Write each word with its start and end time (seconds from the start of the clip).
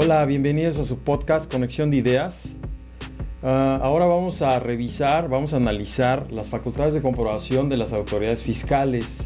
Hola, 0.00 0.24
bienvenidos 0.26 0.78
a 0.78 0.84
su 0.84 1.00
podcast 1.00 1.50
Conexión 1.50 1.90
de 1.90 1.96
Ideas. 1.96 2.52
Ah, 3.42 3.80
ahora 3.82 4.06
vamos 4.06 4.42
a 4.42 4.60
revisar, 4.60 5.28
vamos 5.28 5.54
a 5.54 5.56
analizar 5.56 6.30
las 6.30 6.48
facultades 6.48 6.94
de 6.94 7.02
comprobación 7.02 7.68
de 7.68 7.78
las 7.78 7.92
autoridades 7.92 8.40
fiscales. 8.40 9.24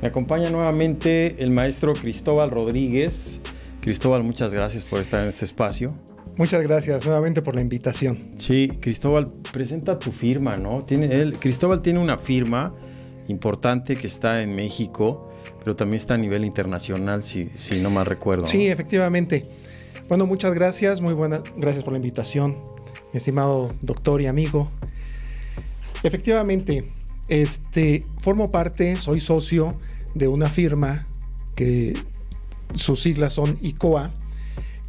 Me 0.00 0.08
acompaña 0.08 0.48
nuevamente 0.48 1.44
el 1.44 1.50
maestro 1.50 1.92
Cristóbal 1.92 2.50
Rodríguez. 2.50 3.42
Cristóbal, 3.82 4.22
muchas 4.22 4.54
gracias 4.54 4.86
por 4.86 4.98
estar 4.98 5.20
en 5.20 5.28
este 5.28 5.44
espacio. 5.44 5.94
Muchas 6.38 6.62
gracias 6.62 7.04
nuevamente 7.04 7.42
por 7.42 7.54
la 7.54 7.60
invitación. 7.60 8.30
Sí, 8.38 8.70
Cristóbal, 8.80 9.30
presenta 9.52 9.98
tu 9.98 10.10
firma, 10.10 10.56
¿no? 10.56 10.86
Tiene, 10.86 11.20
él, 11.20 11.36
Cristóbal 11.38 11.82
tiene 11.82 11.98
una 11.98 12.16
firma 12.16 12.74
importante 13.28 13.96
que 13.96 14.06
está 14.06 14.42
en 14.42 14.54
México, 14.56 15.28
pero 15.58 15.76
también 15.76 15.96
está 15.96 16.14
a 16.14 16.18
nivel 16.18 16.46
internacional, 16.46 17.22
si, 17.22 17.44
si 17.44 17.82
no 17.82 17.90
mal 17.90 18.06
recuerdo. 18.06 18.46
Sí, 18.46 18.68
efectivamente. 18.68 19.46
Bueno, 20.12 20.26
muchas 20.26 20.52
gracias, 20.52 21.00
muy 21.00 21.14
buenas, 21.14 21.40
gracias 21.56 21.84
por 21.84 21.94
la 21.94 21.96
invitación, 21.96 22.58
mi 23.14 23.16
estimado 23.16 23.74
doctor 23.80 24.20
y 24.20 24.26
amigo. 24.26 24.70
Efectivamente, 26.02 26.86
este, 27.28 28.04
formo 28.18 28.50
parte, 28.50 28.96
soy 28.96 29.20
socio 29.20 29.74
de 30.14 30.28
una 30.28 30.50
firma 30.50 31.06
que 31.54 31.94
sus 32.74 33.00
siglas 33.00 33.32
son 33.32 33.56
ICOA, 33.62 34.10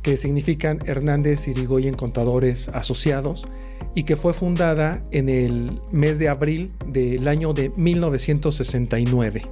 que 0.02 0.18
significan 0.18 0.82
Hernández 0.86 1.48
Irigoyen 1.48 1.96
Contadores 1.96 2.68
Asociados 2.68 3.48
y 3.96 4.04
que 4.04 4.18
fue 4.18 4.34
fundada 4.34 5.06
en 5.12 5.30
el 5.30 5.80
mes 5.94 6.20
de 6.20 6.28
abril 6.28 6.74
del 6.86 7.30
año 7.30 7.54
de 7.54 7.72
1969. 7.78 9.44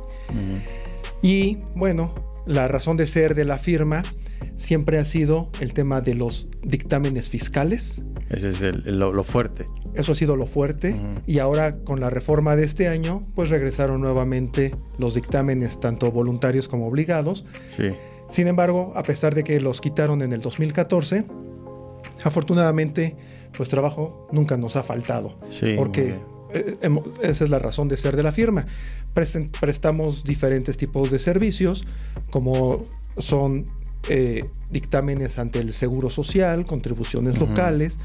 Y 1.21 1.59
bueno, 1.75 2.13
la 2.45 2.67
razón 2.67 2.97
de 2.97 3.07
ser 3.07 3.35
de 3.35 3.45
la 3.45 3.57
firma 3.57 4.03
siempre 4.61 4.99
ha 4.99 5.05
sido 5.05 5.49
el 5.59 5.73
tema 5.73 6.01
de 6.01 6.13
los 6.13 6.47
dictámenes 6.61 7.29
fiscales. 7.29 8.03
Ese 8.29 8.49
es 8.49 8.61
lo, 8.85 9.23
fuerte. 9.23 9.65
Eso 9.95 10.13
ha 10.13 10.15
sido 10.15 10.35
lo 10.35 10.45
fuerte. 10.45 10.95
Y 11.27 11.39
ahora 11.39 11.71
con 11.83 11.99
la 11.99 12.09
reforma 12.09 12.55
de 12.55 12.63
este 12.63 12.87
año, 12.87 13.21
pues 13.35 13.49
regresaron 13.49 14.01
nuevamente 14.01 14.73
los 14.99 15.15
dictámenes, 15.15 15.79
tanto 15.79 16.11
voluntarios 16.11 16.67
como 16.67 16.87
obligados. 16.87 17.43
Sí. 17.75 17.89
Sin 18.29 18.47
embargo, 18.47 18.93
a 18.95 19.03
pesar 19.03 19.35
de 19.35 19.43
que 19.43 19.59
los 19.59 19.81
quitaron 19.81 20.21
en 20.21 20.31
el 20.31 20.41
2014, 20.41 21.25
afortunadamente, 22.23 23.17
pues 23.57 23.67
trabajo 23.67 24.29
nunca 24.31 24.55
nos 24.57 24.77
ha 24.77 24.83
faltado. 24.83 25.37
Sí, 25.49 25.73
porque 25.75 26.15
eh, 26.53 26.77
esa 27.23 27.43
es 27.43 27.49
la 27.49 27.59
razón 27.59 27.87
de 27.89 27.97
ser 27.97 28.15
de 28.15 28.23
la 28.23 28.31
firma. 28.31 28.65
prestamos 29.13 30.23
diferentes 30.23 30.77
tipos 30.77 31.11
de 31.11 31.19
servicios, 31.19 31.85
como 32.29 32.85
son 33.17 33.65
eh, 34.09 34.45
dictámenes 34.71 35.37
ante 35.37 35.59
el 35.59 35.73
Seguro 35.73 36.09
Social, 36.09 36.65
contribuciones 36.65 37.37
locales, 37.37 37.99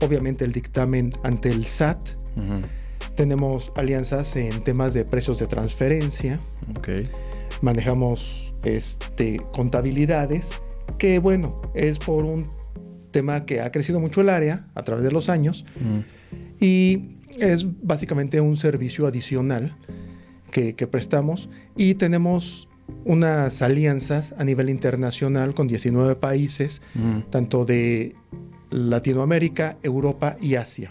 obviamente 0.00 0.44
el 0.44 0.52
dictamen 0.52 1.10
ante 1.22 1.50
el 1.50 1.64
SAT. 1.64 1.98
Tenemos 3.16 3.72
alianzas 3.74 4.36
en 4.36 4.62
temas 4.62 4.94
de 4.94 5.04
precios 5.04 5.38
de 5.38 5.46
transferencia. 5.46 6.38
Manejamos 7.62 8.54
este, 8.62 9.40
contabilidades, 9.52 10.60
que 10.98 11.18
bueno, 11.18 11.60
es 11.74 11.98
por 11.98 12.24
un 12.24 12.48
tema 13.10 13.46
que 13.46 13.60
ha 13.60 13.72
crecido 13.72 14.00
mucho 14.00 14.20
el 14.20 14.28
área 14.28 14.68
a 14.74 14.82
través 14.82 15.02
de 15.02 15.10
los 15.10 15.28
años. 15.28 15.64
Y 16.60 17.16
es 17.38 17.66
básicamente 17.82 18.40
un 18.40 18.56
servicio 18.56 19.06
adicional 19.06 19.76
que, 20.52 20.74
que 20.74 20.86
prestamos. 20.86 21.48
Y 21.76 21.94
tenemos 21.94 22.67
unas 23.04 23.62
alianzas 23.62 24.34
a 24.38 24.44
nivel 24.44 24.70
internacional 24.70 25.54
con 25.54 25.68
19 25.68 26.16
países, 26.16 26.82
mm. 26.94 27.20
tanto 27.30 27.64
de 27.64 28.14
Latinoamérica, 28.70 29.78
Europa 29.82 30.36
y 30.40 30.56
Asia. 30.56 30.90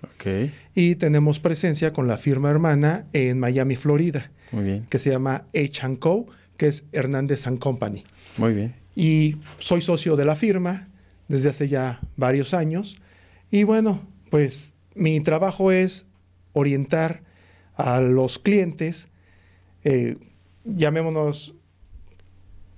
Y 0.73 0.95
tenemos 0.95 1.39
presencia 1.39 1.93
con 1.93 2.07
la 2.07 2.17
firma 2.17 2.49
hermana 2.49 3.05
en 3.13 3.39
Miami, 3.39 3.75
Florida, 3.75 4.31
que 4.89 4.99
se 4.99 5.11
llama 5.11 5.45
H 5.53 5.97
Co, 5.99 6.27
que 6.57 6.67
es 6.67 6.85
Hernández 6.91 7.45
Company. 7.59 8.03
Muy 8.37 8.53
bien. 8.53 8.75
Y 8.95 9.37
soy 9.59 9.81
socio 9.81 10.15
de 10.15 10.25
la 10.25 10.35
firma 10.35 10.87
desde 11.27 11.49
hace 11.49 11.67
ya 11.67 11.99
varios 12.15 12.53
años. 12.53 12.97
Y 13.51 13.63
bueno, 13.63 14.01
pues 14.31 14.73
mi 14.95 15.19
trabajo 15.19 15.71
es 15.71 16.05
orientar 16.53 17.21
a 17.75 18.01
los 18.01 18.39
clientes, 18.39 19.09
eh, 19.83 20.17
llamémonos 20.65 21.53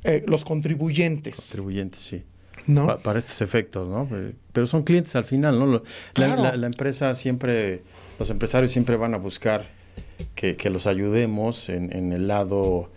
eh, 0.03 0.23
los 0.27 0.45
contribuyentes. 0.45 1.35
Contribuyentes, 1.35 1.99
sí. 1.99 2.23
¿No? 2.67 2.97
para 2.97 3.17
estos 3.17 3.41
efectos, 3.41 3.89
¿no? 3.89 4.07
Pero 4.53 4.67
son 4.67 4.83
clientes 4.83 5.15
al 5.15 5.23
final, 5.23 5.57
¿no? 5.57 5.81
La, 6.15 6.55
la, 6.55 6.67
empresa 6.67 7.13
siempre, 7.15 7.81
los 8.19 8.29
empresarios 8.29 8.71
siempre 8.71 8.95
van 8.95 9.15
a 9.15 9.17
buscar 9.17 9.65
que, 10.35 10.55
que 10.55 10.69
los 10.69 10.85
ayudemos 10.85 11.69
en, 11.69 11.95
en, 11.95 12.13
el 12.13 12.27
lado, 12.27 12.91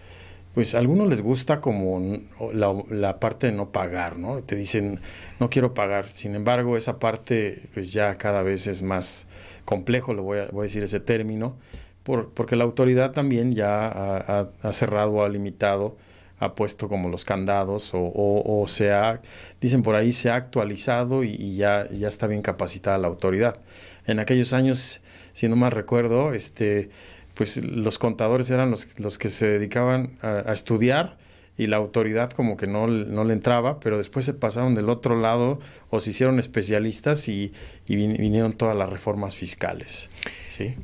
pues 0.53 0.75
a 0.75 0.79
algunos 0.79 1.09
les 1.09 1.23
gusta 1.23 1.63
como 1.63 2.21
la, 2.53 2.75
la, 2.91 3.19
parte 3.19 3.47
de 3.47 3.53
no 3.53 3.71
pagar, 3.71 4.19
¿no? 4.19 4.43
Te 4.43 4.57
dicen, 4.57 5.01
no 5.41 5.49
quiero 5.49 5.73
pagar. 5.73 6.07
Sin 6.07 6.35
embargo, 6.35 6.77
esa 6.77 6.99
parte, 6.99 7.63
pues 7.73 7.95
ya 7.95 8.17
cada 8.17 8.43
vez 8.43 8.67
es 8.67 8.83
más 8.83 9.27
complejo, 9.65 10.13
le 10.13 10.21
voy 10.21 10.39
a, 10.39 10.47
voy 10.47 10.63
a 10.63 10.65
decir 10.65 10.85
ese 10.85 11.01
término, 11.01 11.57
por, 12.03 12.31
porque 12.31 12.57
la 12.57 12.65
autoridad 12.65 13.13
también 13.13 13.55
ya 13.55 13.87
ha, 13.87 14.51
ha 14.61 14.73
cerrado 14.73 15.25
ha 15.25 15.29
limitado 15.31 15.97
ha 16.43 16.57
puesto 16.57 16.89
como 16.89 17.09
los 17.09 17.25
candados 17.25 17.95
o, 17.95 18.01
o, 18.13 18.67
se 18.67 18.91
ha, 18.91 19.21
dicen 19.61 19.85
por 19.85 19.95
ahí, 19.95 20.11
se 20.11 20.29
ha 20.29 20.35
actualizado 20.35 21.23
y, 21.23 21.55
ya, 21.55 21.89
ya 21.91 22.09
está 22.09 22.27
bien 22.27 22.43
capacitada 22.43 22.99
la 22.99 23.07
autoridad. 23.07 23.61
En 24.07 24.19
aquellos 24.19 24.53
años, 24.53 25.01
si 25.35 25.49
no 25.49 25.55
mal 25.55 25.71
recuerdo, 25.71 26.35
este, 26.35 26.91
pues 27.35 27.59
los 27.59 28.01
contadores 28.01 28.51
eran 28.51 28.73
los, 28.73 28.99
los 28.99 29.19
que 29.19 29.29
se 29.29 29.47
dedicaban 29.47 30.19
a, 30.21 30.53
estudiar 30.53 31.17
y 31.57 31.69
la 31.69 31.77
autoridad 31.77 32.33
como 32.33 32.57
que 32.57 32.67
no, 32.67 32.89
no, 32.89 33.23
le 33.23 33.35
entraba, 33.35 33.79
pero 33.79 33.97
después 33.97 34.25
se 34.25 34.35
pasaron 34.35 34.75
del 34.75 34.89
otro 34.89 35.21
lado 35.21 35.61
o 35.91 36.01
se 36.01 36.11
hicieron 36.11 36.41
especialistas 36.41 37.29
y, 37.29 37.53
y 37.87 37.95
vinieron 37.95 38.53
todas 38.53 38.77
las 38.77 38.91
reformas 38.91 39.37
fiscales. 39.37 40.11
¿sí? 40.51 40.75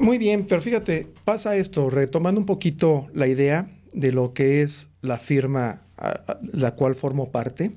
Muy 0.00 0.16
bien, 0.16 0.46
pero 0.48 0.62
fíjate, 0.62 1.08
pasa 1.26 1.56
esto, 1.56 1.90
retomando 1.90 2.40
un 2.40 2.46
poquito 2.46 3.08
la 3.12 3.26
idea, 3.26 3.68
de 3.96 4.12
lo 4.12 4.34
que 4.34 4.62
es 4.62 4.88
la 5.00 5.18
firma 5.18 5.82
a, 5.96 6.38
la 6.52 6.74
cual 6.76 6.94
formo 6.94 7.32
parte. 7.32 7.72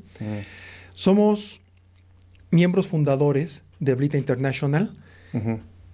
Somos 0.93 1.61
miembros 2.51 2.87
fundadores 2.87 3.63
de 3.79 3.95
Blita 3.95 4.17
International. 4.17 4.91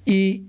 ¿Y 0.03 0.43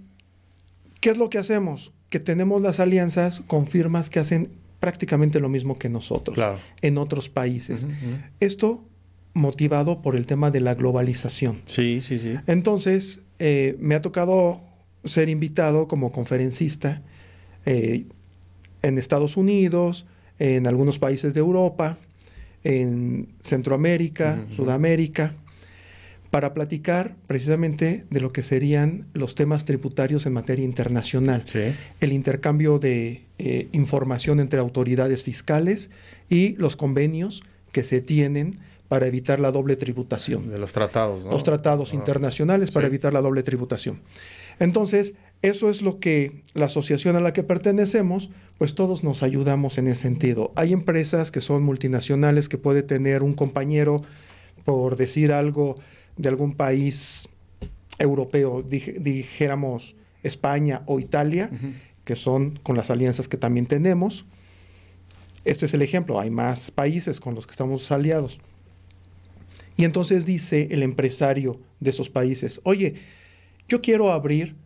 qué 1.01 1.11
es 1.11 1.19
lo 1.19 1.31
que 1.31 1.39
hacemos? 1.39 1.93
Que 2.09 2.19
tenemos 2.19 2.63
las 2.63 2.81
alianzas 2.81 3.41
con 3.47 3.67
firmas 3.67 4.11
que 4.11 4.19
hacen 4.19 4.51
prácticamente 4.81 5.41
lo 5.41 5.49
mismo 5.49 5.79
que 5.79 5.89
nosotros 5.89 6.39
en 6.81 6.99
otros 6.99 7.29
países. 7.29 7.87
Esto 8.41 8.83
motivado 9.35 10.01
por 10.01 10.17
el 10.17 10.25
tema 10.25 10.51
de 10.51 10.61
la 10.61 10.75
globalización. 10.75 11.61
Sí, 11.67 12.01
sí, 12.01 12.19
sí. 12.19 12.37
Entonces, 12.47 13.21
eh, 13.39 13.77
me 13.79 13.95
ha 13.95 14.01
tocado 14.01 14.63
ser 15.05 15.29
invitado 15.29 15.87
como 15.89 16.11
conferencista. 16.11 17.03
Eh, 17.67 18.07
en 18.83 18.99
Estados 18.99 19.37
Unidos, 19.37 20.07
en 20.39 20.67
algunos 20.67 20.99
países 20.99 21.35
de 21.35 21.41
Europa, 21.41 21.99
en 22.65 23.29
Centroamérica, 23.41 24.45
Sudamérica, 24.51 25.35
para 26.31 26.53
platicar 26.53 27.15
precisamente 27.27 28.05
de 28.11 28.21
lo 28.21 28.33
que 28.33 28.43
serían 28.43 29.07
los 29.15 29.35
temas 29.35 29.65
tributarios 29.65 30.27
en 30.27 30.33
materia 30.33 30.65
internacional. 30.65 31.45
El 32.01 32.13
intercambio 32.13 32.79
de 32.79 33.23
eh, 33.39 33.69
información 33.73 34.41
entre 34.41 34.61
autoridades 34.61 35.23
fiscales 35.23 35.91
y 36.29 36.57
los 36.57 36.77
convenios 36.77 37.43
que 37.73 37.85
se 37.85 38.01
tienen 38.01 38.59
para 38.89 39.07
evitar 39.07 39.41
la 39.41 39.51
doble 39.51 39.77
tributación. 39.77 40.51
De 40.51 40.59
los 40.59 40.73
tratados, 40.73 41.25
¿no? 41.25 41.31
Los 41.31 41.45
tratados 41.45 41.93
ah, 41.93 41.97
internacionales 41.97 42.71
para 42.71 42.87
evitar 42.87 43.13
la 43.13 43.21
doble 43.21 43.43
tributación. 43.43 44.01
Entonces, 44.59 45.15
eso 45.43 45.71
es 45.71 45.83
lo 45.83 46.01
que 46.01 46.43
la 46.55 46.67
asociación 46.67 47.17
a 47.17 47.21
la 47.21 47.33
que 47.33 47.43
pertenecemos, 47.43 48.31
pues 48.59 48.75
todos 48.75 49.05
nos 49.05 49.23
ayudamos 49.23 49.79
en 49.79 49.89
ese 49.89 50.03
sentido. 50.03 50.53
Hay 50.57 50.73
empresas 50.73 51.31
que 51.31 51.41
son 51.41 51.63
multinacionales 51.63 52.49
que 52.49 52.59
puede 52.59 52.83
tener 52.83 53.23
un 53.23 53.35
compañero, 53.35 54.03
por 54.65 54.97
decir 54.97 55.33
algo, 55.33 55.77
de 56.17 56.29
algún 56.29 56.55
país 56.55 57.29
europeo, 57.99 58.63
dijéramos 58.63 59.97
España 60.23 60.83
o 60.87 60.99
Italia, 61.01 61.51
que 62.05 62.17
son 62.17 62.59
con 62.63 62.77
las 62.77 62.91
alianzas 62.91 63.29
que 63.29 63.37
también 63.37 63.67
tenemos. 63.67 64.25
Este 65.45 65.67
es 65.67 65.75
el 65.75 65.83
ejemplo, 65.83 66.19
hay 66.19 66.31
más 66.31 66.71
países 66.71 67.21
con 67.21 67.35
los 67.35 67.47
que 67.47 67.53
estamos 67.53 67.91
aliados. 67.91 68.41
Y 69.77 69.85
entonces 69.85 70.27
dice 70.27 70.69
el 70.71 70.83
empresario 70.83 71.61
de 71.81 71.91
esos 71.91 72.09
países, 72.11 72.61
oye, 72.65 72.95
yo 73.69 73.83
quiero 73.83 74.11
abrir 74.11 74.57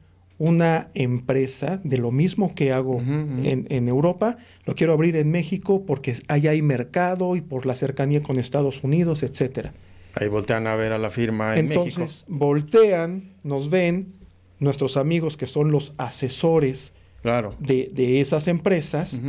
una 0.41 0.89
empresa 0.95 1.83
de 1.85 1.99
lo 1.99 2.11
mismo 2.11 2.55
que 2.55 2.73
hago 2.73 2.99
En, 2.99 3.89
Europa, 3.89 4.39
lo 4.65 4.75
quiero 4.75 4.95
abrir 4.95 5.17
en 5.17 5.31
México 5.31 5.85
porque 5.87 6.17
allá 6.29 6.53
hay 6.53 6.63
mercado 6.63 7.37
y 7.37 7.43
por 7.43 7.67
la 7.67 7.77
cercanía 7.77 8.23
con 8.23 8.39
Estados 8.39 8.83
Unidos, 8.83 9.23
etcétera. 9.23 9.75
Ahí 10.15 10.29
voltean 10.29 10.67
a 10.67 10.75
ver 10.77 10.93
a 10.93 10.99
la 10.99 11.11
firma 11.11 11.53
en 11.53 11.67
Entonces, 11.67 11.85
México. 11.85 12.01
Entonces, 12.01 12.25
voltean, 12.27 13.35
nos 13.45 13.69
ven, 13.69 14.15
nuestros 14.61 14.97
amigos 14.97 15.37
que 15.37 15.47
son 15.47 15.73
los 15.73 15.93
asesores 15.99 16.95
claro. 17.21 17.55
de, 17.59 18.21
esas 18.23 18.49
empresas, 18.49 19.21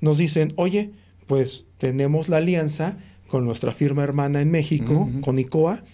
nos 0.00 0.18
dicen, 0.18 0.52
oye, 0.56 0.90
pues 1.28 1.68
tenemos 1.78 2.28
la 2.28 2.38
alianza 2.38 2.98
con 3.28 3.44
nuestra 3.44 3.72
firma 3.72 4.02
hermana 4.02 4.40
en 4.40 4.50
México, 4.50 5.08
con 5.20 5.38
ICOA, 5.38 5.84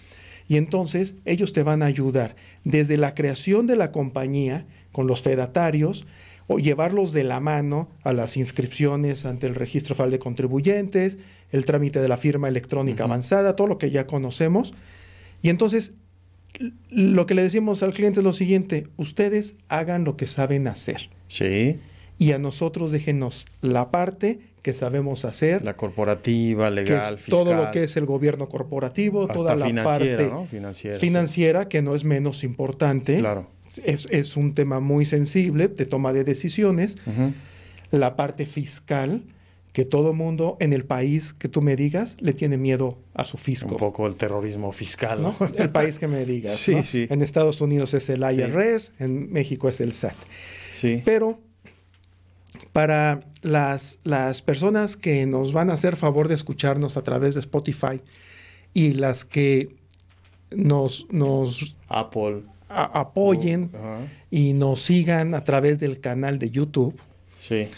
y 0.47 0.57
entonces 0.57 1.15
ellos 1.25 1.53
te 1.53 1.63
van 1.63 1.81
a 1.81 1.87
ayudar 1.87 2.35
desde 2.63 2.97
la 2.97 3.15
creación 3.15 3.67
de 3.67 3.75
la 3.75 3.91
compañía 3.91 4.65
con 4.91 5.07
los 5.07 5.21
fedatarios 5.21 6.05
o 6.47 6.59
llevarlos 6.59 7.11
de 7.11 7.23
la 7.23 7.39
mano 7.39 7.89
a 8.03 8.13
las 8.13 8.37
inscripciones 8.37 9.25
ante 9.25 9.47
el 9.47 9.55
registro 9.55 9.95
federal 9.95 10.11
de 10.11 10.19
contribuyentes, 10.19 11.17
el 11.51 11.65
trámite 11.65 11.99
de 11.99 12.07
la 12.07 12.17
firma 12.17 12.47
electrónica 12.47 13.05
avanzada, 13.05 13.55
todo 13.55 13.67
lo 13.67 13.77
que 13.77 13.89
ya 13.89 14.05
conocemos. 14.05 14.73
Y 15.41 15.49
entonces 15.49 15.95
lo 16.89 17.25
que 17.25 17.33
le 17.33 17.43
decimos 17.43 17.83
al 17.83 17.93
cliente 17.93 18.19
es 18.19 18.23
lo 18.23 18.33
siguiente, 18.33 18.87
ustedes 18.97 19.55
hagan 19.67 20.03
lo 20.03 20.15
que 20.17 20.27
saben 20.27 20.67
hacer. 20.67 21.09
Sí. 21.27 21.79
Y 22.17 22.31
a 22.31 22.37
nosotros 22.37 22.91
déjenos 22.91 23.45
la 23.61 23.91
parte 23.91 24.39
que 24.61 24.73
sabemos 24.73 25.25
hacer. 25.25 25.63
La 25.63 25.75
corporativa, 25.75 26.69
legal, 26.71 27.19
fiscal. 27.19 27.39
Todo 27.39 27.53
lo 27.53 27.71
que 27.71 27.83
es 27.83 27.97
el 27.97 28.05
gobierno 28.05 28.49
corporativo, 28.49 29.27
toda 29.27 29.55
la 29.55 29.83
parte 29.83 30.17
financiera, 30.49 30.97
financiera 30.97 31.69
que 31.69 31.81
no 31.81 31.93
es 31.93 32.03
menos 32.03 32.43
importante. 32.43 33.19
Claro. 33.19 33.47
Es, 33.83 34.37
un 34.37 34.55
tema 34.55 34.79
muy 34.79 35.05
sensible 35.05 35.67
de 35.67 35.85
toma 35.85 36.13
de 36.13 36.23
decisiones. 36.23 36.97
La 37.91 38.15
parte 38.15 38.45
fiscal, 38.45 39.23
que 39.75 39.83
todo 39.85 40.13
mundo 40.13 40.55
en 40.61 40.71
el 40.71 40.85
país 40.85 41.33
que 41.33 41.49
tú 41.49 41.61
me 41.61 41.75
digas 41.75 42.15
le 42.19 42.33
tiene 42.33 42.57
miedo 42.57 42.97
a 43.13 43.25
su 43.25 43.37
fisco. 43.37 43.71
Un 43.71 43.77
poco 43.77 44.07
el 44.07 44.15
terrorismo 44.15 44.71
fiscal, 44.71 45.21
¿no? 45.21 45.35
El 45.57 45.69
país 45.69 45.99
que 45.99 46.07
me 46.07 46.25
digas. 46.25 46.55
sí, 46.59 46.81
sí. 46.83 47.07
En 47.09 47.21
Estados 47.21 47.59
Unidos 47.59 47.93
es 47.93 48.09
el 48.09 48.21
IRS, 48.21 48.93
en 48.99 49.31
México 49.31 49.67
es 49.67 49.81
el 49.81 49.91
SAT. 49.91 50.15
Sí. 50.77 51.01
Pero 51.03 51.39
para 52.75 53.21
las, 53.41 53.99
las 54.03 54.41
personas 54.41 54.97
que 54.97 55.25
nos 55.25 55.53
van 55.53 55.69
a 55.69 55.75
hacer 55.75 55.95
favor 55.95 56.27
de 56.27 56.35
escucharnos 56.35 56.97
a 56.97 57.03
través 57.03 57.33
de 57.33 57.39
Spotify 57.39 58.01
y 58.73 58.91
las 58.91 59.23
que 59.23 59.77
nos, 60.51 61.07
nos 61.09 61.77
Apple. 61.87 62.41
apoyen 62.67 63.71
uh, 63.73 64.05
y 64.29 64.51
nos 64.51 64.81
sigan 64.81 65.35
a 65.35 65.41
través 65.45 65.79
del 65.79 66.01
canal 66.01 66.37
de 66.37 66.51
YouTube. 66.51 66.99
Sí. 67.41 67.69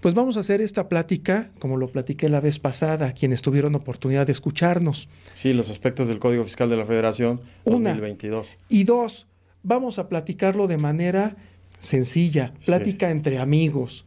Pues 0.00 0.12
vamos 0.12 0.36
a 0.36 0.40
hacer 0.40 0.60
esta 0.60 0.88
plática, 0.88 1.52
como 1.60 1.76
lo 1.76 1.92
platiqué 1.92 2.28
la 2.28 2.40
vez 2.40 2.58
pasada, 2.58 3.12
quienes 3.12 3.42
tuvieron 3.42 3.76
oportunidad 3.76 4.26
de 4.26 4.32
escucharnos. 4.32 5.08
Sí, 5.34 5.52
los 5.52 5.70
aspectos 5.70 6.08
del 6.08 6.18
Código 6.18 6.42
Fiscal 6.42 6.68
de 6.68 6.78
la 6.78 6.84
Federación 6.84 7.40
Una, 7.62 7.90
2022. 7.90 8.58
Y 8.68 8.82
dos, 8.82 9.28
vamos 9.62 10.00
a 10.00 10.08
platicarlo 10.08 10.66
de 10.66 10.78
manera 10.78 11.36
sencilla, 11.82 12.54
plática 12.64 13.10
entre 13.10 13.38
amigos. 13.38 14.06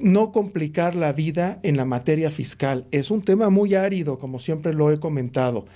No 0.00 0.30
complicar 0.30 0.94
la 0.94 1.12
vida 1.12 1.58
en 1.64 1.76
la 1.76 1.84
materia 1.84 2.30
fiscal. 2.30 2.86
Es 2.92 3.10
un 3.10 3.22
tema 3.22 3.50
muy 3.50 3.74
árido, 3.74 4.18
como 4.18 4.38
siempre 4.38 4.72
lo 4.72 4.92
he 4.92 4.98
comentado. 4.98 5.66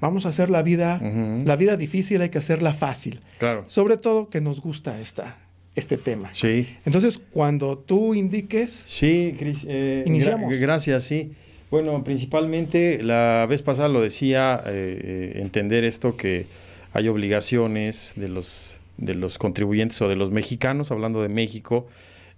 Vamos 0.00 0.26
a 0.26 0.30
hacer 0.30 0.50
la 0.50 0.62
vida, 0.62 1.00
la 1.44 1.54
vida 1.56 1.76
difícil, 1.76 2.22
hay 2.22 2.30
que 2.30 2.38
hacerla 2.38 2.72
fácil. 2.72 3.20
Claro. 3.38 3.64
Sobre 3.68 3.98
todo 3.98 4.28
que 4.30 4.40
nos 4.40 4.60
gusta 4.60 5.00
esta, 5.00 5.38
este 5.76 5.98
tema. 5.98 6.30
Sí. 6.32 6.66
Entonces, 6.86 7.20
cuando 7.30 7.78
tú 7.78 8.14
indiques. 8.14 8.84
Sí, 8.86 9.34
Cris, 9.38 9.66
eh, 9.68 10.02
iniciamos. 10.06 10.58
gracias, 10.58 11.04
sí. 11.04 11.32
Bueno, 11.70 12.02
principalmente 12.02 13.02
la 13.02 13.46
vez 13.48 13.62
pasada 13.62 13.88
lo 13.88 14.00
decía, 14.00 14.62
eh, 14.66 15.32
eh, 15.36 15.40
entender 15.42 15.84
esto 15.84 16.16
que 16.16 16.46
hay 16.92 17.08
obligaciones 17.08 18.14
de 18.16 18.28
los 18.28 18.81
de 18.96 19.14
los 19.14 19.38
contribuyentes 19.38 20.00
o 20.02 20.08
de 20.08 20.16
los 20.16 20.30
mexicanos, 20.30 20.90
hablando 20.90 21.22
de 21.22 21.28
México, 21.28 21.86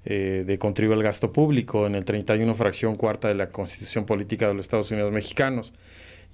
eh, 0.06 0.44
de 0.46 0.58
contribuir 0.58 0.98
al 0.98 1.02
gasto 1.02 1.32
público 1.32 1.86
en 1.86 1.94
el 1.94 2.04
31 2.04 2.54
fracción 2.54 2.94
cuarta 2.94 3.28
de 3.28 3.34
la 3.34 3.50
Constitución 3.50 4.04
Política 4.04 4.48
de 4.48 4.54
los 4.54 4.66
Estados 4.66 4.90
Unidos 4.90 5.12
Mexicanos. 5.12 5.72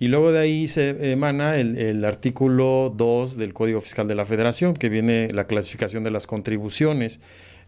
Y 0.01 0.09
luego 0.09 0.33
de 0.33 0.41
ahí 0.41 0.67
se 0.67 1.13
emana 1.13 1.57
el, 1.59 2.05
artículo 2.07 2.93
2 2.97 3.37
del 3.37 3.53
Código 3.53 3.83
Fiscal 3.83 4.09
de 4.09 4.15
la 4.15 4.25
Federación, 4.25 4.73
que 4.75 4.89
viene 4.89 5.29
la 5.31 5.47
clasificación 5.47 6.05
de 6.05 6.11
las 6.11 6.27
contribuciones, 6.27 7.21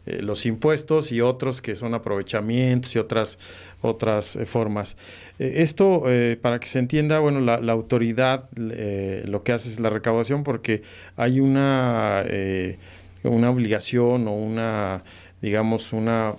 eh, 0.06 0.20
los 0.22 0.46
impuestos 0.46 1.12
y 1.12 1.20
otros 1.20 1.62
que 1.62 1.75
son 1.75 1.94
aprovechamientos 1.94 2.94
y 2.94 2.99
otras, 2.99 3.38
otras 3.81 4.37
eh, 4.37 4.46
formas. 4.46 4.96
esto, 5.38 6.04
para 6.40 6.60
que 6.60 6.66
se 6.66 6.78
entienda, 6.78 7.19
bueno, 7.19 7.40
la, 7.40 7.72
autoridad 7.72 8.49
lo 8.54 9.43
que 9.43 9.52
hace 9.52 9.69
es 9.69 9.81
la 9.81 9.90
recaudación 9.90 10.44
porque 10.44 10.82
hay 11.16 11.40
una, 11.40 12.25
una 13.25 13.50
obligación 13.50 14.28
o 14.28 14.34
una 14.34 15.02
digamos, 15.43 15.93
una, 15.93 16.37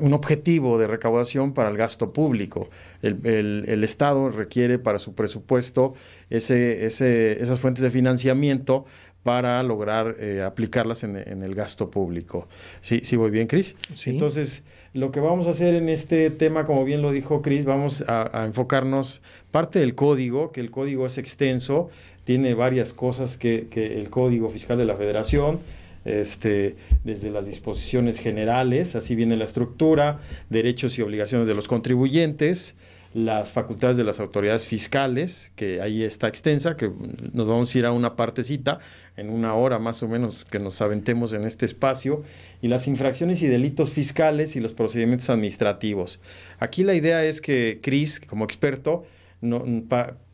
un 0.00 0.12
objetivo 0.14 0.78
de 0.78 0.86
recaudación 0.86 1.52
para 1.52 1.68
el 1.68 1.76
gasto 1.76 2.12
público. 2.12 2.70
El, 3.02 3.82
Estado 3.84 4.30
requiere 4.30 4.78
para 4.78 5.00
su 5.00 5.14
presupuesto 5.14 5.94
ese, 6.30 6.86
ese, 6.86 7.42
esas 7.42 7.58
fuentes 7.58 7.82
de 7.82 7.90
financiamiento 7.90 8.86
para 9.22 9.62
lograr 9.62 10.16
eh, 10.18 10.42
aplicarlas 10.42 11.04
en, 11.04 11.16
el 11.16 11.54
gasto 11.54 11.90
público. 11.90 12.48
¿Sí, 12.80 13.00
sí 13.04 13.16
voy 13.16 13.30
bien, 13.30 13.46
Cris? 13.46 13.76
Sí. 13.94 14.10
Entonces, 14.10 14.64
lo 14.94 15.12
que 15.12 15.20
vamos 15.20 15.46
a 15.46 15.50
hacer 15.50 15.74
en 15.74 15.88
este 15.88 16.30
tema, 16.30 16.64
como 16.64 16.84
bien 16.84 17.02
lo 17.02 17.12
dijo 17.12 17.40
Cris, 17.40 17.64
vamos 17.64 18.02
a, 18.08 18.42
a, 18.42 18.44
enfocarnos 18.44 19.22
parte 19.50 19.78
del 19.78 19.94
código, 19.94 20.50
que 20.50 20.60
el 20.60 20.70
código 20.70 21.06
es 21.06 21.18
extenso, 21.18 21.90
tiene 22.24 22.54
varias 22.54 22.92
cosas 22.92 23.38
que, 23.38 23.68
que 23.70 24.00
el 24.00 24.10
Código 24.10 24.48
Fiscal 24.48 24.78
de 24.78 24.84
la 24.84 24.96
Federación, 24.96 25.60
este, 26.04 26.76
desde 27.04 27.30
las 27.30 27.46
disposiciones 27.46 28.18
generales, 28.18 28.96
así 28.96 29.14
viene 29.14 29.36
la 29.36 29.44
estructura, 29.44 30.20
derechos 30.50 30.98
y 30.98 31.02
obligaciones 31.02 31.48
de 31.48 31.54
los 31.54 31.68
contribuyentes, 31.68 32.74
las 33.14 33.52
facultades 33.52 33.96
de 33.96 34.04
las 34.04 34.20
autoridades 34.20 34.66
fiscales, 34.66 35.52
que 35.54 35.80
ahí 35.82 36.02
está 36.02 36.28
extensa, 36.28 36.76
que 36.76 36.90
nos 37.32 37.46
vamos 37.46 37.74
a 37.74 37.78
ir 37.78 37.86
a 37.86 37.92
una 37.92 38.16
partecita 38.16 38.78
en 39.16 39.28
una 39.28 39.54
hora 39.54 39.78
más 39.78 40.02
o 40.02 40.08
menos 40.08 40.44
que 40.44 40.58
nos 40.58 40.80
aventemos 40.80 41.34
en 41.34 41.44
este 41.44 41.66
espacio, 41.66 42.22
y 42.62 42.68
las 42.68 42.88
infracciones 42.88 43.42
y 43.42 43.48
delitos 43.48 43.92
fiscales 43.92 44.56
y 44.56 44.60
los 44.60 44.72
procedimientos 44.72 45.28
administrativos. 45.28 46.20
Aquí 46.58 46.84
la 46.84 46.94
idea 46.94 47.24
es 47.24 47.40
que 47.40 47.80
Cris, 47.82 48.20
como 48.20 48.44
experto, 48.44 49.04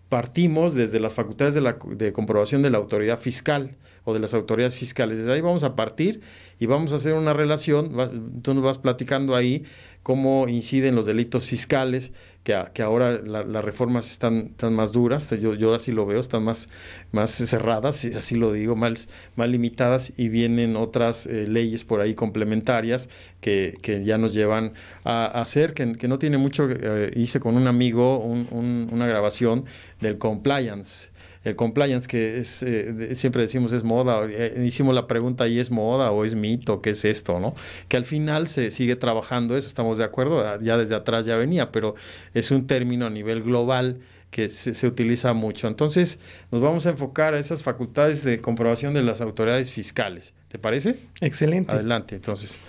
partimos 0.09 0.75
desde 0.75 1.01
las 1.01 1.15
facultades 1.15 1.55
de, 1.55 1.61
la, 1.61 1.79
de 1.91 2.13
comprobación 2.13 2.63
de 2.63 2.71
la 2.71 2.79
autoridad 2.79 3.19
fiscal 3.19 3.77
o 4.09 4.15
de 4.15 4.21
las 4.21 4.33
autoridades 4.33 4.75
fiscales. 4.75 5.19
Desde 5.19 5.35
ahí 5.35 5.43
vamos 5.43 5.65
a 5.65 5.77
partir 5.77 6.23
y 6.59 6.65
vamos 6.65 6.95
a 6.95 6.97
hacer 6.97 7.13
una 7.13 7.35
relación. 7.35 8.41
tú 8.41 8.55
nos 8.55 8.65
vas 8.65 8.79
platicando 8.79 9.37
ahí 9.37 9.65
cómo 10.03 10.49
inciden 10.49 10.95
los 10.95 11.05
delitos 11.05 11.45
fiscales, 11.45 12.13
que, 12.43 12.59
que 12.73 12.81
ahora 12.81 13.21
las 13.21 13.63
reformas 13.63 14.11
están, 14.11 14.47
están, 14.53 14.73
más 14.73 14.93
duras, 14.93 15.29
yo, 15.39 15.53
yo 15.53 15.75
así 15.75 15.93
lo 15.93 16.07
veo, 16.07 16.21
están 16.21 16.43
más, 16.43 16.71
más 17.13 17.31
cerradas, 17.33 18.03
así 18.07 18.37
lo 18.37 18.51
digo, 18.55 18.75
más, 18.77 19.11
más 19.37 19.49
limitadas 19.51 20.15
y 20.17 20.31
vienen 20.31 20.75
otras 20.77 21.27
eh, 21.27 21.47
leyes 21.47 21.85
por 21.85 22.01
ahí 22.01 22.15
complementarias 22.15 23.11
que, 23.43 23.77
que 23.83 24.03
ya 24.05 24.17
nos 24.17 24.33
llevan 24.33 24.73
a, 25.05 25.27
hacer, 25.27 25.75
que, 25.75 25.85
no 26.09 26.19
tiene 26.19 26.39
mucho, 26.39 26.67
eh, 26.71 27.13
hice 27.15 27.41
con 27.41 27.59
un 27.59 27.67
amigo 27.67 28.21
una 28.21 29.07
grabación 29.07 29.67
del 30.01 30.17
compliance 30.17 31.11
el 31.45 31.57
compliance, 31.57 32.09
que 32.09 32.39
es, 32.39 32.63
eh, 32.63 33.15
siempre 33.15 33.43
decimos 33.43 33.73
es 33.73 33.83
moda, 33.85 34.27
eh, 34.29 34.63
hicimos 34.65 34.95
la 34.95 35.07
pregunta 35.07 35.47
y 35.47 35.59
es 35.59 35.71
moda 35.71 36.11
o 36.11 36.25
es 36.25 36.35
mito, 36.35 36.83
¿qué 36.83 36.91
es 36.91 37.05
esto? 37.05 37.39
¿no? 37.41 37.55
Que 37.89 37.97
al 37.97 38.05
final 38.05 38.49
se 38.49 38.71
sigue 38.71 38.97
trabajando 38.97 39.57
eso, 39.57 39.69
estamos 39.69 39.99
de 39.99 40.05
acuerdo, 40.05 40.47
ah, 40.47 40.59
ya 40.61 40.77
desde 40.77 40.95
atrás 40.95 41.27
ya 41.27 41.37
venía, 41.37 41.71
pero 41.71 41.95
es 42.35 42.51
un 42.51 42.67
término 42.67 43.07
a 43.07 43.11
nivel 43.11 43.43
global 43.43 44.01
que 44.31 44.51
se, 44.51 44.87
utiliza 44.87 45.33
mucho. 45.33 45.69
Entonces, 45.69 46.19
nos 46.51 46.61
vamos 46.61 46.87
a 46.87 46.91
enfocar 46.91 47.33
a 47.33 47.39
esas 47.39 47.63
facultades 47.63 48.23
de 48.25 48.43
comprobación 48.43 48.93
de 48.93 49.03
las 49.03 49.23
autoridades 49.23 49.71
fiscales. 49.71 50.35
¿Te 50.49 50.59
parece? 50.59 50.97
Excelente. 51.23 51.73
Adelante, 51.73 52.17
entonces. 52.17 52.61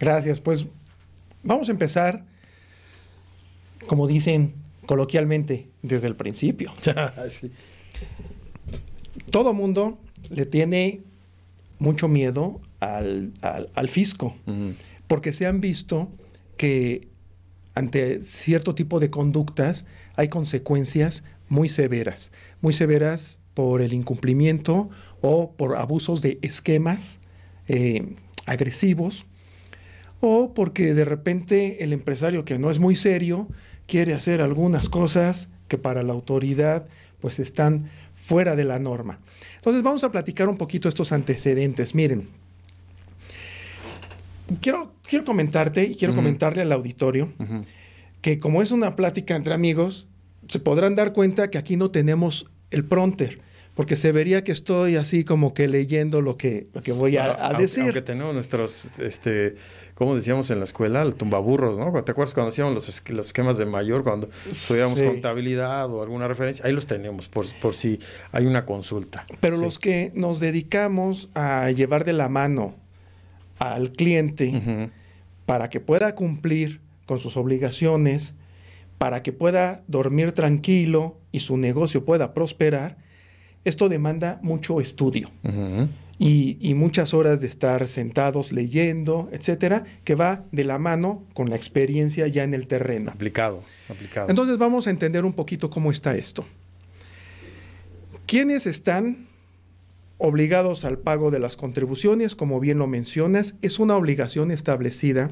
Gracias. 0.00 0.40
Pues 0.40 0.66
vamos 1.42 1.68
a 1.68 1.72
empezar, 1.72 2.24
como 3.86 4.06
dicen 4.06 4.54
coloquialmente, 4.86 5.68
desde 5.82 6.06
el 6.06 6.16
principio. 6.16 6.72
sí 7.30 7.50
todo 9.30 9.52
mundo 9.52 9.98
le 10.30 10.46
tiene 10.46 11.02
mucho 11.78 12.08
miedo 12.08 12.60
al, 12.80 13.32
fisco, 13.88 14.36
porque 15.06 15.32
se 15.32 15.46
han 15.46 15.60
visto 15.60 16.10
que 16.56 17.08
ante 17.74 18.22
cierto 18.22 18.74
tipo 18.74 19.00
de 19.00 19.10
conductas 19.10 19.84
hay 20.16 20.28
consecuencias 20.28 21.24
muy 21.48 21.68
severas, 21.68 22.32
muy 22.60 22.72
severas 22.72 23.38
por 23.54 23.82
el 23.82 23.92
incumplimiento 23.92 24.90
o 25.20 25.52
por 25.52 25.76
abusos 25.76 26.22
de 26.22 26.38
esquemas 26.42 27.20
eh, 27.68 28.16
agresivos 28.46 29.26
o 30.20 30.54
porque 30.54 30.94
de 30.94 31.04
repente 31.04 31.84
el 31.84 31.92
empresario 31.92 32.44
que 32.44 32.58
no 32.58 32.70
es 32.70 32.78
muy 32.78 32.96
serio 32.96 33.48
quiere 33.86 34.14
hacer 34.14 34.40
algunas 34.40 34.88
cosas 34.88 35.48
que 35.68 35.78
para 35.78 36.02
la 36.02 36.12
autoridad 36.12 36.86
pues 37.26 37.40
están 37.40 37.90
fuera 38.14 38.54
de 38.54 38.62
la 38.62 38.78
norma. 38.78 39.18
Entonces 39.56 39.82
vamos 39.82 40.04
a 40.04 40.12
platicar 40.12 40.48
un 40.48 40.56
poquito 40.56 40.88
estos 40.88 41.10
antecedentes. 41.10 41.92
Miren, 41.92 42.28
quiero, 44.60 44.92
quiero 45.02 45.24
comentarte 45.24 45.82
y 45.82 45.96
quiero 45.96 46.14
comentarle 46.14 46.62
al 46.62 46.70
auditorio 46.70 47.32
que 48.20 48.38
como 48.38 48.62
es 48.62 48.70
una 48.70 48.94
plática 48.94 49.34
entre 49.34 49.54
amigos, 49.54 50.06
se 50.46 50.60
podrán 50.60 50.94
dar 50.94 51.12
cuenta 51.14 51.50
que 51.50 51.58
aquí 51.58 51.76
no 51.76 51.90
tenemos 51.90 52.46
el 52.70 52.84
pronter 52.84 53.40
porque 53.74 53.96
se 53.96 54.12
vería 54.12 54.44
que 54.44 54.52
estoy 54.52 54.94
así 54.94 55.24
como 55.24 55.52
que 55.52 55.66
leyendo 55.66 56.20
lo 56.20 56.36
que, 56.36 56.68
lo 56.74 56.82
que 56.84 56.92
voy 56.92 57.16
a, 57.16 57.52
decir. 57.58 57.82
Aunque 57.82 58.02
tenemos 58.02 58.34
nuestros, 58.34 58.92
este, 58.98 59.56
como 59.96 60.14
decíamos 60.14 60.50
en 60.50 60.58
la 60.58 60.64
escuela, 60.64 61.00
el 61.00 61.14
tumbaburros, 61.14 61.78
¿no? 61.78 61.90
¿Te 62.04 62.12
acuerdas 62.12 62.34
cuando 62.34 62.50
hacíamos 62.50 62.74
los, 62.74 63.02
los 63.08 63.26
esquemas 63.26 63.56
de 63.56 63.64
mayor, 63.64 64.04
cuando 64.04 64.28
estudiábamos 64.48 65.00
contabilidad 65.00 65.90
o 65.90 66.02
alguna 66.02 66.28
referencia? 66.28 66.66
Ahí 66.66 66.72
los 66.72 66.84
tenemos 66.84 67.28
por, 67.28 67.46
por 67.62 67.74
si 67.74 67.98
hay 68.30 68.44
una 68.44 68.66
consulta. 68.66 69.24
Pero 69.40 69.56
los 69.56 69.78
que 69.78 70.12
nos 70.14 70.38
dedicamos 70.38 71.30
a 71.34 71.70
llevar 71.70 72.04
de 72.04 72.12
la 72.12 72.28
mano 72.28 72.74
al 73.58 73.90
cliente 73.92 74.90
para 75.46 75.70
que 75.70 75.80
pueda 75.80 76.14
cumplir 76.14 76.82
con 77.06 77.18
sus 77.18 77.38
obligaciones, 77.38 78.34
para 78.98 79.22
que 79.22 79.32
pueda 79.32 79.82
dormir 79.86 80.32
tranquilo 80.32 81.16
y 81.32 81.40
su 81.40 81.56
negocio 81.56 82.04
pueda 82.04 82.34
prosperar, 82.34 82.98
esto 83.64 83.88
demanda 83.88 84.40
mucho 84.42 84.78
estudio 84.82 85.30
y, 86.18 86.74
muchas 86.74 87.12
horas 87.12 87.40
de 87.40 87.46
estar 87.46 87.86
sentados 87.86 88.52
leyendo, 88.52 89.28
etcétera, 89.32 89.84
que 90.04 90.14
va 90.14 90.44
de 90.50 90.64
la 90.64 90.78
mano 90.78 91.24
con 91.34 91.50
la 91.50 91.56
experiencia 91.56 92.26
ya 92.26 92.42
en 92.42 92.54
el 92.54 92.66
terreno. 92.66 93.10
Aplicado, 93.10 93.62
aplicado. 93.88 94.28
Entonces 94.30 94.56
vamos 94.56 94.86
a 94.86 94.90
entender 94.90 95.24
un 95.24 95.34
poquito 95.34 95.68
cómo 95.68 95.90
está 95.90 96.16
esto. 96.16 96.44
¿Quiénes 98.26 98.66
están 98.66 99.26
obligados 100.18 100.84
al 100.84 100.98
pago 100.98 101.30
de 101.30 101.38
las 101.38 101.56
contribuciones? 101.56 102.34
Como 102.34 102.60
bien 102.60 102.78
lo 102.78 102.86
mencionas, 102.86 103.54
es 103.60 103.78
una 103.78 103.96
obligación 103.96 104.50
establecida 104.50 105.30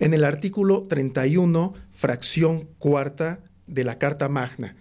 en 0.00 0.14
el 0.14 0.24
artículo 0.24 0.84
31, 0.88 1.74
fracción 1.92 2.68
cuarta 2.78 3.40
de 3.66 3.84
la 3.84 3.98
Carta 3.98 4.28
Magna 4.28 4.76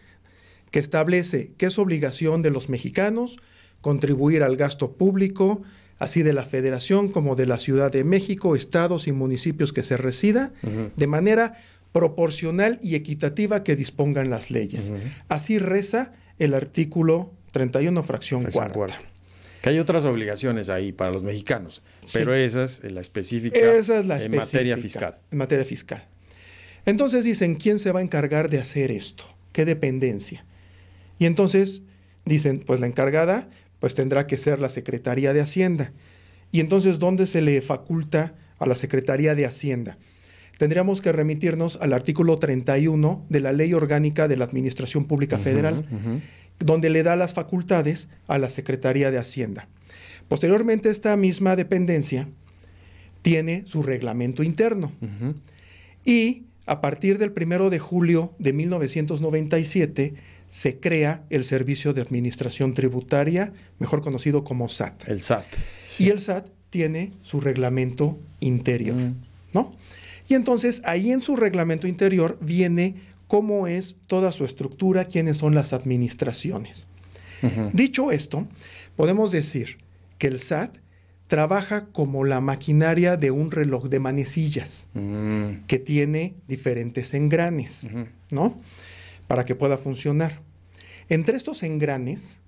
que 0.76 0.80
establece 0.80 1.54
que 1.58 1.68
es 1.68 1.80
obligación 1.80 2.42
de 2.42 2.50
los 2.50 2.68
mexicanos 2.68 3.40
contribuir 3.86 4.42
al 4.42 4.56
gasto 4.58 4.94
público, 4.94 5.62
así 6.00 6.24
de 6.24 6.34
la 6.34 6.42
Federación 6.42 7.08
como 7.08 7.36
de 7.36 7.46
la 7.46 7.60
Ciudad 7.60 7.92
de 7.92 8.04
México, 8.04 8.56
estados 8.56 9.06
y 9.06 9.12
municipios 9.12 9.72
que 9.74 9.84
se 9.84 9.96
resida, 9.96 10.54
de 10.96 11.06
manera 11.06 11.54
proporcional 11.92 12.80
y 12.82 12.96
equitativa 12.96 13.64
que 13.64 13.76
dispongan 13.76 14.32
las 14.32 14.50
leyes. 14.50 14.92
Así 15.30 15.60
reza 15.60 16.14
el 16.40 16.56
artículo 16.56 17.32
31, 17.52 18.02
fracción, 18.02 18.46
cuarta. 18.46 18.98
Que 19.62 19.70
hay 19.70 19.78
otras 19.78 20.06
obligaciones 20.06 20.72
ahí 20.72 20.92
para 20.92 21.12
los 21.12 21.22
mexicanos, 21.22 21.84
pero 22.12 22.34
esa 22.34 22.64
es 22.64 22.92
la 22.92 23.02
específica 23.02 23.60
esa 23.60 24.00
es 24.00 24.08
la 24.08 24.20
en 24.20 24.36
materia 24.36 24.78
fiscal. 24.78 25.20
En 25.30 25.38
materia 25.38 25.64
fiscal. 25.64 26.04
Entonces 26.88 27.24
dicen, 27.24 27.54
¿quién 27.54 27.78
se 27.78 27.92
va 27.92 28.00
a 28.00 28.04
encargar 28.04 28.50
de 28.50 28.58
hacer 28.58 28.90
esto? 28.90 29.26
¿Qué 29.52 29.64
dependencia? 29.64 30.44
Y 31.20 31.28
entonces 31.28 31.84
dicen, 32.26 32.64
pues 32.66 32.80
la 32.80 32.88
encargada 32.88 33.48
pues 33.80 33.96
tendrá 33.96 34.28
que 34.28 34.38
ser 34.38 34.60
la 34.60 34.70
Secretaría 34.70 35.34
de 35.34 35.42
Hacienda. 35.42 35.92
Y 36.52 36.60
entonces, 36.60 37.00
¿dónde 37.00 37.28
se 37.28 37.42
le 37.42 37.62
faculta 37.62 38.34
a 38.60 38.66
la 38.66 38.76
Secretaría 38.76 39.36
de 39.36 39.46
Hacienda? 39.46 39.98
Tendríamos 40.58 41.02
que 41.02 41.12
remitirnos 41.12 41.78
al 41.82 41.94
artículo 41.94 42.40
31 42.40 43.26
de 43.30 43.40
la 43.42 43.52
Ley 43.52 43.74
Orgánica 43.74 44.28
de 44.28 44.38
la 44.38 44.46
Administración 44.46 45.06
Pública 45.06 45.38
Federal, 45.38 45.86
donde 46.60 46.90
le 46.90 47.04
da 47.04 47.16
las 47.18 47.34
facultades 47.34 48.08
a 48.28 48.38
la 48.38 48.50
Secretaría 48.50 49.12
de 49.12 49.18
Hacienda. 49.18 49.68
Posteriormente, 50.28 50.90
esta 50.90 51.16
misma 51.18 51.56
dependencia 51.56 52.30
tiene 53.22 53.64
su 53.66 53.84
reglamento 53.84 54.44
interno. 54.44 54.92
Y 56.06 56.44
a 56.66 56.80
partir 56.80 57.18
del 57.18 57.34
1 57.36 57.70
de 57.70 57.80
julio 57.80 58.34
de 58.40 58.54
1997, 58.54 60.14
se 60.56 60.80
crea 60.80 61.26
el 61.30 61.44
Servicio 61.44 61.92
de 61.92 62.00
Administración 62.00 62.74
Tributaria, 62.74 63.52
mejor 63.78 64.02
conocido 64.02 64.46
como 64.46 64.70
SAT. 64.70 65.10
El 65.10 65.22
SAT. 65.22 65.44
Y 66.00 66.08
el 66.12 66.22
SAT 66.22 66.48
tiene 66.70 67.12
su 67.24 67.42
reglamento 67.42 68.18
interior, 68.40 68.96
mm. 68.96 69.16
¿no? 69.54 69.76
Y 70.30 70.34
entonces 70.34 70.82
ahí 70.86 71.12
en 71.12 71.22
su 71.22 71.36
reglamento 71.36 71.90
interior 71.90 72.38
viene 72.40 72.96
cómo 73.28 73.68
es 73.68 73.98
toda 74.08 74.32
su 74.32 74.46
estructura, 74.46 75.10
quiénes 75.10 75.36
son 75.36 75.56
las 75.56 75.74
administraciones. 75.74 76.88
Dicho 77.74 78.14
esto, 78.14 78.48
podemos 78.96 79.34
decir 79.34 79.80
que 80.18 80.28
el 80.28 80.40
SAT 80.40 80.78
trabaja 81.28 81.88
como 81.88 82.24
la 82.24 82.40
maquinaria 82.40 83.18
de 83.18 83.30
un 83.30 83.52
reloj 83.52 83.90
de 83.90 84.00
manecillas 84.00 84.88
mm. 84.94 85.66
que 85.68 85.80
tiene 85.80 86.34
diferentes 86.48 87.14
engranes, 87.14 87.90
¿no? 88.32 88.58
para 89.28 89.46
que 89.46 89.56
pueda 89.56 89.78
funcionar. 89.78 90.42
Entre 91.10 91.38
estos 91.38 91.64
engranes 91.64 92.40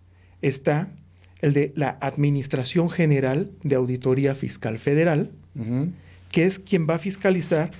está 0.41 0.89
el 1.41 1.53
de 1.53 1.71
la 1.75 1.97
Administración 2.01 2.89
General 2.89 3.51
de 3.63 3.75
Auditoría 3.75 4.33
Fiscal 4.33 4.79
Federal, 4.79 5.31
que 6.31 6.45
es 6.45 6.59
quien 6.59 6.87
va 6.89 6.95
a 6.95 6.99
fiscalizar 6.99 7.71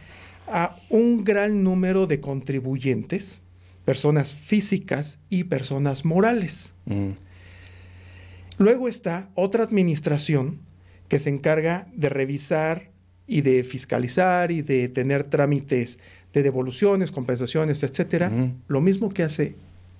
a 0.48 0.78
un 0.90 1.24
gran 1.24 1.64
número 1.64 2.08
de 2.08 2.20
contribuyentes, 2.20 3.42
personas 3.86 4.34
físicas 4.34 5.20
y 5.30 5.46
personas 5.46 6.06
morales. 6.06 6.74
Luego 8.58 8.88
está 8.88 9.30
otra 9.36 9.64
administración 9.64 10.60
que 11.08 11.20
se 11.20 11.30
encarga 11.30 11.88
de 11.96 12.10
revisar 12.10 12.92
y 13.28 13.42
de 13.42 13.64
fiscalizar 13.64 14.52
y 14.52 14.62
de 14.62 14.88
tener 14.88 15.24
trámites 15.26 16.00
de 16.34 16.44
devoluciones, 16.44 17.12
compensaciones, 17.12 17.84
etcétera, 17.84 18.32
lo 18.68 18.82
mismo 18.82 19.10
que 19.10 19.24
hace 19.24 19.56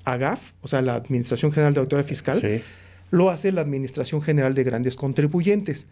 AGAF, 0.08 0.54
o 0.62 0.68
sea, 0.68 0.82
la 0.82 0.96
Administración 0.96 1.52
General 1.52 1.74
de 1.74 1.82
Autoridad 1.82 2.08
Fiscal, 2.08 2.62
lo 3.12 3.30
hace 3.30 3.52
la 3.52 3.62
Administración 3.62 4.22
General 4.22 4.54
de 4.54 4.64
Grandes 4.64 4.96
Contribuyentes. 4.96 5.88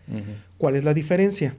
¿Cuál 0.57 0.75
es 0.75 0.84
la 0.84 0.93
diferencia? 0.93 1.55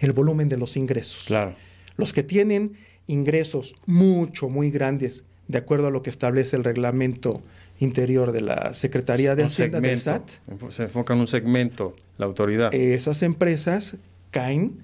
El 0.00 0.12
volumen 0.12 0.48
de 0.48 0.56
los 0.56 0.76
ingresos. 0.76 1.24
Claro. 1.26 1.52
Los 1.96 2.12
que 2.12 2.22
tienen 2.22 2.72
ingresos 3.06 3.76
mucho, 3.86 4.48
muy 4.48 4.70
grandes, 4.70 5.24
de 5.48 5.58
acuerdo 5.58 5.88
a 5.88 5.90
lo 5.90 6.02
que 6.02 6.10
establece 6.10 6.56
el 6.56 6.64
reglamento 6.64 7.42
interior 7.78 8.32
de 8.32 8.40
la 8.40 8.74
Secretaría 8.74 9.34
de 9.34 9.44
Hacienda 9.44 9.80
del 9.80 9.98
SAT. 9.98 10.30
Se 10.70 10.84
enfoca 10.84 11.12
en 11.12 11.20
un 11.20 11.28
segmento, 11.28 11.94
la 12.16 12.26
autoridad. 12.26 12.74
Esas 12.74 13.22
empresas 13.22 13.96
caen 14.30 14.78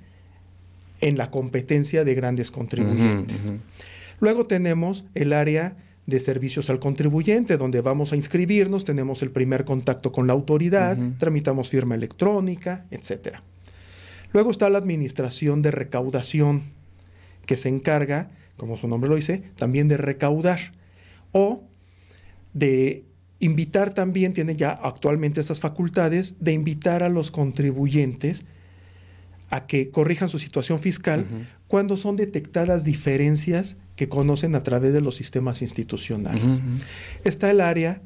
en 1.01 1.17
la 1.17 1.31
competencia 1.31 2.05
de 2.05 2.15
grandes 2.15 2.51
contribuyentes. 2.51 3.53
Luego 4.21 4.47
tenemos 4.47 5.05
el 5.15 5.33
área 5.33 5.77
de 6.09 6.21
servicios 6.21 6.71
al 6.71 6.79
contribuyente, 6.79 7.59
donde 7.59 7.83
vamos 7.83 8.15
a 8.15 8.17
inscribirnos, 8.17 8.87
tenemos 8.87 9.21
el 9.21 9.31
primer 9.31 9.67
contacto 9.67 10.11
con 10.11 10.27
la 10.27 10.33
autoridad, 10.33 10.97
tramitamos 11.19 11.69
firma 11.69 11.95
electrónica, 11.95 12.87
etc. 12.91 13.41
Luego 14.33 14.51
está 14.51 14.71
la 14.71 14.79
administración 14.79 15.61
de 15.61 15.71
recaudación, 15.71 16.63
que 17.45 17.59
se 17.59 17.69
encarga, 17.69 18.31
como 18.57 18.77
su 18.77 18.89
nombre 18.89 19.11
lo 19.11 19.17
dice, 19.17 19.43
también 19.57 19.87
de 19.87 19.99
recaudar 19.99 20.73
o 21.33 21.63
de 22.55 23.05
invitar 23.39 23.93
también, 23.93 24.33
tiene 24.33 24.57
ya 24.57 24.71
actualmente 24.71 25.43
esas 25.43 25.61
facultades, 25.61 26.37
de 26.41 26.53
invitar 26.53 27.03
a 27.03 27.11
los 27.11 27.31
contribuyentes 27.31 28.47
a 29.51 29.67
que 29.67 29.91
corrijan 29.91 30.31
su 30.31 30.39
situación 30.39 30.79
fiscal 30.79 31.27
cuando 31.69 31.97
son 31.97 32.17
detectadas 32.17 32.83
diferencias 32.83 33.77
que 33.95 34.09
conocen 34.09 34.55
a 34.55 34.63
través 34.63 34.93
de 34.93 35.01
los 35.01 35.17
sistemas 35.17 35.61
institucionales. 35.63 36.61
Está 37.25 37.51
el 37.51 37.61
área, 37.61 38.01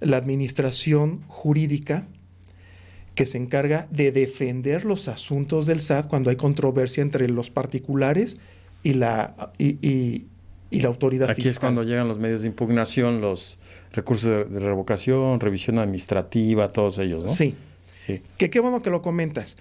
la 0.00 0.16
administración 0.16 1.22
jurídica, 1.28 2.08
que 3.14 3.26
se 3.26 3.38
encarga 3.38 3.86
de 3.90 4.10
defender 4.10 4.84
los 4.84 5.06
asuntos 5.08 5.66
del 5.66 5.80
SAT 5.80 6.08
cuando 6.08 6.30
hay 6.30 6.36
controversia 6.36 7.02
entre 7.02 7.28
los 7.28 7.50
particulares 7.50 8.38
y 8.82 8.94
la, 8.94 9.52
y, 9.58 10.24
la 10.70 10.88
autoridad 10.88 11.28
fiscal. 11.28 11.42
Aquí 11.42 11.48
es 11.48 11.58
cuando 11.60 11.84
llegan 11.84 12.08
los 12.08 12.18
medios 12.18 12.42
de 12.42 12.48
impugnación, 12.48 13.20
los 13.20 13.58
recursos 13.92 14.50
de, 14.50 14.58
revocación, 14.58 15.38
revisión 15.38 15.78
administrativa, 15.78 16.68
todos 16.68 16.98
ellos, 16.98 17.22
¿no? 17.22 17.28
Sí. 17.28 17.54
sí. 18.06 18.20
Que 18.36 18.50
qué 18.50 18.58
bueno 18.58 18.82
que 18.82 18.90
lo 18.90 19.00
comentas 19.00 19.56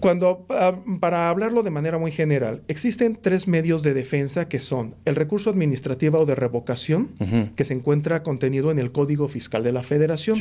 cuando, 0.00 0.46
ah, 0.50 0.76
para 1.00 1.28
hablarlo 1.28 1.62
de 1.62 1.70
manera 1.70 1.98
muy 1.98 2.10
general, 2.10 2.62
existen 2.68 3.18
tres 3.20 3.48
medios 3.48 3.82
de 3.82 3.94
defensa 3.94 4.48
que 4.48 4.60
son 4.60 4.94
el 5.04 5.16
recurso 5.16 5.50
administrativo 5.50 6.20
o 6.20 6.26
de 6.26 6.34
revocación, 6.34 7.08
que 7.56 7.64
se 7.64 7.74
encuentra 7.74 8.22
contenido 8.22 8.70
en 8.70 8.78
el 8.78 8.92
Código 8.92 9.28
Fiscal 9.28 9.62
de 9.62 9.72
la 9.72 9.82
Federación. 9.82 10.38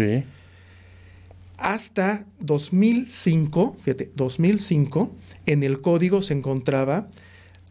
hasta 1.57 2.25
2005, 2.39 3.77
fíjate, 3.79 4.11
2005, 4.15 5.11
en 5.45 5.63
el 5.63 5.79
código 5.81 6.23
se 6.23 6.33
encontraba 6.33 7.07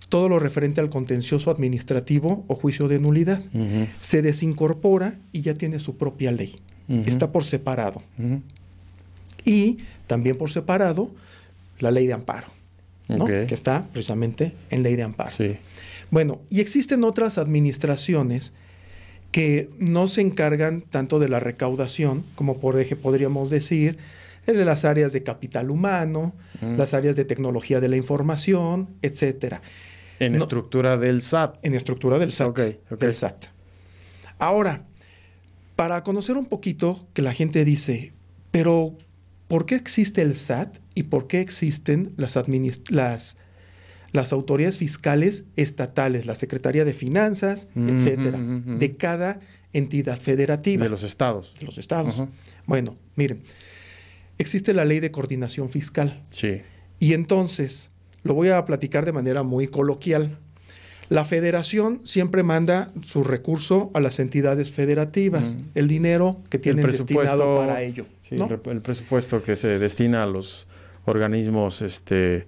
todo 0.08 0.28
lo 0.28 0.38
referente 0.38 0.80
al 0.80 0.90
contencioso 0.90 1.50
administrativo 1.50 2.44
o 2.46 2.54
juicio 2.54 2.88
de 2.88 2.98
nulidad. 3.00 3.42
Se 4.00 4.22
desincorpora 4.22 5.18
y 5.32 5.40
ya 5.40 5.54
tiene 5.54 5.78
su 5.78 5.96
propia 5.96 6.30
ley. 6.32 6.60
Está 7.06 7.32
por 7.32 7.44
separado. 7.44 8.02
Y 9.44 9.78
también 10.06 10.36
por 10.36 10.50
separado 10.50 11.10
la 11.80 11.90
ley 11.90 12.06
de 12.06 12.12
amparo, 12.12 12.46
que 13.26 13.52
está 13.54 13.86
precisamente 13.92 14.52
en 14.70 14.82
ley 14.82 14.96
de 14.96 15.02
amparo. 15.02 15.36
Bueno, 16.10 16.40
y 16.48 16.60
existen 16.60 17.04
otras 17.04 17.38
administraciones 17.38 18.52
que 19.30 19.70
no 19.78 20.08
se 20.08 20.20
encargan 20.22 20.82
tanto 20.82 21.18
de 21.18 21.28
la 21.28 21.40
recaudación, 21.40 22.24
como 22.34 22.58
por 22.58 22.78
ejemplo 22.80 23.02
podríamos 23.02 23.50
decir, 23.50 23.98
en 24.46 24.64
las 24.64 24.84
áreas 24.84 25.12
de 25.12 25.22
capital 25.22 25.70
humano, 25.70 26.34
las 26.60 26.94
áreas 26.94 27.16
de 27.16 27.24
tecnología 27.24 27.80
de 27.80 27.88
la 27.88 27.96
información, 27.96 28.88
etcétera. 29.02 29.62
En 30.18 30.34
estructura 30.34 30.96
del 30.96 31.22
SAT. 31.22 31.58
En 31.62 31.74
estructura 31.74 32.18
del 32.18 32.32
SAT. 32.32 32.58
Del 32.98 33.14
SAT. 33.14 33.46
Ahora, 34.38 34.84
para 35.76 36.02
conocer 36.02 36.36
un 36.36 36.46
poquito 36.46 37.06
que 37.14 37.22
la 37.22 37.32
gente 37.32 37.64
dice, 37.64 38.12
pero 38.50 38.96
¿por 39.50 39.66
qué 39.66 39.74
existe 39.74 40.22
el 40.22 40.36
SAT 40.36 40.78
y 40.94 41.02
por 41.02 41.26
qué 41.26 41.40
existen 41.40 42.12
las, 42.16 42.38
las, 42.88 43.36
las 44.12 44.32
autoridades 44.32 44.78
fiscales 44.78 45.42
estatales, 45.56 46.24
la 46.24 46.36
Secretaría 46.36 46.84
de 46.84 46.94
Finanzas, 46.94 47.66
etcétera, 47.74 48.38
de 48.38 48.96
cada 48.96 49.40
entidad 49.72 50.20
federativa? 50.20 50.84
De 50.84 50.88
los 50.88 51.02
estados. 51.02 51.52
De 51.58 51.66
los 51.66 51.78
estados. 51.78 52.22
Bueno, 52.64 52.96
miren, 53.16 53.42
existe 54.38 54.72
la 54.72 54.84
ley 54.84 55.00
de 55.00 55.10
coordinación 55.10 55.68
fiscal. 55.68 56.22
Sí. 56.30 56.62
Y 57.00 57.14
entonces, 57.14 57.90
lo 58.22 58.34
voy 58.34 58.50
a 58.50 58.64
platicar 58.64 59.04
de 59.04 59.12
manera 59.12 59.42
muy 59.42 59.66
coloquial. 59.66 60.38
La 61.08 61.24
federación 61.24 62.02
siempre 62.04 62.44
manda 62.44 62.92
su 63.02 63.24
recurso 63.24 63.90
a 63.94 64.00
las 64.00 64.20
entidades 64.20 64.70
federativas, 64.70 65.56
el 65.74 65.88
dinero 65.88 66.40
que 66.50 66.60
tienen 66.60 66.86
destinado 66.86 67.56
para 67.56 67.82
ello. 67.82 68.06
El, 68.30 68.80
presupuesto 68.80 69.42
que 69.42 69.56
se 69.56 69.78
destina 69.78 70.22
a 70.22 70.26
los 70.26 70.66
organismos, 71.04 71.82
este, 71.82 72.46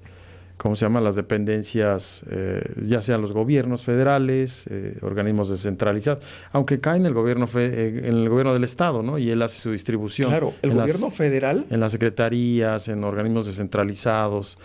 ¿cómo 0.57 0.77
se 0.77 0.85
llama? 0.85 1.01
Las 1.01 1.17
dependencias, 1.17 2.25
eh, 2.31 2.63
ya 2.83 3.01
sean 3.01 3.21
los 3.21 3.33
gobiernos 3.33 3.83
federales, 3.83 4.67
eh, 4.71 4.97
organismos 5.03 5.51
descentralizados, 5.51 6.25
aunque 6.53 6.81
cae 6.81 6.99
en 6.99 7.07
el 7.07 7.15
gobierno 7.15 7.49
eh, 7.57 8.01
en 8.05 8.15
el 8.15 8.29
gobierno 8.29 8.55
del 8.55 8.65
estado, 8.65 9.03
¿no? 9.03 9.19
Y 9.19 9.31
él 9.31 9.43
hace 9.43 9.61
su 9.61 9.73
distribución. 9.73 10.31
Claro, 10.31 10.55
el 10.63 10.73
gobierno 10.73 11.11
federal. 11.11 11.67
En 11.71 11.81
las 11.81 11.93
secretarías, 11.93 12.89
en 12.89 13.03
organismos 13.05 13.47
descentralizados 13.47 14.59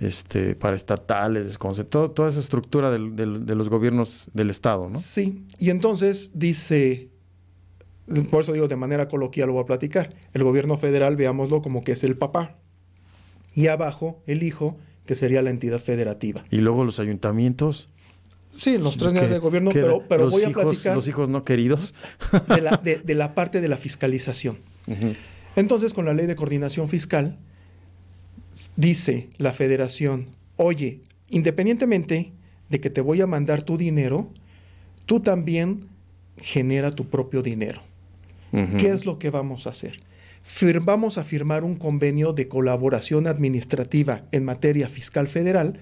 este, 0.00 0.54
para 0.54 0.76
estatales, 0.76 1.58
todo, 1.88 2.10
toda 2.10 2.28
esa 2.28 2.40
estructura 2.40 2.90
de 2.90 3.54
los 3.54 3.68
gobiernos 3.68 4.30
del 4.32 4.50
Estado, 4.50 4.88
¿no? 4.88 4.98
Sí, 4.98 5.44
y 5.58 5.70
entonces 5.70 6.30
dice, 6.32 7.10
por 8.30 8.42
eso 8.42 8.52
digo 8.52 8.68
de 8.68 8.76
manera 8.76 9.08
coloquial 9.08 9.48
lo 9.48 9.54
voy 9.54 9.62
a 9.62 9.66
platicar, 9.66 10.08
el 10.32 10.44
gobierno 10.44 10.76
federal 10.76 11.16
veámoslo 11.16 11.62
como 11.62 11.82
que 11.84 11.92
es 11.92 12.04
el 12.04 12.16
papá, 12.16 12.56
y 13.54 13.66
abajo 13.66 14.22
el 14.26 14.42
hijo, 14.42 14.76
que 15.06 15.16
sería 15.16 15.42
la 15.42 15.50
entidad 15.50 15.80
federativa. 15.80 16.44
Y 16.50 16.58
luego 16.58 16.84
los 16.84 17.00
ayuntamientos. 17.00 17.88
Sí, 18.50 18.78
los 18.78 18.96
tres 18.96 19.12
niveles 19.12 19.30
de 19.30 19.38
gobierno, 19.38 19.70
pero, 19.72 20.04
pero 20.08 20.28
voy 20.28 20.42
a 20.42 20.50
platicar... 20.50 20.94
Los 20.94 21.08
hijos 21.08 21.28
no 21.28 21.44
queridos. 21.44 21.94
De 23.04 23.14
la, 23.14 23.34
parte 23.34 23.60
de 23.60 23.68
la 23.68 23.76
fiscalización. 23.76 24.58
Entonces, 25.56 25.94
con 25.94 26.04
la 26.04 26.14
ley 26.14 26.26
de 26.26 26.34
coordinación 26.34 26.88
fiscal, 26.88 27.38
dice 28.76 29.30
la 29.38 29.52
federación, 29.52 30.28
oye, 30.56 31.00
independientemente 31.28 32.32
de 32.68 32.80
que 32.80 32.90
te 32.90 33.00
voy 33.00 33.20
a 33.20 33.26
mandar 33.26 33.62
tu 33.62 33.76
dinero, 33.76 34.30
tú 35.06 35.20
también 35.20 35.88
genera 36.36 36.92
tu 36.92 37.08
propio 37.08 37.42
dinero. 37.42 37.82
¿Qué 38.50 38.88
es 38.88 39.06
lo 39.06 39.18
que 39.18 39.30
vamos 39.30 39.66
a 39.66 39.70
hacer? 39.70 39.98
vamos 40.82 41.18
a 41.18 41.24
firmar 41.24 41.64
un 41.64 41.76
convenio 41.76 42.32
de 42.32 42.48
colaboración 42.48 43.26
administrativa 43.26 44.22
en 44.32 44.44
materia 44.44 44.88
fiscal 44.88 45.28
federal 45.28 45.74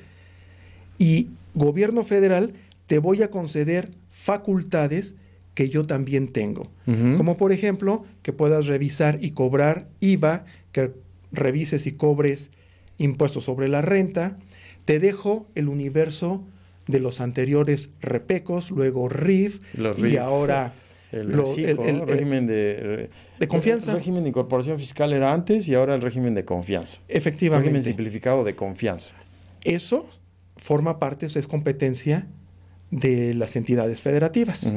y 0.98 1.28
gobierno 1.54 2.04
federal 2.04 2.52
te 2.86 2.98
voy 2.98 3.22
a 3.22 3.30
conceder 3.30 3.90
facultades 4.10 5.14
que 5.54 5.68
yo 5.68 5.86
también 5.86 6.28
tengo. 6.28 6.70
Como 7.16 7.36
por 7.36 7.52
ejemplo, 7.52 8.04
que 8.22 8.32
puedas 8.32 8.66
revisar 8.66 9.18
y 9.20 9.32
cobrar 9.32 9.88
IVA, 10.00 10.44
que 10.72 10.92
revises 11.32 11.86
y 11.86 11.92
cobres 11.92 12.50
impuestos 12.96 13.44
sobre 13.44 13.68
la 13.68 13.82
renta, 13.82 14.38
te 14.84 15.00
dejo 15.00 15.46
el 15.54 15.68
universo 15.68 16.44
de 16.86 17.00
los 17.00 17.20
anteriores 17.20 17.90
repecos, 18.00 18.70
luego 18.70 19.08
RIF, 19.08 19.58
y 19.98 20.16
ahora 20.16 20.72
el, 21.12 21.32
régimen 22.06 22.46
de, 22.46 23.10
de 23.38 23.48
confianza. 23.48 23.92
El 23.92 23.98
régimen 23.98 24.22
de 24.24 24.28
incorporación 24.28 24.78
fiscal 24.78 25.12
era 25.12 25.32
antes 25.32 25.68
y 25.68 25.74
ahora 25.74 25.94
el 25.94 26.02
régimen 26.02 26.34
de 26.34 26.44
confianza. 26.44 27.00
Efectivamente. 27.08 27.64
Régimen 27.64 27.82
simplificado 27.82 28.44
de 28.44 28.54
confianza. 28.54 29.14
Eso 29.62 30.08
forma 30.56 30.98
parte, 30.98 31.26
es 31.26 31.46
competencia 31.46 32.26
de 32.90 33.34
las 33.34 33.56
entidades 33.56 34.02
federativas. 34.02 34.72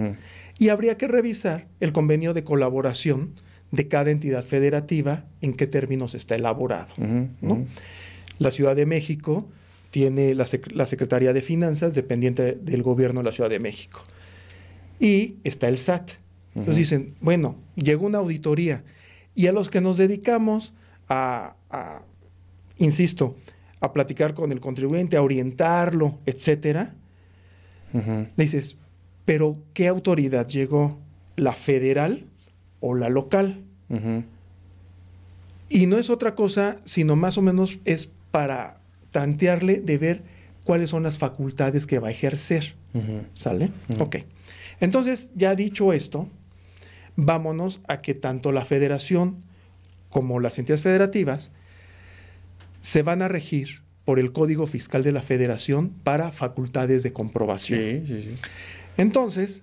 Y 0.57 0.69
habría 0.69 0.97
que 0.97 1.07
revisar 1.07 1.67
el 1.79 1.91
convenio 1.91 2.33
de 2.33 2.43
colaboración 2.43 3.35
de 3.71 3.87
cada 3.87 4.11
entidad 4.11 4.43
federativa, 4.43 5.25
en 5.41 5.53
qué 5.53 5.65
términos 5.65 6.13
está 6.13 6.35
elaborado. 6.35 6.93
La 8.37 8.51
Ciudad 8.51 8.75
de 8.75 8.85
México 8.85 9.47
tiene 9.91 10.35
la, 10.35 10.45
Secretaría 10.45 11.33
de 11.33 11.41
Finanzas 11.41 11.95
dependiente 11.95 12.53
del 12.53 12.83
gobierno 12.83 13.21
de 13.21 13.25
la 13.25 13.31
Ciudad 13.31 13.49
de 13.49 13.59
México. 13.59 14.03
Y 15.01 15.35
está 15.43 15.67
el 15.67 15.77
SAT. 15.77 16.11
Entonces 16.53 16.77
dicen, 16.77 17.15
bueno, 17.19 17.55
llegó 17.75 18.05
una 18.05 18.19
auditoría 18.19 18.83
y 19.35 19.47
a 19.47 19.51
los 19.51 19.69
que 19.69 19.81
nos 19.81 19.97
dedicamos 19.97 20.73
a, 21.09 21.55
insisto, 22.77 23.35
a 23.79 23.91
platicar 23.93 24.33
con 24.33 24.51
el 24.51 24.59
contribuyente, 24.59 25.17
a 25.17 25.21
orientarlo, 25.21 26.17
etcétera, 26.25 26.93
le 27.93 28.29
dices, 28.37 28.77
pero 29.25 29.57
¿qué 29.73 29.87
autoridad 29.87 30.47
llegó? 30.47 30.99
¿La 31.35 31.53
federal 31.53 32.25
o 32.79 32.95
la 32.95 33.09
local. 33.09 33.63
Y 35.69 35.85
no 35.85 35.97
es 35.97 36.09
otra 36.09 36.35
cosa, 36.35 36.79
sino 36.83 37.15
más 37.15 37.37
o 37.37 37.41
menos 37.41 37.79
es 37.85 38.09
para 38.31 38.81
tantearle 39.11 39.79
de 39.79 39.97
ver 39.97 40.23
cuáles 40.65 40.89
son 40.89 41.03
las 41.03 41.17
facultades 41.17 41.85
que 41.85 41.99
va 41.99 42.09
a 42.09 42.11
ejercer. 42.11 42.75
¿Sale? 43.33 43.71
Ok. 43.99 44.17
Entonces, 44.81 45.31
ya 45.35 45.55
dicho 45.55 45.93
esto, 45.93 46.27
vámonos 47.15 47.81
a 47.87 48.01
que 48.01 48.13
tanto 48.13 48.51
la 48.51 48.65
federación 48.65 49.43
como 50.09 50.41
las 50.41 50.59
entidades 50.59 50.81
federativas 50.81 51.51
se 52.81 53.03
van 53.03 53.21
a 53.21 53.29
regir 53.29 53.81
por 54.03 54.19
el 54.19 54.33
Código 54.33 54.67
Fiscal 54.67 55.03
de 55.03 55.11
la 55.11 55.21
Federación 55.21 55.89
para 56.03 56.31
facultades 56.31 57.03
de 57.03 57.13
comprobación. 57.13 57.79
Sí, 57.79 58.03
sí, 58.07 58.29
sí. 58.29 58.35
Entonces, 58.97 59.61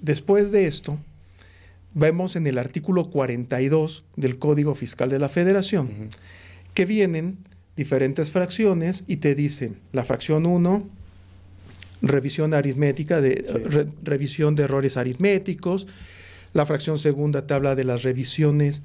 después 0.00 0.50
de 0.50 0.66
esto, 0.66 0.98
vemos 1.94 2.36
en 2.36 2.46
el 2.46 2.58
artículo 2.58 3.04
42 3.04 4.04
del 4.16 4.38
Código 4.38 4.74
Fiscal 4.74 5.08
de 5.08 5.18
la 5.18 5.28
Federación 5.28 6.10
que 6.74 6.84
vienen 6.84 7.38
diferentes 7.76 8.30
fracciones 8.30 9.04
y 9.06 9.16
te 9.18 9.34
dicen 9.34 9.78
la 9.92 10.04
fracción 10.04 10.46
1, 10.46 10.88
revisión 12.02 12.54
aritmética, 12.54 13.20
de, 13.20 13.92
revisión 14.02 14.54
de 14.54 14.64
errores 14.64 14.96
aritméticos, 14.96 15.86
la 16.52 16.66
fracción 16.66 16.98
segunda 16.98 17.46
te 17.46 17.54
habla 17.54 17.74
de 17.74 17.84
las 17.84 18.02
revisiones 18.02 18.82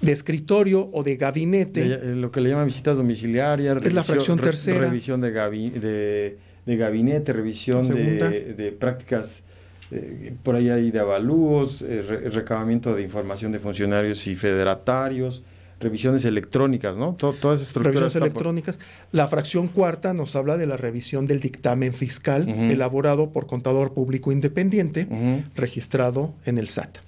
de 0.00 0.12
escritorio 0.12 0.90
o 0.92 1.02
de 1.02 1.16
gabinete. 1.16 1.84
Eh, 1.84 2.14
lo 2.16 2.30
que 2.30 2.40
le 2.40 2.50
llaman 2.50 2.66
visitas 2.66 2.96
domiciliarias. 2.96 3.76
Es 3.84 3.94
la 3.94 4.02
fracción 4.02 4.38
tercera. 4.38 4.80
revisión 4.80 5.20
de, 5.20 6.36
de, 6.66 6.76
gabinete, 6.76 7.32
revisión 7.32 7.88
de, 7.88 8.76
prácticas 8.78 9.44
eh, 9.92 10.32
por 10.42 10.54
ahí 10.54 10.70
hay 10.70 10.90
de 10.90 11.00
avalúos, 11.00 11.82
eh, 11.82 12.02
recabamiento 12.32 12.94
de 12.94 13.02
información 13.02 13.52
de 13.52 13.58
funcionarios 13.58 14.26
y 14.26 14.36
federatarios, 14.36 15.42
revisiones 15.82 16.24
electrónicas, 16.24 16.96
¿no? 16.96 17.14
todas 17.14 17.60
esas 17.60 17.68
estructuras. 17.68 17.94
Revisiones 17.94 18.16
electrónicas. 18.16 18.78
La 19.10 19.28
fracción 19.28 19.68
cuarta 19.68 20.14
nos 20.14 20.34
habla 20.36 20.56
de 20.56 20.66
la 20.66 20.76
revisión 20.76 21.26
del 21.26 21.40
dictamen 21.40 21.92
fiscal 21.92 22.48
elaborado 22.48 23.30
por 23.30 23.46
contador 23.46 23.92
público 23.92 24.32
independiente, 24.32 25.08
registrado 25.54 26.34
en 26.44 26.58
el 26.58 26.68
SAT. 26.68 26.98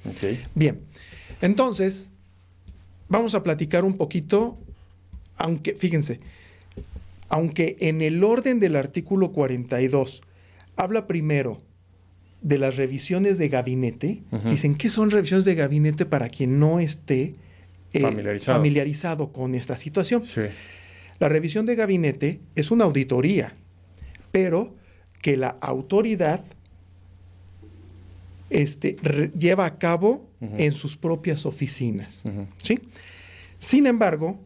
Bien, 0.54 0.80
entonces, 1.40 2.10
vamos 3.08 3.34
a 3.34 3.42
platicar 3.42 3.84
un 3.84 3.96
poquito, 3.96 4.58
aunque, 5.36 5.74
fíjense, 5.74 6.20
aunque 7.28 7.76
en 7.80 8.02
el 8.02 8.22
orden 8.22 8.60
del 8.60 8.76
artículo 8.76 9.32
42 9.32 10.22
habla 10.76 11.06
primero 11.06 11.58
de 12.42 12.58
las 12.58 12.76
revisiones 12.76 13.38
de 13.38 13.48
gabinete, 13.48 14.22
dicen, 14.50 14.74
¿qué 14.74 14.90
son 14.90 15.10
revisiones 15.10 15.46
de 15.46 15.54
gabinete 15.54 16.04
para 16.04 16.28
quien 16.28 16.58
no 16.58 16.78
esté 16.78 17.34
eh, 17.94 18.38
familiarizado. 18.38 19.32
con 19.32 19.54
esta 19.54 19.76
situación. 19.76 20.24
La 21.18 21.28
revisión 21.28 21.64
de 21.64 21.76
gabinete 21.76 22.40
es 22.54 22.70
una 22.70 22.84
auditoría, 22.84 23.54
pero 24.32 24.74
que 25.22 25.36
la 25.36 25.56
autoridad 25.60 26.44
este, 28.50 28.96
lleva 29.38 29.66
a 29.66 29.78
cabo 29.78 30.28
en 30.40 30.72
sus 30.72 30.96
propias 30.96 31.46
oficinas. 31.46 32.24
¿sí? 32.62 32.78
Sin 33.58 33.86
embargo, 33.86 34.38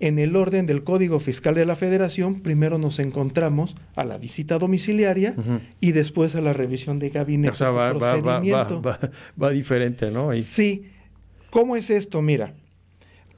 en 0.00 0.18
el 0.18 0.36
orden 0.36 0.66
del 0.66 0.84
Código 0.84 1.20
Fiscal 1.20 1.54
de 1.54 1.64
la 1.64 1.76
Federación, 1.76 2.40
primero 2.40 2.78
nos 2.78 2.98
encontramos 2.98 3.74
a 3.96 4.04
la 4.04 4.18
visita 4.18 4.58
domiciliaria 4.58 5.34
y 5.80 5.92
después 5.92 6.34
a 6.34 6.40
la 6.40 6.52
revisión 6.52 6.98
de 6.98 7.10
gabinete. 7.10 7.52
O 7.52 7.54
sea, 7.54 7.70
va, 7.70 7.92
va, 7.92 9.50
diferente, 9.50 10.10
¿no? 10.10 10.32
Sí. 10.40 10.90
¿Cómo 11.50 11.76
es 11.76 11.90
esto? 11.90 12.22
Mira, 12.22 12.54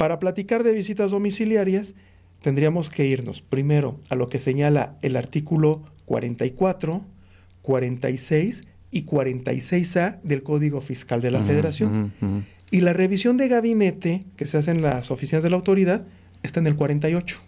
para 0.01 0.19
platicar 0.19 0.63
de 0.63 0.73
visitas 0.73 1.11
domiciliarias, 1.11 1.95
tendríamos 2.41 2.89
que 2.89 3.07
irnos 3.07 3.43
primero 3.43 4.01
a 4.09 4.15
lo 4.15 4.31
que 4.31 4.41
señala 4.41 4.97
el 5.03 5.15
artículo 5.15 5.83
44, 6.07 7.05
46 7.61 8.63
y 8.91 9.05
46A 9.05 10.23
del 10.23 10.43
Código 10.43 10.81
Fiscal 10.81 11.21
de 11.21 11.31
la 11.31 11.43
Federación. 11.43 12.15
Y 12.71 12.81
la 12.81 12.95
revisión 12.95 13.37
de 13.37 13.49
gabinete 13.49 14.25
que 14.37 14.47
se 14.47 14.57
hace 14.57 14.71
en 14.71 14.81
las 14.81 15.11
oficinas 15.11 15.43
de 15.43 15.51
la 15.51 15.57
autoridad 15.57 16.07
está 16.43 16.61
en 16.61 16.69
el 16.69 16.77
48. 16.77 17.39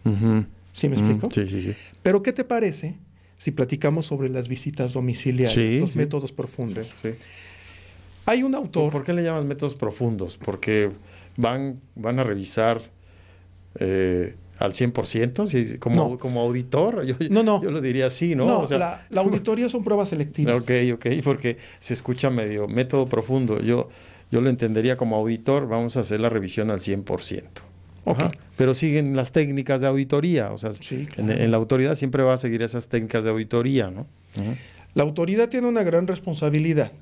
¿Sí 0.75 0.91
me 0.91 0.97
explico? 0.97 1.31
Sí, 1.31 1.47
sí, 1.47 1.63
sí. 1.63 1.73
Pero 2.03 2.23
¿qué 2.23 2.35
te 2.35 2.45
parece 2.45 2.97
si 3.39 3.53
platicamos 3.53 4.05
sobre 4.05 4.29
las 4.29 4.49
visitas 4.49 4.93
domiciliarias, 4.93 5.81
los 5.81 5.97
métodos 5.97 6.33
profundos? 6.33 6.95
Hay 8.27 8.43
un 8.43 8.55
autor... 8.55 8.93
¿Por 8.93 9.05
qué 9.05 9.15
le 9.15 9.23
llaman 9.23 9.49
métodos 9.49 9.75
profundos? 9.75 10.37
Porque 10.37 10.91
van, 11.37 11.81
van 11.95 12.19
a 12.19 12.23
revisar... 12.23 12.81
Eh, 13.77 14.35
al 14.63 14.73
100%, 14.73 15.79
como, 15.81 16.19
como 16.19 16.41
auditor, 16.41 17.05
yo, 17.05 17.17
no, 17.31 17.43
no. 17.43 17.61
yo 17.61 17.73
lo 17.73 17.81
diría 17.81 18.07
así, 18.07 18.37
¿no? 18.37 18.47
No, 18.47 18.79
la, 18.79 19.05
auditoría 19.17 19.69
son 19.69 19.83
pruebas 19.83 20.11
selectivas. 20.11 20.63
Ok, 20.63 20.71
ok, 20.95 21.07
porque 21.25 21.57
se 21.81 21.95
escucha 21.95 22.31
medio 22.31 22.69
método 22.69 23.09
profundo. 23.09 23.61
Yo, 23.61 23.89
yo 24.31 24.41
lo 24.41 24.49
entendería 24.49 24.97
como 24.97 25.17
auditor, 25.17 25.67
vamos 25.67 25.97
a 25.97 26.01
hacer 26.01 26.21
la 26.21 26.29
revisión 26.29 26.71
al 26.71 26.79
100%. 26.79 27.43
Okay. 28.05 28.29
Pero 28.57 28.75
siguen 28.75 29.17
las 29.17 29.33
técnicas 29.33 29.81
de 29.81 29.89
auditoría, 29.89 30.53
o 30.53 30.59
sea, 30.59 30.71
en, 31.17 31.51
la 31.51 31.57
autoridad 31.57 31.95
siempre 31.95 32.23
va 32.23 32.35
a 32.35 32.37
seguir 32.37 32.63
esas 32.63 32.89
técnicas 32.89 33.25
de 33.25 33.31
auditoría, 33.31 33.91
¿no? 33.91 34.07
La 34.95 35.03
autoridad 35.03 35.49
tiene 35.49 35.67
una 35.67 35.83
gran 35.83 36.07
responsabilidad, 36.07 36.93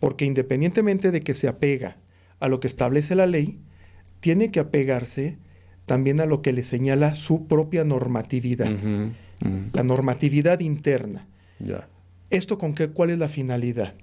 porque 0.00 0.24
independientemente 0.24 1.10
de 1.10 1.20
que 1.22 1.34
se 1.34 1.48
apega 1.48 1.96
a 2.40 2.48
lo 2.48 2.58
que 2.58 2.66
establece 2.66 3.14
la 3.14 3.26
ley, 3.26 3.58
tiene 4.20 4.50
que 4.50 4.60
apegarse 4.60 5.38
también 5.86 6.20
a 6.20 6.26
lo 6.26 6.42
que 6.42 6.52
le 6.52 6.62
señala 6.62 7.14
su 7.14 7.46
propia 7.46 7.84
normatividad, 7.84 8.70
la 9.72 9.82
normatividad 9.82 10.60
interna. 10.60 11.26
¿Esto 12.30 12.58
con 12.58 12.74
qué? 12.74 12.88
¿Cuál 12.88 13.10
es 13.10 13.18
la 13.18 13.28
finalidad? 13.28 13.94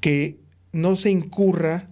Que 0.00 0.38
no 0.72 0.96
se 0.96 1.10
incurra 1.10 1.88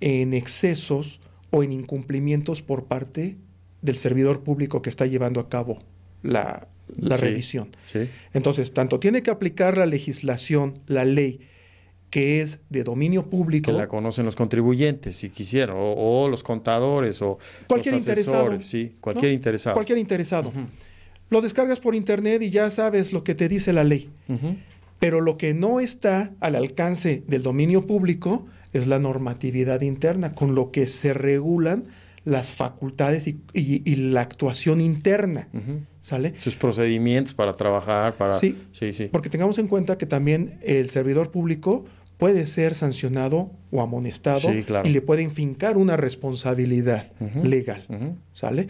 en 0.00 0.34
excesos 0.34 1.20
o 1.50 1.62
en 1.62 1.72
incumplimientos 1.72 2.62
por 2.62 2.84
parte 2.84 3.36
del 3.82 3.96
servidor 3.96 4.42
público 4.42 4.82
que 4.82 4.90
está 4.90 5.06
llevando 5.06 5.40
a 5.40 5.48
cabo 5.48 5.78
la, 6.22 6.68
revisión. 6.96 7.70
Entonces, 8.32 8.72
tanto 8.72 9.00
tiene 9.00 9.22
que 9.22 9.30
aplicar 9.30 9.76
la 9.76 9.86
legislación, 9.86 10.74
la 10.86 11.04
ley, 11.04 11.40
que 12.10 12.40
es 12.40 12.60
de 12.68 12.84
dominio 12.84 13.30
público. 13.30 13.70
Que 13.70 13.78
la 13.78 13.88
conocen 13.88 14.24
los 14.24 14.36
contribuyentes, 14.36 15.16
si 15.16 15.30
quisieran, 15.30 15.76
o, 15.78 16.28
los 16.28 16.42
contadores, 16.42 17.22
o 17.22 17.38
cualquier 17.68 17.94
interesado. 17.94 18.60
Sí, 18.60 18.96
cualquier 19.00 19.32
interesado. 19.32 19.74
Cualquier 19.74 19.98
interesado. 19.98 20.52
Lo 21.30 21.40
descargas 21.40 21.78
por 21.78 21.94
internet 21.94 22.42
y 22.42 22.50
ya 22.50 22.70
sabes 22.70 23.12
lo 23.12 23.22
que 23.22 23.36
te 23.36 23.48
dice 23.48 23.72
la 23.72 23.84
ley. 23.84 24.10
Pero 24.98 25.20
lo 25.20 25.38
que 25.38 25.54
no 25.54 25.80
está 25.80 26.32
al 26.40 26.56
alcance 26.56 27.22
del 27.26 27.42
dominio 27.42 27.86
público 27.86 28.46
es 28.72 28.86
la 28.86 28.98
normatividad 28.98 29.80
interna, 29.80 30.32
con 30.32 30.54
lo 30.54 30.70
que 30.70 30.86
se 30.86 31.14
regulan 31.14 31.84
las 32.24 32.54
facultades 32.54 33.26
y, 33.26 33.94
la 33.96 34.20
actuación 34.20 34.80
interna. 34.80 35.48
¿Sale? 36.02 36.34
Sus 36.38 36.56
procedimientos 36.56 37.34
para 37.34 37.52
trabajar, 37.52 38.14
para... 38.16 38.32
Sí, 38.32 38.56
sí, 38.72 38.92
sí. 38.92 39.08
Porque 39.12 39.28
tengamos 39.28 39.58
en 39.58 39.68
cuenta 39.68 39.98
que 39.98 40.06
también 40.06 40.58
el 40.62 40.88
servidor 40.88 41.30
público 41.30 41.84
puede 42.20 42.46
ser 42.46 42.74
sancionado 42.74 43.50
o 43.72 43.82
amonestado 43.82 44.52
y 44.52 44.90
le 44.90 45.00
puede 45.00 45.28
fincar 45.30 45.76
una 45.76 45.96
responsabilidad 45.96 47.10
legal. 47.42 47.84
¿Sale? 48.34 48.68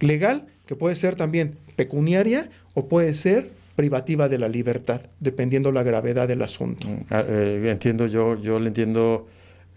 Legal, 0.00 0.46
que 0.66 0.74
puede 0.74 0.96
ser 0.96 1.14
también 1.14 1.56
pecuniaria 1.76 2.50
o 2.74 2.88
puede 2.88 3.14
ser 3.14 3.50
privativa 3.76 4.28
de 4.28 4.38
la 4.38 4.48
libertad, 4.48 5.02
dependiendo 5.20 5.70
la 5.70 5.82
gravedad 5.82 6.26
del 6.26 6.42
asunto. 6.42 6.88
Mm, 6.88 6.96
ah, 7.10 7.24
eh, 7.28 7.68
entiendo 7.70 8.06
yo, 8.06 8.40
yo 8.40 8.58
le 8.58 8.68
entiendo 8.68 9.26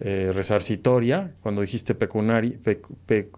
eh, 0.00 0.32
resarcitoria, 0.34 1.32
cuando 1.42 1.60
dijiste 1.60 1.94
pecuniaria, 1.94 2.54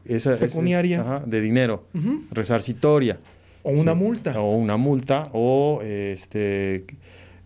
esa, 0.04 0.36
pecuniaria. 0.36 1.22
de 1.26 1.40
dinero, 1.40 1.88
resarcitoria. 2.30 3.18
O 3.64 3.72
una 3.72 3.94
multa. 3.94 4.40
O 4.40 4.56
una 4.56 4.76
multa, 4.76 5.26
o 5.32 5.80
este 5.82 6.84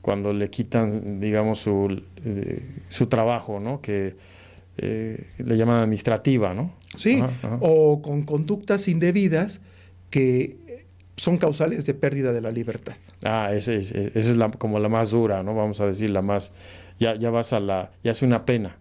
cuando 0.06 0.32
le 0.32 0.50
quitan, 0.50 1.18
digamos, 1.18 1.58
su, 1.58 2.00
eh, 2.24 2.64
su 2.88 3.08
trabajo, 3.08 3.58
¿no? 3.58 3.80
Que 3.80 4.14
eh, 4.76 5.30
le 5.38 5.56
llaman 5.56 5.80
administrativa, 5.80 6.54
¿no? 6.54 6.74
Sí, 6.96 7.20
o 7.58 8.00
con 8.02 8.22
conductas 8.22 8.86
indebidas 8.86 9.60
que 10.08 10.84
son 11.16 11.38
causales 11.38 11.86
de 11.86 11.94
pérdida 11.94 12.32
de 12.32 12.40
la 12.40 12.52
libertad. 12.52 12.94
Ah, 13.24 13.50
esa 13.52 13.72
es, 13.72 13.90
es 13.90 14.36
la, 14.36 14.48
como 14.52 14.78
la 14.78 14.88
más 14.88 15.10
dura, 15.10 15.42
¿no? 15.42 15.56
Vamos 15.56 15.80
a 15.80 15.86
decir, 15.86 16.10
la 16.10 16.22
más... 16.22 16.52
Ya, 17.00 17.16
ya 17.16 17.30
vas 17.30 17.52
a 17.52 17.58
la... 17.58 17.90
Ya 18.04 18.12
es 18.12 18.22
una 18.22 18.46
pena, 18.46 18.76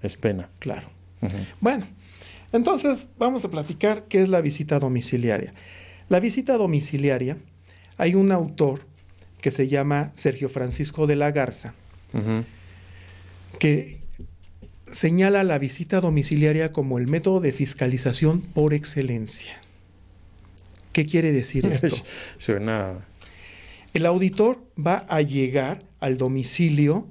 es 0.00 0.16
pena. 0.16 0.48
Claro. 0.58 0.88
Bueno, 1.60 1.84
entonces 2.50 3.10
vamos 3.18 3.44
a 3.44 3.50
platicar 3.50 4.04
qué 4.04 4.22
es 4.22 4.30
la 4.30 4.40
visita 4.40 4.78
domiciliaria. 4.78 5.52
La 6.08 6.18
visita 6.18 6.56
domiciliaria, 6.56 7.36
hay 7.98 8.14
un 8.14 8.32
autor 8.32 8.90
que 9.42 9.50
se 9.50 9.68
llama 9.68 10.12
Sergio 10.16 10.48
Francisco 10.48 11.06
de 11.06 11.16
la 11.16 11.32
Garza, 11.32 11.74
que 13.58 14.00
señala 14.86 15.42
la 15.44 15.58
visita 15.58 16.00
domiciliaria 16.00 16.72
como 16.72 16.98
el 16.98 17.08
método 17.08 17.40
de 17.40 17.52
fiscalización 17.52 18.40
por 18.40 18.72
excelencia. 18.72 19.60
¿Qué 20.92 21.04
quiere 21.04 21.32
decir 21.32 21.66
esto? 21.72 22.04
Suena... 22.38 23.06
El 23.92 24.06
auditor 24.06 24.64
va 24.78 25.04
a 25.08 25.20
llegar 25.20 25.82
al 26.00 26.16
domicilio 26.16 27.06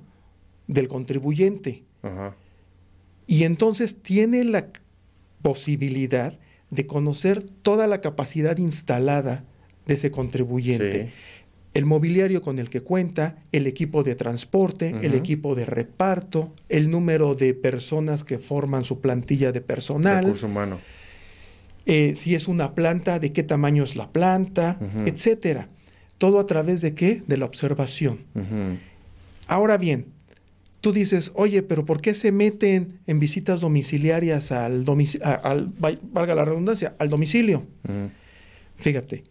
del 0.67 0.87
contribuyente. 0.87 1.83
Y 3.27 3.43
entonces 3.43 4.01
tiene 4.01 4.43
la 4.45 4.69
posibilidad 5.43 6.39
de 6.71 6.87
conocer 6.87 7.43
toda 7.43 7.85
la 7.85 8.01
capacidad 8.01 8.57
instalada 8.57 9.43
de 9.85 9.93
ese 9.93 10.09
contribuyente 10.09 11.11
el 11.73 11.85
mobiliario 11.85 12.41
con 12.41 12.59
el 12.59 12.69
que 12.69 12.81
cuenta, 12.81 13.37
el 13.51 13.65
equipo 13.65 14.03
de 14.03 14.15
transporte, 14.15 14.93
el 15.01 15.13
equipo 15.13 15.55
de 15.55 15.65
reparto, 15.65 16.53
el 16.67 16.91
número 16.91 17.33
de 17.33 17.53
personas 17.53 18.23
que 18.23 18.39
forman 18.39 18.83
su 18.83 18.99
plantilla 18.99 19.51
de 19.51 19.61
personal. 19.61 20.25
Recurso 20.25 20.47
humano. 20.47 20.79
Eh, 21.85 22.13
si 22.15 22.35
es 22.35 22.47
una 22.47 22.75
planta, 22.75 23.19
de 23.19 23.31
qué 23.31 23.43
tamaño 23.43 23.83
es 23.83 23.95
la 23.95 24.11
planta, 24.11 24.79
etcétera. 25.05 25.69
Todo 26.17 26.39
a 26.39 26.45
través 26.45 26.81
de 26.81 26.93
qué? 26.93 27.23
De 27.25 27.37
la 27.37 27.45
observación. 27.45 28.19
Ahora 29.47 29.77
bien, 29.77 30.07
tú 30.81 30.91
dices, 30.91 31.31
oye, 31.35 31.63
pero 31.63 31.85
¿por 31.85 32.01
qué 32.01 32.15
se 32.15 32.33
meten 32.33 32.99
en 33.07 33.19
visitas 33.19 33.61
domiciliarias 33.61 34.51
al 34.51 34.83
domicilio, 34.83 35.25
valga 36.11 36.35
la 36.35 36.43
redundancia, 36.43 36.95
al 36.99 37.09
domicilio? 37.09 37.65
Fíjate, 38.75 39.23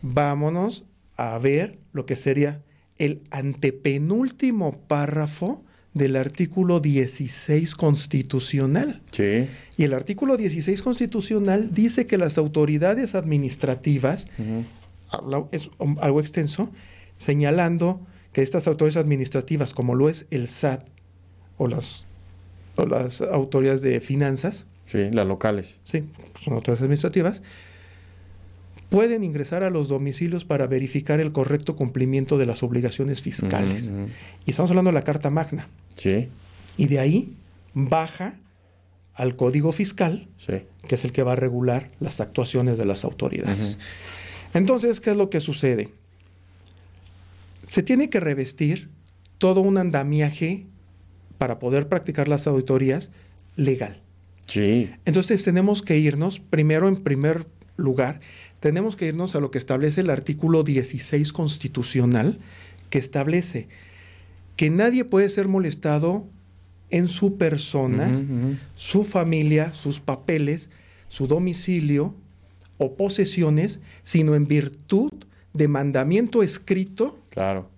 vámonos 0.00 0.84
a 1.16 1.38
ver 1.38 1.78
lo 1.92 2.06
que 2.06 2.16
sería 2.16 2.62
el 2.98 3.22
antepenúltimo 3.30 4.72
párrafo 4.72 5.62
del 5.96 6.16
artículo 6.16 6.80
16 6.80 7.74
constitucional. 7.74 9.00
Sí. 9.12 9.48
Y 9.78 9.84
el 9.84 9.94
artículo 9.94 10.36
16 10.36 10.82
constitucional 10.82 11.72
dice 11.72 12.06
que 12.06 12.18
las 12.18 12.36
autoridades 12.36 13.14
administrativas, 13.14 14.28
es 15.52 15.70
algo 16.00 16.20
extenso, 16.20 16.68
señalando 17.16 18.00
que 18.32 18.42
estas 18.42 18.66
autoridades 18.66 18.98
administrativas, 18.98 19.72
como 19.72 19.94
lo 19.94 20.10
es 20.10 20.26
el 20.30 20.48
SAT 20.48 20.86
o 21.56 21.66
las, 21.66 22.04
o 22.74 22.84
las 22.84 23.22
autoridades 23.22 23.80
de 23.80 24.02
finanzas, 24.02 24.66
sí, 24.84 25.06
las 25.06 25.26
locales, 25.26 25.78
sí, 25.84 26.04
son 26.42 26.54
autoridades 26.54 26.82
administrativas, 26.82 27.42
pueden 28.88 29.24
ingresar 29.24 29.64
a 29.64 29.70
los 29.70 29.88
domicilios 29.88 30.44
para 30.44 30.66
verificar 30.66 31.20
el 31.20 31.32
correcto 31.32 31.76
cumplimiento 31.76 32.38
de 32.38 32.46
las 32.46 32.62
obligaciones 32.62 33.22
fiscales. 33.22 33.92
Y 34.44 34.50
estamos 34.50 34.70
hablando 34.70 34.90
de 34.90 34.94
la 34.94 35.02
Carta 35.02 35.30
Magna. 35.30 35.68
Sí. 35.96 36.28
Y 36.76 36.86
de 36.86 36.98
ahí 36.98 37.32
baja 37.74 38.34
al 39.14 39.34
Código 39.36 39.72
Fiscal, 39.72 40.28
que 40.46 40.94
es 40.94 41.04
el 41.04 41.12
que 41.12 41.22
va 41.22 41.32
a 41.32 41.36
regular 41.36 41.90
las 42.00 42.20
actuaciones 42.20 42.78
de 42.78 42.84
las 42.84 43.04
autoridades. 43.04 43.78
Entonces, 44.54 45.00
¿qué 45.00 45.10
es 45.10 45.16
lo 45.16 45.30
que 45.30 45.40
sucede? 45.40 45.90
Se 47.66 47.82
tiene 47.82 48.08
que 48.08 48.20
revestir 48.20 48.88
todo 49.38 49.60
un 49.60 49.78
andamiaje 49.78 50.66
para 51.38 51.58
poder 51.58 51.88
practicar 51.88 52.28
las 52.28 52.46
auditorías 52.46 53.10
legal. 53.56 54.00
Sí. 54.46 54.90
Entonces 55.04 55.42
tenemos 55.42 55.82
que 55.82 55.98
irnos, 55.98 56.38
primero 56.38 56.88
en 56.88 56.96
primer 56.96 57.46
lugar, 57.76 58.20
tenemos 58.60 58.96
que 58.96 59.06
irnos 59.06 59.34
a 59.36 59.40
lo 59.40 59.50
que 59.50 59.58
establece 59.58 60.00
el 60.00 60.10
artículo 60.10 60.62
16 60.62 61.32
constitucional, 61.32 62.38
que 62.90 62.98
establece 62.98 63.68
que 64.56 64.70
nadie 64.70 65.04
puede 65.04 65.30
ser 65.30 65.48
molestado 65.48 66.24
en 66.90 67.08
su 67.08 67.36
persona, 67.36 68.24
su 68.74 69.04
familia, 69.04 69.72
sus 69.74 70.00
papeles, 70.00 70.70
su 71.08 71.26
domicilio 71.26 72.14
o 72.78 72.94
posesiones, 72.94 73.80
sino 74.02 74.34
en 74.34 74.46
virtud 74.46 75.12
de 75.52 75.68
mandamiento 75.68 76.42
escrito. 76.42 77.18
Claro. 77.30 77.68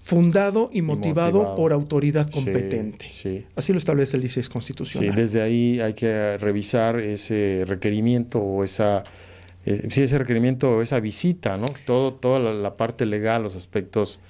Fundado 0.00 0.68
y 0.72 0.82
motivado, 0.82 1.54
por 1.54 1.72
autoridad 1.72 2.28
competente. 2.28 3.06
Así 3.54 3.72
lo 3.72 3.78
establece 3.78 4.16
el 4.16 4.22
16 4.22 4.48
constitucional. 4.48 5.10
Sí, 5.10 5.16
desde 5.16 5.42
ahí 5.42 5.80
hay 5.80 5.94
que 5.94 6.36
revisar 6.38 6.98
ese 6.98 7.62
requerimiento 7.66 8.40
o 8.40 8.64
esa, 8.64 9.04
eh, 9.66 9.88
sí, 9.90 10.02
ese 10.02 10.18
requerimiento 10.18 10.82
esa 10.82 11.00
visita, 11.00 11.56
¿no? 11.56 11.66
Todo, 11.86 12.14
toda 12.14 12.38
la, 12.38 12.76
parte 12.76 13.06
legal, 13.06 13.42
los 13.42 13.56
aspectos 13.56 14.20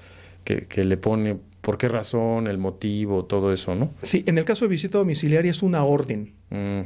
que, 0.45 0.63
que 0.63 0.85
le 0.85 0.97
pone 0.97 1.39
por 1.63 1.79
qué 1.79 1.89
razón, 1.89 2.49
el 2.49 2.59
motivo, 2.59 3.25
todo 3.25 3.53
eso, 3.53 3.75
¿no? 3.75 3.93
Sí, 4.03 4.25
en 4.27 4.37
el 4.37 4.45
caso 4.45 4.65
de 4.65 4.69
visita 4.69 4.99
domiciliaria 4.99 5.51
es 5.51 5.63
una 5.63 5.85
orden. 5.85 6.33
Mm, 6.51 6.81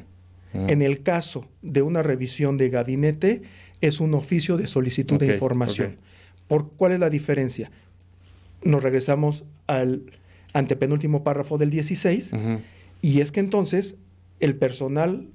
mm. 0.52 0.70
En 0.70 0.82
el 0.82 1.02
caso 1.02 1.48
de 1.62 1.82
una 1.82 2.02
revisión 2.02 2.58
de 2.58 2.68
gabinete 2.68 3.42
es 3.80 4.00
un 4.00 4.14
oficio 4.14 4.56
de 4.56 4.66
solicitud 4.66 5.18
de 5.18 5.28
información. 5.28 5.96
¿Por 6.46 6.70
cuál 6.70 6.92
es 6.92 7.00
la 7.00 7.10
diferencia? 7.10 7.70
Nos 8.62 8.82
regresamos 8.82 9.44
al 9.66 10.02
antepenúltimo 10.52 11.24
párrafo 11.24 11.58
del 11.58 11.70
16 11.70 12.32
y 13.02 13.20
es 13.20 13.32
que 13.32 13.40
entonces 13.40 13.96
el 14.40 14.56
personal 14.56 15.28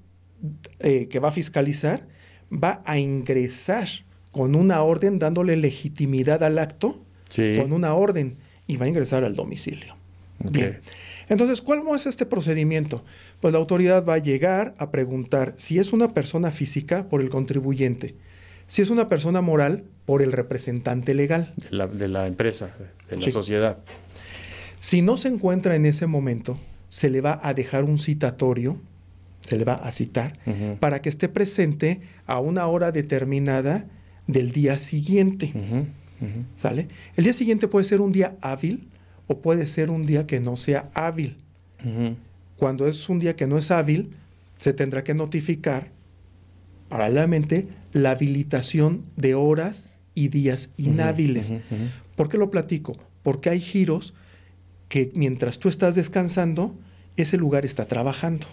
eh, 0.80 1.08
que 1.10 1.20
va 1.20 1.30
a 1.30 1.32
fiscalizar 1.32 2.08
va 2.52 2.82
a 2.86 2.98
ingresar 2.98 3.88
con 4.32 4.56
una 4.56 4.82
orden 4.84 5.20
dándole 5.20 5.58
legitimidad 5.58 6.44
al 6.44 6.60
acto 6.60 7.02
con 7.36 7.72
una 7.72 7.94
orden 7.94 8.38
y 8.68 8.78
va 8.78 8.86
a 8.86 8.90
ingresar 8.90 9.24
al 9.24 9.36
domicilio. 9.36 9.96
Bien. 10.40 10.80
Entonces, 11.30 11.62
¿cuál 11.62 11.82
es 11.96 12.08
este 12.08 12.26
procedimiento? 12.26 13.04
Pues 13.40 13.54
la 13.54 13.60
autoridad 13.60 14.06
va 14.06 14.16
a 14.16 14.18
llegar 14.18 14.74
a 14.78 14.92
preguntar 14.92 15.54
si 15.58 15.80
es 15.80 15.94
una 15.94 16.14
persona 16.14 16.52
física 16.52 17.08
por 17.08 17.22
el 17.22 17.30
contribuyente, 17.30 18.16
si 18.68 18.82
es 18.82 18.90
una 18.90 19.08
persona 19.08 19.42
moral 19.42 19.84
por 20.06 20.22
el 20.22 20.32
representante 20.32 21.14
legal. 21.14 21.54
De 21.70 22.08
la, 22.08 22.28
empresa, 22.28 22.76
de 23.10 23.18
la 23.18 23.30
sociedad. 23.30 23.78
Si 24.80 25.02
no 25.02 25.18
se 25.18 25.28
encuentra 25.28 25.76
en 25.76 25.86
ese 25.86 26.08
momento, 26.08 26.56
se 26.90 27.10
le 27.10 27.22
va 27.22 27.40
a 27.44 27.54
dejar 27.54 27.84
un 27.86 27.98
citatorio, 27.98 28.82
se 29.42 29.58
le 29.58 29.64
va 29.64 29.74
a 29.74 29.92
citar, 29.92 30.38
para 30.80 31.02
que 31.02 31.10
esté 31.10 31.30
presente 31.30 32.02
a 32.26 32.40
una 32.40 32.68
hora 32.68 32.92
determinada 32.92 33.86
del 34.28 34.52
día 34.52 34.78
siguiente. 34.78 35.54
¿Sale? 36.56 36.88
El 37.16 37.24
día 37.24 37.34
siguiente 37.34 37.68
puede 37.68 37.86
ser 37.86 38.00
un 38.02 38.12
día 38.12 38.36
hábil 38.42 38.88
o 39.28 39.40
puede 39.40 39.66
ser 39.68 39.90
un 39.90 40.06
día 40.06 40.28
que 40.28 40.40
no 40.40 40.56
sea 40.58 40.90
hábil. 40.94 41.38
Cuando 42.58 42.88
es 42.88 43.10
un 43.10 43.20
día 43.20 43.36
que 43.36 43.48
no 43.48 43.58
es 43.58 43.72
hábil, 43.72 44.12
se 44.58 44.74
tendrá 44.74 45.04
que 45.04 45.16
notificar 45.16 45.90
paralelamente 46.90 47.68
la 47.94 48.12
habilitación 48.12 49.04
de 49.16 49.34
horas 49.34 49.90
y 50.14 50.28
días 50.28 50.72
inhábiles. 50.78 51.54
¿Por 52.16 52.30
qué 52.30 52.38
lo 52.38 52.52
platico? 52.52 52.96
Porque 53.24 53.50
hay 53.50 53.60
giros 53.60 54.14
que 54.90 55.12
mientras 55.16 55.58
tú 55.58 55.70
estás 55.70 55.96
descansando, 55.96 56.76
ese 57.16 57.38
lugar 57.38 57.66
está 57.66 57.86
trabajando. 57.86 58.46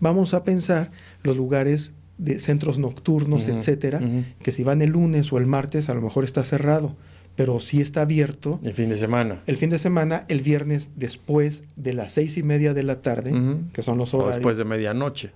Vamos 0.00 0.34
a 0.34 0.44
pensar 0.44 0.90
los 1.22 1.36
lugares 1.36 1.92
de 2.18 2.38
centros 2.38 2.78
nocturnos, 2.78 3.48
etcétera, 3.48 4.00
que 4.42 4.52
si 4.52 4.62
van 4.62 4.82
el 4.82 4.90
lunes 4.90 5.32
o 5.32 5.38
el 5.38 5.46
martes 5.46 5.88
a 5.88 5.94
lo 5.94 6.02
mejor 6.02 6.24
está 6.24 6.42
cerrado, 6.42 6.96
pero 7.36 7.60
sí 7.60 7.80
está 7.80 8.02
abierto. 8.02 8.58
El 8.64 8.72
fin 8.72 8.88
de 8.88 8.96
semana. 8.96 9.42
El 9.46 9.56
fin 9.56 9.70
de 9.70 9.78
semana, 9.78 10.24
el 10.28 10.40
viernes 10.40 10.92
después 10.96 11.64
de 11.76 11.92
las 11.92 12.12
seis 12.12 12.38
y 12.38 12.42
media 12.42 12.72
de 12.72 12.82
la 12.82 13.02
tarde, 13.02 13.32
que 13.72 13.82
son 13.82 13.98
los 13.98 14.14
horarios. 14.14 14.36
O 14.36 14.38
después 14.38 14.56
de 14.56 14.64
medianoche. 14.64 15.32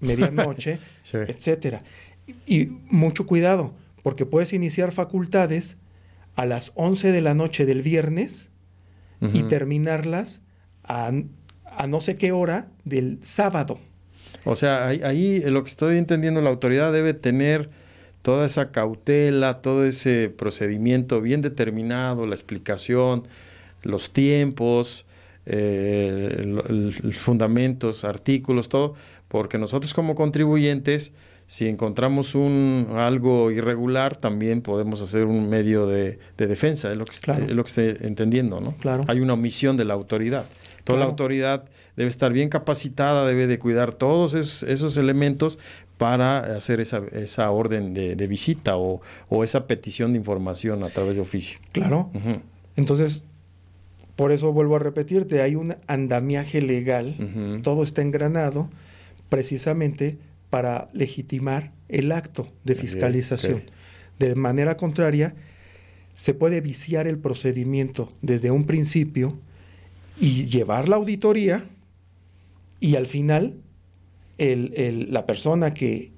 Medianoche, 0.00 0.78
etcétera. 1.12 1.82
Y, 2.46 2.70
mucho 2.88 3.26
cuidado, 3.26 3.74
porque 4.02 4.24
puedes 4.24 4.52
iniciar 4.52 4.92
facultades 4.92 5.76
a 6.34 6.46
las 6.46 6.72
11 6.74 7.12
de 7.12 7.20
la 7.20 7.34
noche 7.34 7.66
del 7.66 7.82
viernes 7.82 8.48
y 9.34 9.44
terminarlas 9.44 10.42
a, 10.82 11.12
a 11.64 11.86
no 11.86 12.00
sé 12.00 12.16
qué 12.16 12.32
hora 12.32 12.68
del 12.84 13.20
sábado. 13.22 13.78
O 14.44 14.56
sea, 14.56 14.86
ahí, 14.86 15.40
lo 15.40 15.62
que 15.62 15.68
estoy 15.68 15.98
entendiendo, 15.98 16.40
la 16.40 16.50
autoridad 16.50 16.92
debe 16.92 17.14
tener 17.14 17.70
toda 18.22 18.46
esa 18.46 18.70
cautela, 18.70 19.60
todo 19.60 19.84
ese 19.84 20.28
procedimiento 20.30 21.20
bien 21.20 21.42
determinado, 21.42 22.26
la 22.26 22.34
explicación, 22.34 23.26
los 23.82 24.12
tiempos, 24.12 25.06
eh, 25.46 26.42
los 26.46 27.16
fundamentos, 27.16 28.04
artículos, 28.04 28.68
todo, 28.68 28.94
porque 29.28 29.58
nosotros 29.58 29.94
como 29.94 30.14
contribuyentes, 30.14 31.12
si 31.46 31.68
encontramos 31.68 32.34
un 32.34 32.88
algo 32.94 33.50
irregular, 33.50 34.16
también 34.16 34.62
podemos 34.62 35.02
hacer 35.02 35.26
un 35.26 35.48
medio 35.48 35.86
de, 35.86 36.18
defensa, 36.36 36.90
es 36.90 36.96
lo 36.96 37.04
que, 37.04 37.12
es 37.12 37.50
lo 37.50 37.64
que 37.64 37.68
estoy 37.68 37.96
entendiendo, 38.06 38.60
¿no? 38.60 38.72
Claro. 38.76 39.04
Hay 39.08 39.20
una 39.20 39.34
omisión 39.34 39.76
de 39.76 39.84
la 39.84 39.94
autoridad. 39.94 40.46
Toda 40.84 40.98
la 40.98 41.04
autoridad 41.04 41.64
debe 41.96 42.08
estar 42.08 42.32
bien 42.32 42.48
capacitada, 42.48 43.26
debe 43.26 43.46
de 43.46 43.58
cuidar 43.58 43.92
todos 43.92 44.34
esos, 44.34 44.96
elementos 44.96 45.58
para 45.98 46.56
hacer 46.56 46.80
esa, 46.80 47.02
esa 47.12 47.50
orden 47.50 47.94
de, 47.94 48.26
visita 48.26 48.76
o, 48.76 49.00
esa 49.44 49.66
petición 49.66 50.12
de 50.12 50.18
información 50.18 50.82
a 50.84 50.88
través 50.88 51.16
de 51.16 51.22
oficio. 51.22 51.58
Claro. 51.72 52.10
Entonces, 52.76 53.24
por 54.16 54.32
eso 54.32 54.52
vuelvo 54.52 54.76
a 54.76 54.78
repetirte, 54.78 55.42
hay 55.42 55.54
un 55.54 55.76
andamiaje 55.86 56.60
legal, 56.62 57.60
todo 57.62 57.82
está 57.82 58.02
engranado 58.02 58.68
precisamente 59.28 60.18
para 60.50 60.90
legitimar 60.92 61.72
el 61.88 62.12
acto 62.12 62.46
de 62.64 62.74
fiscalización. 62.74 63.62
De 64.18 64.34
manera 64.34 64.76
contraria, 64.76 65.34
se 66.14 66.34
puede 66.34 66.60
viciar 66.60 67.06
el 67.06 67.18
procedimiento 67.18 68.08
desde 68.20 68.50
un 68.50 68.64
principio 68.64 69.28
y 70.20 70.44
llevar 70.44 70.88
la 70.88 70.96
auditoría 70.96 71.64
y 72.82 72.96
al 72.96 73.06
final 73.06 73.54
la 74.38 75.24
persona 75.24 75.70
que 75.70 76.10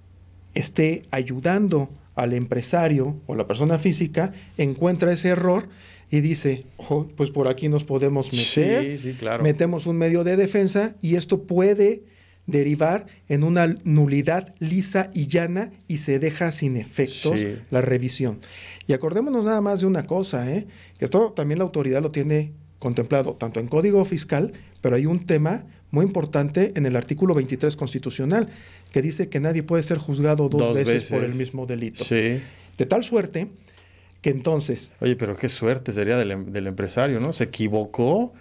esté 0.54 1.02
ayudando 1.10 1.90
al 2.14 2.32
empresario 2.32 3.20
o 3.26 3.34
la 3.34 3.46
persona 3.46 3.78
física 3.78 4.32
encuentra 4.56 5.12
ese 5.12 5.28
error 5.28 5.68
y 6.10 6.22
dice, 6.22 6.64
oh, 6.78 7.06
pues 7.16 7.30
por 7.30 7.48
aquí 7.48 7.68
nos 7.68 7.84
podemos 7.84 8.32
meter, 8.32 8.96
sí, 8.96 9.10
sí, 9.10 9.14
claro. 9.14 9.42
metemos 9.42 9.86
un 9.86 9.98
medio 9.98 10.24
de 10.24 10.36
defensa 10.36 10.94
y 11.02 11.16
esto 11.16 11.42
puede 11.42 12.04
derivar 12.46 13.06
en 13.28 13.44
una 13.44 13.66
nulidad 13.84 14.54
lisa 14.58 15.10
y 15.12 15.26
llana 15.26 15.70
y 15.86 15.98
se 15.98 16.18
deja 16.18 16.50
sin 16.50 16.78
efectos 16.78 17.44
la 17.70 17.82
revisión. 17.82 18.38
Y 18.86 18.94
acordémonos 18.94 19.44
nada 19.44 19.60
más 19.60 19.80
de 19.80 19.86
una 19.86 20.06
cosa, 20.06 20.50
¿eh? 20.50 20.66
que 20.98 21.04
esto 21.04 21.32
también 21.32 21.58
la 21.58 21.64
autoridad 21.64 22.00
lo 22.00 22.10
tiene 22.10 22.52
contemplado 22.84 23.32
tanto 23.32 23.60
en 23.60 23.66
Código 23.66 24.04
Fiscal, 24.04 24.52
pero 24.82 24.96
hay 24.96 25.06
un 25.06 25.24
tema 25.24 25.64
muy 25.90 26.04
importante 26.04 26.74
en 26.76 26.84
el 26.84 26.96
artículo 26.96 27.32
23 27.32 27.76
constitucional, 27.76 28.50
que 28.92 29.00
dice 29.00 29.30
que 29.30 29.40
nadie 29.40 29.62
puede 29.62 29.82
ser 29.82 29.96
juzgado 29.96 30.50
dos, 30.50 30.76
veces, 30.76 31.10
por 31.10 31.24
el 31.24 31.32
mismo 31.32 31.64
delito. 31.64 32.04
Sí. 32.04 32.42
De 32.76 32.86
tal 32.86 33.02
suerte 33.02 33.48
que 34.20 34.28
entonces... 34.28 34.92
Oye, 35.00 35.16
pero 35.16 35.34
qué 35.34 35.48
suerte 35.48 35.92
sería 35.92 36.18
del, 36.18 36.32
em, 36.32 36.52
del 36.52 36.66
empresario, 36.66 37.20
¿no? 37.20 37.32
Se 37.32 37.44
equivocó 37.44 38.34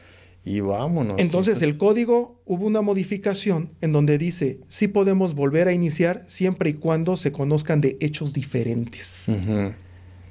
y 0.44 0.60
vámonos. 0.60 1.14
Entonces 1.20 1.62
el 1.62 1.78
código 1.78 2.42
hubo 2.46 2.68
una 2.68 2.82
modificación 2.82 3.70
en 3.80 3.94
donde 3.94 4.18
dice, 4.18 4.60
sí 4.68 4.90
podemos 4.90 5.36
volver 5.36 5.70
a 5.70 5.72
iniciar 5.72 6.24
siempre 6.28 6.72
y 6.72 6.74
cuando 6.74 7.16
se 7.16 7.32
conozcan 7.32 7.80
de 7.80 7.96
hechos 8.02 8.34
diferentes, 8.34 9.32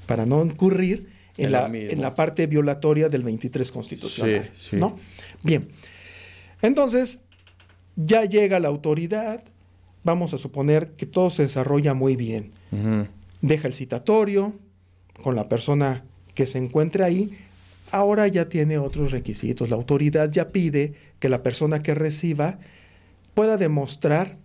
para 0.07 0.27
no 0.27 0.45
incurrir 0.45 1.12
en, 1.37 1.53
la, 1.53 1.67
en, 1.67 2.01
la, 2.01 2.15
parte 2.15 2.47
violatoria 2.47 3.09
del 3.09 3.23
23 3.23 3.71
constitucional. 3.73 4.51
¿no? 4.73 4.97
Bien, 5.43 5.69
entonces 6.61 7.21
ya 7.97 8.25
llega 8.25 8.61
la 8.61 8.69
autoridad, 8.69 9.45
vamos 10.05 10.35
a 10.35 10.39
suponer 10.39 10.93
que 10.93 11.07
todo 11.07 11.31
se 11.31 11.43
desarrolla 11.43 11.95
muy 11.95 12.17
bien. 12.17 12.51
Deja 13.41 13.69
el 13.69 13.75
citatorio 13.75 14.55
con 15.23 15.37
la 15.37 15.49
persona 15.49 16.05
que 16.35 16.47
se 16.47 16.59
encuentre 16.59 17.05
ahí, 17.05 17.37
ahora 17.91 18.27
ya 18.29 18.49
tiene 18.49 18.79
otros 18.79 19.11
requisitos. 19.11 19.69
La 19.69 19.77
autoridad 19.77 20.31
ya 20.31 20.49
pide 20.51 20.95
que 21.19 21.29
la 21.29 21.43
persona 21.43 21.83
que 21.83 21.95
reciba 21.95 22.59
pueda 23.35 23.57
demostrar 23.57 24.39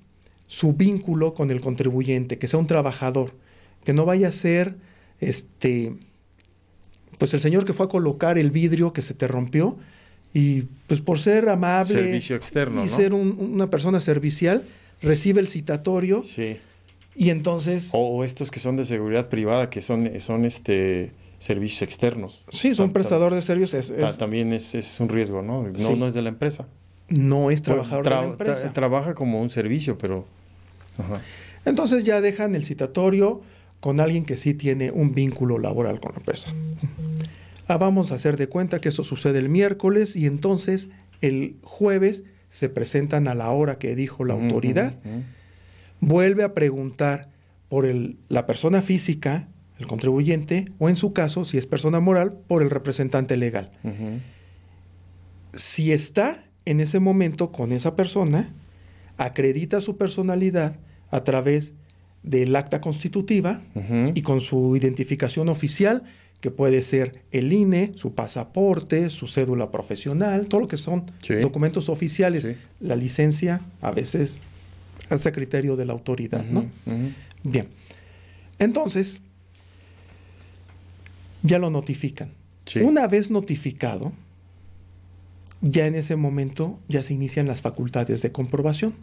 su 0.48 0.74
vínculo 0.74 1.34
con 1.34 1.52
el 1.52 1.62
contribuyente, 1.62 2.38
que 2.38 2.48
sea 2.48 2.60
un 2.60 2.68
trabajador, 2.68 3.34
que 3.84 3.94
no 3.94 4.06
vaya 4.06 4.30
a 4.30 4.32
ser 4.32 4.76
este 5.20 5.94
pues 7.18 7.34
el 7.34 7.40
señor 7.40 7.66
que 7.66 7.74
fue 7.74 7.86
a 7.86 7.90
colocar 7.90 8.38
el 8.38 8.52
vidrio 8.52 8.94
que 8.94 9.02
se 9.02 9.14
te 9.14 9.28
rompió 9.28 9.78
y 10.34 10.64
pues 10.88 11.02
por 11.02 11.20
ser 11.20 11.50
amable 11.50 11.94
servicio 11.94 12.36
externo 12.36 12.84
y 12.84 12.90
ser 12.90 13.14
una 13.14 13.70
persona 13.70 14.02
servicial 14.02 14.66
recibe 15.02 15.42
el 15.42 15.48
citatorio 15.48 16.24
sí. 16.24 16.58
y 17.16 17.30
entonces 17.30 17.92
o, 17.94 18.24
estos 18.24 18.52
que 18.52 18.60
son 18.60 18.76
de 18.78 18.86
seguridad 18.86 19.30
privada 19.30 19.70
que 19.70 19.82
son 19.82 20.20
son 20.20 20.46
este 20.46 21.12
servicios 21.40 21.84
externos. 21.84 22.48
Sí 22.50 22.74
son 22.74 22.92
prestadores 22.92 23.38
de 23.38 23.42
servicios 23.44 24.18
también 24.18 24.54
es, 24.54 25.00
un 25.00 25.10
riesgo 25.10 25.42
no 25.42 25.64
no, 25.64 25.96
no 25.96 26.08
es 26.08 26.14
de 26.14 26.22
la 26.22 26.30
empresa. 26.30 26.68
No 27.10 27.52
es 27.52 27.62
trabajador 27.62 28.04
de 28.04 28.10
la 28.10 28.24
empresa. 28.26 28.74
trabaja 28.74 29.14
como 29.14 29.42
un 29.42 29.50
servicio 29.50 29.98
pero 29.98 30.26
entonces 31.66 32.04
ya 32.04 32.22
dejan 32.22 32.54
el 32.56 32.66
citatorio 32.66 33.42
con 33.80 34.00
alguien 34.00 34.26
que 34.26 34.38
sí 34.38 34.54
tiene 34.54 34.92
un 34.92 35.14
vínculo 35.14 35.60
laboral 35.60 36.00
con 36.00 36.14
la 36.14 36.18
empresa. 36.20 36.54
Ah, 37.68 37.78
vamos 37.78 38.12
a 38.12 38.16
hacer 38.16 38.38
de 38.38 38.48
cuenta 38.48 38.80
que 38.80 38.90
eso 38.90 39.04
sucede 39.04 39.40
el 39.40 39.50
miércoles 39.50 40.16
y 40.16 40.26
entonces 40.26 40.90
el 41.22 41.58
jueves 41.64 42.24
se 42.50 42.70
presentan 42.70 43.28
a 43.28 43.36
la 43.36 43.50
hora 43.52 43.78
que 43.78 43.96
dijo 43.96 44.24
la 44.24 44.36
autoridad. 44.36 44.94
Vuelve 46.00 46.44
a 46.44 46.54
preguntar 46.54 47.30
por 47.70 47.86
el, 47.86 48.18
la 48.30 48.46
persona 48.46 48.82
física, 48.82 49.48
el 49.80 49.88
contribuyente, 49.88 50.72
o 50.80 50.90
en 50.90 50.96
su 50.96 51.12
caso, 51.14 51.44
si 51.44 51.58
es 51.58 51.66
persona 51.66 52.00
moral, 52.00 52.38
por 52.48 52.64
el 52.64 52.70
representante 52.70 53.36
legal. 53.36 53.72
Si 55.54 55.92
está 55.92 56.44
en 56.66 56.80
ese 56.80 57.00
momento 57.00 57.52
con 57.52 57.72
esa 57.72 57.96
persona, 57.96 58.54
acredita 59.18 59.82
su 59.82 59.98
personalidad 59.98 60.78
a 61.12 61.24
través 61.24 61.72
de 61.72 61.87
del 62.24 62.56
acta 62.56 62.82
constitutiva 62.82 63.62
y 64.14 64.22
con 64.22 64.42
su 64.42 64.76
identificación 64.76 65.50
oficial, 65.50 66.04
que 66.42 66.52
puede 66.52 66.84
ser 66.84 67.24
el 67.32 67.52
INE, 67.52 67.94
su 67.96 68.14
pasaporte, 68.14 69.10
su 69.10 69.28
cédula 69.28 69.72
profesional, 69.72 70.48
todo 70.48 70.62
lo 70.62 70.68
que 70.68 70.78
son 70.78 71.12
documentos 71.42 71.90
oficiales. 71.90 72.48
La 72.80 72.96
licencia 72.96 73.62
a 73.82 73.92
veces 73.92 74.40
hace 75.10 75.32
criterio 75.32 75.76
de 75.76 75.86
la 75.86 75.94
autoridad, 75.94 76.46
¿no? 76.46 76.66
Bien. 77.44 77.68
Entonces, 78.60 79.22
ya 81.44 81.60
lo 81.60 81.70
notifican. 81.70 82.32
Una 82.82 83.08
vez 83.08 83.32
notificado, 83.32 84.12
ya 85.62 85.88
en 85.88 85.96
ese 85.96 86.16
momento 86.16 86.80
ya 86.88 87.02
se 87.02 87.14
inician 87.14 87.48
las 87.48 87.62
facultades 87.62 88.22
de 88.22 88.32
comprobación. 88.32 88.94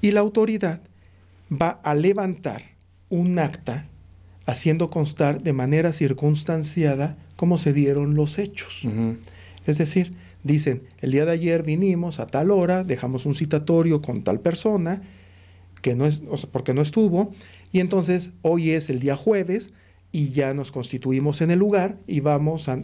Y 0.00 0.12
la 0.12 0.20
autoridad 0.20 0.80
va 1.60 1.80
a 1.82 1.94
levantar 1.94 2.62
un 3.08 3.38
acta 3.38 3.88
haciendo 4.46 4.90
constar 4.90 5.42
de 5.42 5.52
manera 5.52 5.92
circunstanciada 5.92 7.16
cómo 7.36 7.58
se 7.58 7.72
dieron 7.72 8.14
los 8.14 8.38
hechos. 8.38 8.86
Es 9.66 9.78
decir, 9.78 10.12
dicen, 10.42 10.82
el 11.00 11.12
día 11.12 11.24
de 11.24 11.32
ayer 11.32 11.62
vinimos 11.62 12.18
a 12.18 12.26
tal 12.26 12.50
hora, 12.50 12.84
dejamos 12.84 13.26
un 13.26 13.34
citatorio 13.34 14.02
con 14.02 14.22
tal 14.22 14.40
persona, 14.40 15.02
que 15.80 15.94
no 15.94 16.06
es, 16.06 16.22
porque 16.50 16.74
no 16.74 16.82
estuvo, 16.82 17.32
y 17.72 17.80
entonces 17.80 18.30
hoy 18.42 18.70
es 18.70 18.90
el 18.90 19.00
día 19.00 19.16
jueves 19.16 19.72
y 20.10 20.30
ya 20.30 20.54
nos 20.54 20.72
constituimos 20.72 21.40
en 21.40 21.50
el 21.50 21.58
lugar 21.58 21.98
y 22.06 22.20
vamos 22.20 22.68
a, 22.68 22.82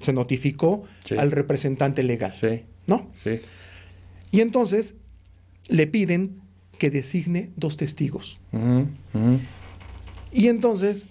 se 0.00 0.12
notificó 0.12 0.84
al 1.18 1.30
representante 1.30 2.02
legal. 2.02 2.34
¿No? 2.86 3.10
Sí. 3.22 3.40
Y 4.30 4.40
entonces 4.40 4.94
le 5.68 5.86
piden 5.86 6.43
que 6.78 6.90
designe 6.90 7.50
dos 7.56 7.76
testigos. 7.76 8.40
Y 10.32 10.48
entonces, 10.48 11.08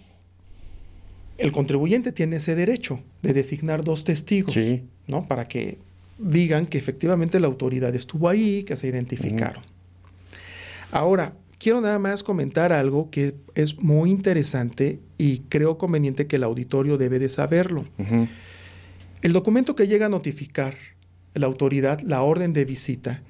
el 1.37 1.51
contribuyente 1.51 2.11
tiene 2.11 2.37
ese 2.37 2.55
derecho 2.55 2.99
de 3.21 3.33
designar 3.33 3.83
dos 3.83 4.03
testigos, 4.03 4.57
¿no? 5.07 5.27
Para 5.27 5.47
que 5.47 5.77
digan 6.17 6.65
que 6.65 6.77
efectivamente 6.77 7.39
la 7.39 7.47
autoridad 7.47 7.95
estuvo 7.95 8.29
ahí, 8.29 8.63
que 8.63 8.77
se 8.77 8.87
identificaron. 8.87 9.63
Ahora, 10.91 11.33
quiero 11.57 11.81
nada 11.81 11.97
más 11.97 12.23
comentar 12.23 12.71
algo 12.71 13.09
que 13.09 13.35
es 13.55 13.81
muy 13.81 14.11
interesante 14.11 14.99
y 15.17 15.39
creo 15.49 15.77
conveniente 15.77 16.27
que 16.27 16.35
el 16.35 16.43
auditorio 16.43 16.97
debe 16.97 17.17
de 17.19 17.29
saberlo. 17.29 17.83
El 19.21 19.33
documento 19.33 19.75
que 19.75 19.87
llega 19.87 20.05
a 20.07 20.09
notificar 20.09 20.75
la 21.33 21.47
autoridad 21.47 22.01
la 22.01 22.21
orden 22.21 22.53
de 22.53 22.65
visita, 22.65 23.21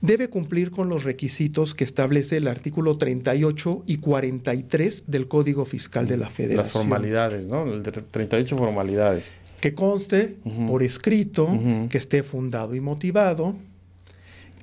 debe 0.00 0.28
cumplir 0.28 0.70
con 0.70 0.88
los 0.88 1.04
requisitos 1.04 1.74
que 1.74 1.84
establece 1.84 2.36
el 2.36 2.48
artículo 2.48 2.96
38 2.96 3.84
y 3.86 3.98
43 3.98 5.04
del 5.06 5.28
Código 5.28 5.64
Fiscal 5.64 6.06
de 6.06 6.16
la 6.16 6.30
Federación. 6.30 6.58
Las 6.58 6.70
formalidades, 6.70 7.48
¿no? 7.48 7.72
El 7.72 7.82
38 7.82 8.56
formalidades. 8.56 9.34
Que 9.60 9.74
conste 9.74 10.36
por 10.66 10.82
escrito, 10.82 11.58
que 11.90 11.98
esté 11.98 12.22
fundado 12.22 12.74
y 12.74 12.80
motivado, 12.80 13.56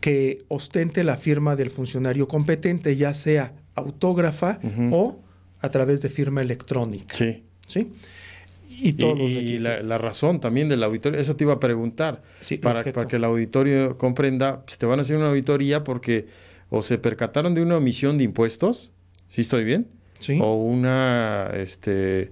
que 0.02 0.46
ostente 0.48 1.04
la 1.04 1.18
firma 1.18 1.56
del 1.56 1.70
funcionario 1.70 2.28
competente, 2.28 2.96
ya 2.96 3.14
sea 3.14 3.54
autógrafa 3.76 4.60
o 4.92 5.20
a 5.60 5.70
través 5.70 6.02
de 6.02 6.10
firma 6.10 6.42
electrónica. 6.42 7.16
Sí. 7.16 7.44
¿Sí? 7.68 7.92
Y, 8.80 9.60
la, 9.60 9.98
razón 9.98 10.40
también 10.40 10.70
del 10.70 10.84
auditorio, 10.84 11.20
eso 11.20 11.36
te 11.36 11.44
iba 11.44 11.54
a 11.54 11.60
preguntar, 11.60 12.22
para, 12.62 12.84
para, 12.84 13.08
que 13.08 13.16
el 13.16 13.24
auditorio 13.24 13.98
comprenda, 13.98 14.62
pues 14.66 14.78
te 14.78 14.86
van 14.86 15.00
a 15.00 15.02
hacer 15.02 15.18
una 15.18 15.30
auditoría 15.30 15.84
porque 15.84 16.28
o 16.70 16.82
se 16.82 16.98
percataron 16.98 17.56
de 17.56 17.62
una 17.62 17.78
omisión 17.78 18.18
de 18.18 18.26
impuestos, 18.26 18.92
¿sí 19.30 19.42
estoy 19.42 19.64
bien? 19.64 19.88
Sí. 20.20 20.40
O 20.42 20.56
una, 20.56 21.52
este, 21.56 22.32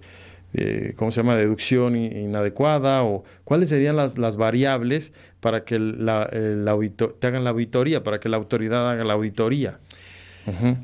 eh, 0.53 0.93
¿cómo 0.95 1.11
se 1.11 1.21
llama?, 1.21 1.35
deducción 1.35 1.95
inadecuada, 1.95 3.03
o 3.03 3.23
cuáles 3.43 3.69
serían 3.69 3.95
las, 3.95 4.17
las 4.17 4.37
variables 4.37 5.13
para 5.39 5.63
que 5.63 5.79
la, 5.79 6.29
te 6.29 7.27
hagan 7.27 7.43
la 7.43 7.51
auditoría, 7.51 8.03
para 8.03 8.19
que 8.19 8.29
la 8.29 8.37
autoridad 8.37 8.89
haga 8.89 9.03
la 9.03 9.13
auditoría. 9.13 9.79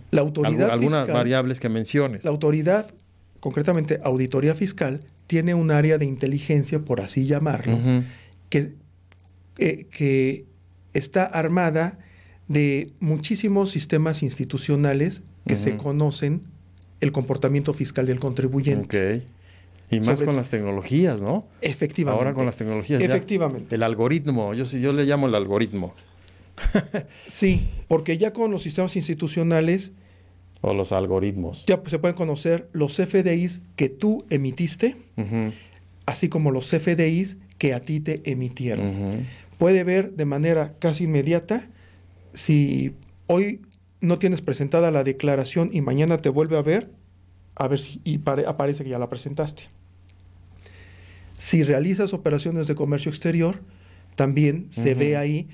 La 0.10 0.22
autoridad 0.22 0.72
Algunas 0.72 1.08
variables 1.08 1.60
que 1.60 1.70
menciones. 1.70 2.24
La 2.24 2.32
autoridad, 2.32 2.88
concretamente 3.42 4.00
auditoría 4.04 4.56
fiscal, 4.56 5.02
tiene 5.28 5.54
un 5.54 5.72
área 5.72 5.98
de 5.98 6.06
inteligencia, 6.06 6.80
por 6.80 7.02
así 7.02 7.26
llamarlo, 7.26 7.78
que, 8.50 8.74
eh, 9.58 9.88
que 9.92 10.46
está 10.94 11.26
armada 11.26 12.00
de 12.48 12.92
muchísimos 13.00 13.72
sistemas 13.72 14.24
institucionales 14.24 15.24
que 15.46 15.58
se 15.58 15.76
conocen 15.76 16.44
el 17.02 17.12
comportamiento 17.12 17.74
fiscal 17.74 18.06
del 18.06 18.20
contribuyente. 18.20 19.24
Y 19.90 20.00
más 20.00 20.22
con 20.22 20.38
las 20.38 20.50
tecnologías, 20.50 21.22
¿no? 21.22 21.46
Efectivamente. 21.62 22.18
Ahora 22.18 22.34
con 22.34 22.46
las 22.46 22.56
tecnologías. 22.56 23.02
Efectivamente. 23.02 23.76
el 23.76 23.84
algoritmo, 23.84 24.54
yo, 24.54 24.64
yo 24.64 24.94
le 24.94 25.04
llamo 25.04 25.28
el 25.28 25.36
algoritmo. 25.36 25.94
sí, 27.28 27.68
porque 27.88 28.18
ya 28.18 28.32
con 28.32 28.52
los 28.52 28.62
sistemas 28.62 28.96
institucionales 28.96 29.92
o 30.62 30.74
los 30.74 30.92
algoritmos. 30.92 31.66
Ya 31.66 31.82
se 31.86 32.00
pueden 32.00 32.16
conocer 32.16 32.70
los 32.72 32.96
CFDIs 32.96 33.62
que 33.76 33.90
tú 33.90 34.26
emitiste, 34.30 34.96
así 36.06 36.30
como 36.30 36.52
los 36.52 36.70
CFDIs 36.70 37.38
que 37.58 37.74
a 37.74 37.82
ti 37.82 38.00
te 38.00 38.22
emitieron. 38.32 39.28
Puede 39.58 39.84
ver 39.84 40.14
de 40.14 40.26
manera 40.26 40.76
casi 40.80 41.04
inmediata 41.04 41.68
si 42.34 42.94
hoy 43.28 43.62
no 44.00 44.18
tienes 44.18 44.42
presentada 44.42 44.92
la 44.92 45.04
declaración 45.04 45.70
y 45.74 45.82
mañana 45.82 46.18
te 46.18 46.30
vuelve 46.30 46.58
a 46.58 46.62
ver, 46.62 46.90
a 47.56 47.68
ver 47.68 47.80
si 47.80 48.02
aparece 48.48 48.84
que 48.84 48.90
ya 48.90 49.00
la 49.00 49.10
presentaste. 49.10 49.64
Si 51.38 51.64
realizas 51.64 52.14
operaciones 52.14 52.68
de 52.68 52.76
comercio 52.76 53.10
exterior, 53.10 53.62
también 54.16 54.66
se 54.70 54.94
ve 54.94 55.18
ahí 55.18 55.48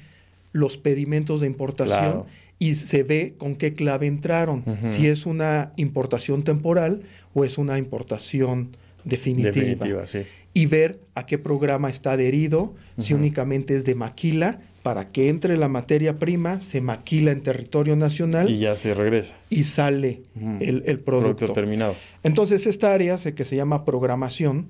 los 0.52 0.78
pedimentos 0.78 1.42
de 1.42 1.48
importación 1.48 2.26
y 2.60 2.76
se 2.76 3.04
ve 3.04 3.36
con 3.38 3.56
qué 3.56 3.74
clave 3.74 4.08
entraron, 4.08 4.64
si 4.86 5.08
es 5.08 5.26
una 5.26 5.74
importación 5.76 6.44
temporal 6.44 7.04
o 7.34 7.46
es 7.46 7.58
una 7.58 7.78
importación 7.78 8.76
definitiva. 9.04 10.06
Y 10.54 10.66
ver 10.66 11.00
a 11.14 11.26
qué 11.26 11.38
programa 11.38 11.90
está 11.90 12.14
adherido, 12.14 12.74
si 12.98 13.14
únicamente 13.14 13.76
es 13.76 13.86
de 13.86 13.96
maquila, 13.96 14.62
para 14.82 15.12
que 15.12 15.30
entre 15.30 15.58
la 15.58 15.68
materia 15.68 16.18
prima, 16.18 16.62
se 16.62 16.82
maquila 16.82 17.32
en 17.32 17.42
territorio 17.42 17.96
nacional. 17.96 18.50
Y 18.50 18.60
ya 18.60 18.74
se 18.76 18.94
regresa. 18.94 19.36
Y 19.50 19.66
sale 19.66 20.22
el, 20.62 20.82
producto. 21.00 21.36
producto. 21.36 21.54
terminado. 21.54 21.96
Entonces, 22.24 22.66
esta 22.66 22.94
área 22.94 23.18
que 23.18 23.46
se 23.46 23.56
llama 23.56 23.86
programación 23.86 24.68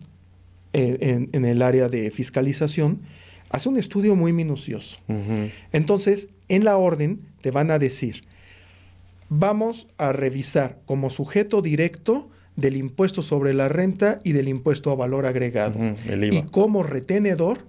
eh, 0.73 0.97
en, 1.01 1.29
en 1.33 1.45
el 1.45 1.61
área 1.61 1.87
de 1.87 2.09
fiscalización, 2.11 3.01
hace 3.49 3.69
un 3.69 3.77
estudio 3.77 4.15
muy 4.15 4.33
minucioso. 4.33 4.99
Entonces, 5.71 6.29
en 6.49 6.63
la 6.63 6.77
orden 6.77 7.21
te 7.41 7.51
van 7.51 7.71
a 7.71 7.79
decir, 7.79 8.23
vamos 9.29 9.87
a 9.97 10.11
revisar 10.11 10.79
como 10.85 11.09
sujeto 11.09 11.61
directo 11.61 12.29
del 12.55 12.75
impuesto 12.75 13.21
sobre 13.21 13.53
la 13.53 13.69
renta 13.69 14.19
y 14.23 14.33
del 14.33 14.47
impuesto 14.47 14.91
a 14.91 14.95
valor 14.95 15.25
agregado. 15.25 15.79
Y 16.31 16.41
como 16.43 16.83
retenedor 16.83 17.59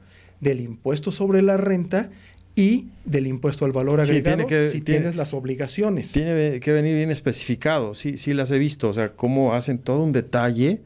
del 0.40 0.60
impuesto 0.60 1.12
sobre 1.12 1.42
la 1.42 1.56
renta 1.56 2.10
y 2.54 2.86
del 3.04 3.26
impuesto 3.26 3.64
al 3.64 3.72
valor 3.72 4.00
agregado 4.00 4.48
si 4.70 4.80
tienes 4.80 5.14
las 5.14 5.32
obligaciones. 5.34 6.10
Tiene 6.10 6.58
que 6.58 6.72
venir 6.72 6.96
bien 6.96 7.10
especificado, 7.10 7.94
sí, 7.94 8.16
sí 8.16 8.34
las 8.34 8.50
he 8.50 8.58
visto, 8.58 8.88
o 8.88 8.92
sea, 8.92 9.12
cómo 9.12 9.54
hacen 9.54 9.78
todo 9.78 10.02
un 10.02 10.12
detalle 10.12 10.80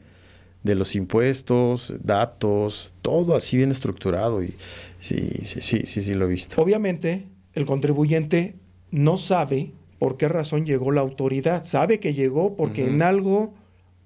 de 0.61 0.75
los 0.75 0.95
impuestos, 0.95 1.93
datos, 2.03 2.93
todo 3.01 3.35
así 3.35 3.57
bien 3.57 3.71
estructurado 3.71 4.43
y 4.43 4.53
sí, 4.99 5.29
sí, 5.43 5.61
sí, 5.61 5.81
sí, 5.85 6.01
sí 6.01 6.13
lo 6.13 6.25
he 6.25 6.29
visto. 6.29 6.61
Obviamente, 6.61 7.25
el 7.53 7.65
contribuyente 7.65 8.55
no 8.91 9.17
sabe 9.17 9.71
por 9.99 10.17
qué 10.17 10.27
razón 10.27 10.65
llegó 10.65 10.91
la 10.91 11.01
autoridad, 11.01 11.63
sabe 11.63 11.99
que 11.99 12.13
llegó 12.13 12.55
porque 12.55 12.85
en 12.85 13.01
algo 13.01 13.53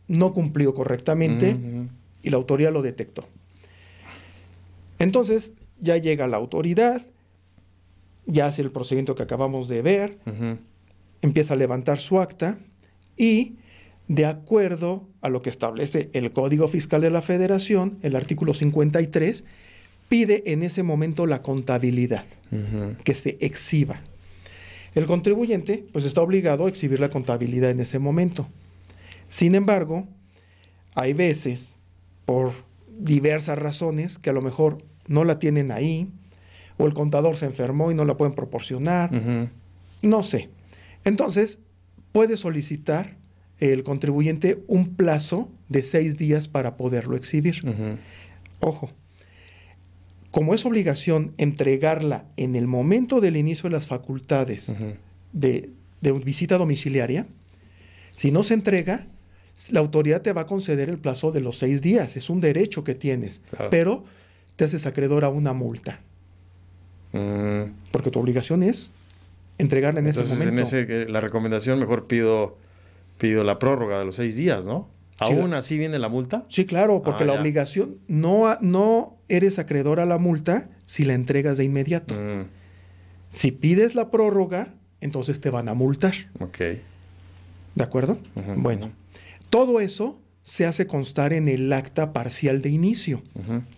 no 0.07 0.33
cumplió 0.33 0.73
correctamente 0.73 1.57
y 2.21 2.29
la 2.29 2.37
autoridad 2.37 2.71
lo 2.71 2.81
detectó. 2.81 3.25
Entonces, 4.99 5.53
ya 5.79 5.97
llega 5.97 6.27
la 6.27 6.37
autoridad, 6.37 7.05
ya 8.25 8.47
hace 8.47 8.61
el 8.61 8.71
procedimiento 8.71 9.15
que 9.15 9.23
acabamos 9.23 9.67
de 9.67 9.81
ver, 9.81 10.17
empieza 11.21 11.53
a 11.53 11.57
levantar 11.57 11.99
su 11.99 12.19
acta 12.19 12.57
y 13.15 13.55
de 14.07 14.25
acuerdo 14.25 15.07
a 15.21 15.29
lo 15.29 15.41
que 15.41 15.49
establece 15.49 16.09
el 16.13 16.31
Código 16.31 16.67
Fiscal 16.67 17.01
de 17.01 17.09
la 17.09 17.21
Federación, 17.21 17.97
el 18.01 18.15
artículo 18.15 18.53
53, 18.53 19.43
pide 20.09 20.51
en 20.51 20.63
ese 20.63 20.83
momento 20.83 21.25
la 21.25 21.41
contabilidad, 21.41 22.25
que 23.03 23.15
se 23.15 23.37
exhiba. 23.39 24.01
El 24.95 25.05
contribuyente 25.05 25.85
pues 25.91 26.05
está 26.05 26.21
obligado 26.21 26.65
a 26.65 26.69
exhibir 26.69 26.99
la 26.99 27.09
contabilidad 27.09 27.69
en 27.69 27.79
ese 27.79 27.99
momento. 27.99 28.47
Sin 29.27 29.53
embargo, 29.53 30.07
hay 30.95 31.13
veces, 31.13 31.77
por 32.25 32.51
diversas 32.97 33.59
razones, 33.59 34.17
que 34.17 34.29
a 34.29 34.33
lo 34.33 34.41
mejor 34.41 34.79
no 35.07 35.23
la 35.23 35.39
tienen 35.39 35.71
ahí, 35.71 36.09
o 36.77 36.87
el 36.87 36.93
contador 36.93 37.37
se 37.37 37.45
enfermó 37.45 37.91
y 37.91 37.95
no 37.95 38.05
la 38.05 38.17
pueden 38.17 38.33
proporcionar, 38.33 39.11
no 40.01 40.23
sé. 40.23 40.49
Entonces, 41.03 41.59
puede 42.11 42.37
solicitar 42.37 43.17
el 43.59 43.83
contribuyente 43.83 44.63
un 44.67 44.95
plazo 44.95 45.49
de 45.69 45.83
seis 45.83 46.17
días 46.17 46.47
para 46.47 46.77
poderlo 46.77 47.15
exhibir. 47.15 47.61
Ojo, 48.59 48.89
como 50.37 50.53
es 50.53 50.67
obligación 50.67 51.33
entregarla 51.39 52.25
en 52.37 52.55
el 52.55 52.67
momento 52.67 53.21
del 53.21 53.37
inicio 53.37 53.71
de 53.71 53.75
las 53.75 53.87
facultades 53.87 54.71
de, 55.33 55.71
visita 56.23 56.59
domiciliaria, 56.59 57.25
si 58.15 58.29
no 58.29 58.43
se 58.43 58.53
entrega, 58.53 59.07
la 59.71 59.79
autoridad 59.79 60.21
te 60.21 60.33
va 60.33 60.41
a 60.41 60.45
conceder 60.45 60.89
el 60.89 60.99
plazo 60.99 61.31
de 61.31 61.41
los 61.41 61.57
seis 61.57 61.81
días. 61.81 62.17
Es 62.17 62.29
un 62.29 62.39
derecho 62.39 62.83
que 62.83 62.93
tienes, 62.93 63.41
pero 63.71 64.03
te 64.55 64.65
haces 64.65 64.85
acreedor 64.85 65.25
a 65.25 65.29
una 65.29 65.53
multa. 65.53 66.01
Mm. 67.13 67.71
Porque 67.91 68.11
tu 68.11 68.19
obligación 68.19 68.61
es 68.61 68.91
entregarla 69.57 70.01
en 70.01 70.05
ese 70.05 70.21
momento. 70.21 70.49
En 70.49 70.59
ese, 70.59 71.07
la 71.09 71.19
recomendación 71.19 71.79
mejor 71.79 72.05
pido, 72.05 72.59
pido 73.17 73.43
la 73.43 73.57
prórroga 73.57 73.97
de 73.97 74.05
los 74.05 74.17
seis 74.17 74.37
días, 74.37 74.67
¿no? 74.67 74.87
¿Aún 75.19 75.53
así 75.53 75.77
viene 75.77 75.99
la 75.99 76.09
multa? 76.09 76.45
Sí, 76.47 76.65
claro, 76.65 77.01
porque 77.01 77.23
ah, 77.23 77.27
la 77.27 77.33
obligación 77.33 77.97
no, 78.07 78.57
no 78.61 79.17
eres 79.29 79.59
acreedor 79.59 79.99
a 79.99 80.05
la 80.05 80.17
multa 80.17 80.69
si 80.85 81.05
la 81.05 81.13
entregas 81.13 81.57
de 81.57 81.63
inmediato. 81.63 82.15
Mm. 82.15 82.45
Si 83.29 83.51
pides 83.51 83.95
la 83.95 84.11
prórroga, 84.11 84.73
entonces 85.01 85.39
te 85.39 85.49
van 85.49 85.69
a 85.69 85.73
multar. 85.73 86.13
Ok. 86.39 86.57
¿De 86.57 87.83
acuerdo? 87.83 88.17
bueno, 88.55 88.91
todo 89.49 89.79
eso 89.79 90.19
se 90.43 90.65
hace 90.65 90.87
constar 90.87 91.33
en 91.33 91.47
el 91.47 91.71
acta 91.73 92.13
parcial 92.13 92.61
de 92.61 92.69
inicio, 92.69 93.21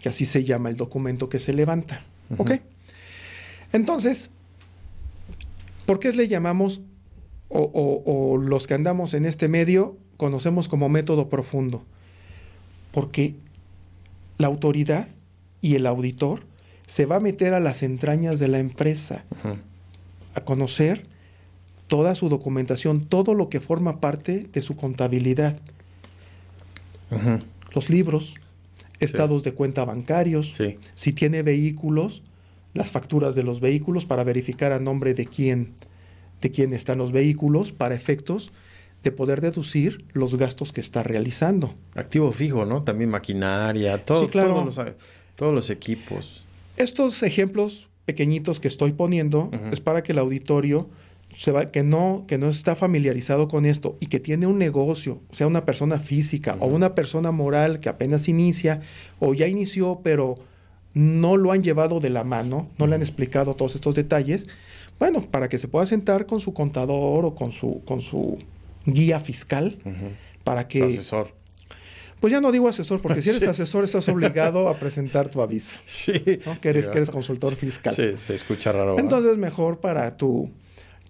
que 0.02 0.08
así 0.08 0.26
se 0.26 0.44
llama 0.44 0.70
el 0.70 0.76
documento 0.76 1.28
que 1.28 1.40
se 1.40 1.52
levanta. 1.52 2.04
¿Ok? 2.38 2.52
Entonces, 3.74 4.30
¿por 5.86 6.00
qué 6.00 6.14
le 6.14 6.28
llamamos, 6.28 6.82
o, 7.50 8.38
los 8.38 8.68
que 8.68 8.76
andamos 8.76 9.14
en 9.16 9.26
este 9.26 9.48
medio, 9.48 9.98
conocemos 10.20 10.68
como 10.68 10.90
método 10.90 11.30
profundo? 11.30 11.82
Porque 12.92 13.36
la 14.38 14.48
autoridad 14.48 15.08
y 15.62 15.76
el 15.76 15.88
auditor 15.88 16.44
se 16.88 17.06
va 17.06 17.16
a 17.16 17.20
meter 17.22 17.54
a 17.54 17.62
las 17.62 17.84
entrañas 17.84 18.38
de 18.38 18.50
la 18.50 18.60
empresa, 18.60 19.24
a 20.36 20.42
conocer 20.42 21.04
toda 21.88 22.16
su 22.16 22.28
documentación, 22.28 23.06
todo 23.06 23.34
lo 23.34 23.48
que 23.48 23.62
forma 23.62 24.02
parte 24.02 24.46
de 24.52 24.62
su 24.62 24.76
contabilidad. 24.76 25.58
Los 27.74 27.90
libros, 27.90 28.36
estados 29.00 29.44
de 29.44 29.54
cuenta 29.54 29.86
bancarios, 29.86 30.54
si 30.96 31.14
tiene 31.14 31.44
vehículos, 31.44 32.24
las 32.74 32.92
facturas 32.92 33.36
de 33.36 33.44
los 33.44 33.62
vehículos 33.62 34.06
para 34.06 34.26
verificar 34.26 34.74
a 34.74 34.80
nombre 34.80 35.14
de 35.14 35.28
quién, 35.28 35.76
de 36.42 36.52
quién 36.52 36.74
están 36.74 36.98
los 36.98 37.14
vehículos 37.14 37.72
para 37.72 37.96
efectos 37.96 38.52
de 39.04 39.12
poder 39.12 39.42
deducir 39.42 40.06
los 40.14 40.36
gastos 40.36 40.72
que 40.72 40.82
está 40.82 41.04
realizando. 41.04 41.76
Activo 41.96 42.32
fijo, 42.32 42.66
¿no? 42.66 42.84
También 42.84 43.10
maquinaria, 43.10 44.04
todo, 44.04 44.28
todos, 44.28 44.66
los, 44.66 44.80
todos, 45.36 45.54
los, 45.54 45.70
equipos. 45.70 46.44
Estos 46.76 47.24
ejemplos 47.24 47.88
pequeñitos 48.06 48.60
que 48.60 48.68
estoy 48.68 48.92
poniendo 48.92 49.52
es 49.72 49.80
para 49.80 50.04
que 50.04 50.12
el 50.12 50.20
auditorio 50.20 50.90
se 51.36 51.52
va, 51.52 51.72
que, 51.72 51.84
no, 51.84 52.26
que 52.28 52.38
no 52.38 52.50
está 52.50 52.76
familiarizado 52.76 53.48
con 53.48 53.66
esto 53.66 53.98
y 54.00 54.08
que 54.08 54.20
tiene 54.20 54.48
un 54.48 54.58
negocio, 54.58 55.22
sea 55.32 55.48
una 55.48 55.64
persona 55.64 56.00
física 56.00 56.58
o 56.60 56.68
una 56.68 56.96
persona 56.96 57.32
moral 57.32 57.80
que 57.80 57.90
apenas 57.90 58.28
inicia 58.28 58.82
o 59.20 59.34
ya 59.34 59.48
inició 59.48 60.02
pero 60.04 60.36
no 60.94 61.38
lo 61.38 61.52
han 61.52 61.64
llevado 61.64 62.00
de 62.00 62.10
la 62.10 62.24
mano, 62.24 62.70
no 62.78 62.88
le 62.88 62.96
han 62.96 63.02
explicado 63.02 63.56
todos 63.56 63.76
estos 63.76 63.96
detalles, 63.96 64.48
bueno, 64.98 65.22
para 65.22 65.48
que 65.48 65.60
se 65.60 65.68
pueda 65.68 65.86
sentar 65.86 66.26
con 66.26 66.40
su 66.40 66.54
contador 66.54 67.26
o 67.26 67.36
con 67.36 67.52
su, 67.52 67.84
con 67.86 68.02
su 68.02 68.38
guía 68.86 69.20
fiscal, 69.20 69.78
para 70.44 70.68
que... 70.68 70.84
Asesor. 70.84 71.34
Pues 72.20 72.34
ya 72.34 72.42
no 72.42 72.52
digo 72.52 72.68
asesor, 72.68 73.02
porque 73.02 73.22
si 73.22 73.30
eres 73.30 73.44
asesor 73.48 73.86
estás 73.86 74.08
obligado 74.10 74.68
a 74.68 74.76
presentar 74.76 75.30
tu 75.30 75.42
aviso. 75.42 75.78
Sí. 75.86 76.14
Que, 76.62 76.70
eres, 76.70 76.90
que 76.90 76.98
eres 76.98 77.10
consultor 77.10 77.56
fiscal. 77.56 77.94
Sí, 77.94 78.18
se 78.18 78.36
escucha 78.36 78.72
raro. 78.72 79.00
Entonces 79.00 79.38
mejor 79.38 79.80
para 79.80 80.18
tu, 80.18 80.52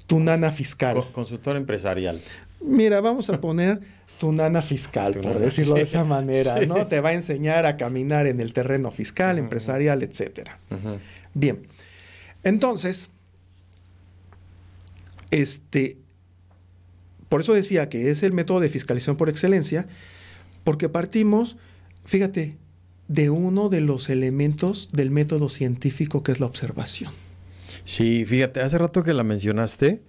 tu 0.08 0.20
nana 0.20 0.52
fiscal. 0.52 1.04
consultor 1.12 1.56
empresarial. 1.56 2.20
Mira, 2.62 3.02
vamos 3.02 3.30
a 3.30 3.40
poner 3.40 3.80
tu 4.20 4.34
nana 4.34 4.62
fiscal, 4.62 5.14
por 5.14 5.40
decirlo 5.40 5.76
de 5.76 5.82
esa 5.82 6.04
manera, 6.04 6.60
¿no? 6.66 6.88
Te 6.88 7.00
va 7.00 7.10
a 7.10 7.14
enseñar 7.14 7.66
a 7.66 7.78
caminar 7.78 8.28
en 8.28 8.42
el 8.42 8.52
terreno 8.52 8.92
fiscal, 8.92 9.38
empresarial, 9.38 10.04
etcétera. 10.04 10.60
Bien. 11.34 11.68
Entonces, 12.44 13.10
este, 15.32 15.98
por 17.30 17.42
eso 17.42 17.54
decía 17.54 17.90
que 17.90 18.10
es 18.10 18.24
el 18.24 18.34
método 18.34 18.60
de 18.60 18.70
fiscalización 18.70 19.16
por 19.16 19.30
excelencia, 19.30 19.88
porque 20.64 20.90
partimos, 20.90 21.58
fíjate, 22.06 22.58
de 23.08 23.30
uno 23.30 23.70
de 23.70 23.82
los 23.82 24.10
elementos 24.10 24.90
del 24.92 25.10
método 25.10 25.50
científico 25.50 26.22
que 26.24 26.32
es 26.32 26.40
la 26.40 26.46
observación. 26.46 27.14
Sí, 27.86 28.26
fíjate, 28.26 28.62
hace 28.62 28.78
rato 28.78 29.04
que 29.04 29.14
la 29.14 29.24
mencionaste, 29.24 30.02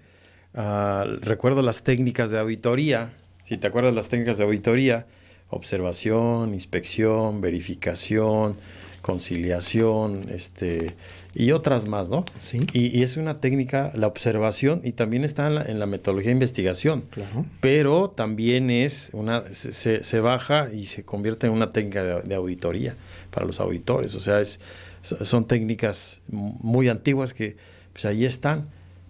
ah, 0.54 1.06
recuerdo 1.20 1.62
las 1.62 1.82
técnicas 1.82 2.30
de 2.30 2.38
auditoría 2.38 3.12
si 3.50 3.56
te 3.56 3.66
acuerdas 3.66 3.92
las 3.92 4.08
técnicas 4.08 4.38
de 4.38 4.44
auditoría, 4.44 5.06
observación, 5.48 6.54
inspección, 6.54 7.40
verificación, 7.40 8.54
conciliación, 9.02 10.20
este, 10.30 10.94
y 11.34 11.52
otras 11.52 11.86
más, 11.86 12.10
¿no? 12.10 12.24
Sí. 12.38 12.66
Y, 12.72 13.02
es 13.02 13.16
una 13.16 13.38
técnica, 13.38 13.92
la 13.94 14.06
observación, 14.06 14.80
y 14.84 14.92
también 14.92 15.24
está 15.24 15.46
en 15.46 15.78
la, 15.78 15.86
metodología 15.86 16.30
de 16.30 16.34
investigación. 16.34 17.02
Claro. 17.10 17.46
Pero 17.60 18.10
también 18.10 18.70
es 18.70 19.10
una, 19.12 19.44
se, 19.52 20.20
baja 20.20 20.72
y 20.72 20.86
se 20.86 21.04
convierte 21.04 21.46
en 21.46 21.52
una 21.52 21.72
técnica 21.72 22.02
de, 22.02 22.34
auditoría 22.34 22.96
para 23.30 23.46
los 23.46 23.60
auditores. 23.60 24.14
O 24.14 24.20
sea, 24.20 24.40
es, 24.40 24.60
son 25.02 25.46
técnicas 25.46 26.20
muy 26.28 26.88
antiguas 26.88 27.32
que 27.32 27.56
pues 27.92 28.04
ahí 28.04 28.24
están. 28.24 28.66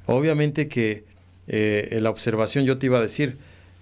Obviamente 0.07 0.68
que 0.68 1.05
eh, 1.49 1.99
la 2.01 2.11
observación, 2.11 2.64
yo 2.64 2.79
te 2.79 2.87
iba 2.87 2.99
a 2.99 3.03
decir, 3.03 3.39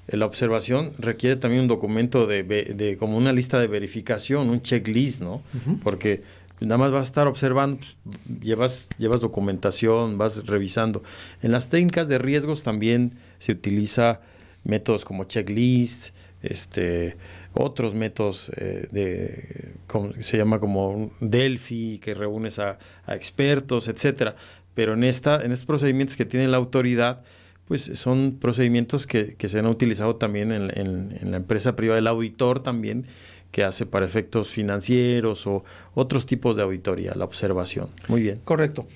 la 0.07 0.24
observación 0.24 0.93
requiere 0.99 1.36
también 1.36 1.62
un 1.62 1.68
documento 1.68 2.26
de, 2.26 2.97
como 2.99 3.18
una 3.18 3.32
lista 3.32 3.61
de 3.61 3.66
verificación, 3.66 4.49
un 4.49 4.62
checklist, 4.62 5.20
¿no? 5.20 5.43
Porque 5.82 6.22
nada 6.66 6.78
más 6.78 6.90
vas 6.90 7.00
a 7.00 7.11
estar 7.11 7.26
observando, 7.26 7.78
pues, 7.78 7.96
llevas, 8.40 8.88
llevas 8.98 9.20
documentación, 9.20 10.18
vas 10.18 10.46
revisando. 10.46 11.02
En 11.42 11.52
las 11.52 11.68
técnicas 11.68 12.09
de 12.09 12.18
riesgos 12.18 12.62
también 12.62 13.14
se 13.38 13.52
utiliza 13.52 14.20
métodos 14.64 15.04
como 15.04 15.24
checklist, 15.24 16.14
este, 16.42 17.16
otros 17.54 17.94
métodos 17.94 18.52
eh, 18.56 18.88
de, 18.90 19.72
se 20.20 20.36
llama 20.36 20.61
como 20.61 21.11
Delphi, 21.20 21.98
que 21.98 22.14
reúnes 22.14 22.59
a, 22.59 22.78
a 23.06 23.14
expertos, 23.14 23.88
etcétera. 23.88 24.36
Pero 24.74 24.94
en, 24.94 25.04
esta, 25.04 25.42
en 25.42 25.52
estos 25.52 25.66
procedimientos 25.66 26.16
que 26.16 26.24
tiene 26.24 26.46
la 26.46 26.56
autoridad, 26.56 27.22
pues 27.68 27.82
son 27.94 28.38
procedimientos 28.40 29.06
que, 29.06 29.36
se 29.38 29.59
han 29.59 29.66
utilizado 29.66 30.16
también 30.16 30.52
en, 30.52 31.30
la 31.30 31.36
empresa 31.36 31.76
privada, 31.76 31.98
el 31.98 32.06
auditor 32.06 32.62
también, 32.62 33.04
que 33.51 33.64
hace 33.64 33.86
para 33.86 34.05
efectos 34.05 34.49
financieros 34.49 35.46
o 35.46 35.64
otros 35.94 36.26
tipos 36.26 36.57
de 36.57 36.62
auditoría, 36.62 37.14
la 37.14 37.24
observación. 37.24 37.88
Muy 38.09 38.22
bien. 38.22 38.40
Correcto. 38.44 38.86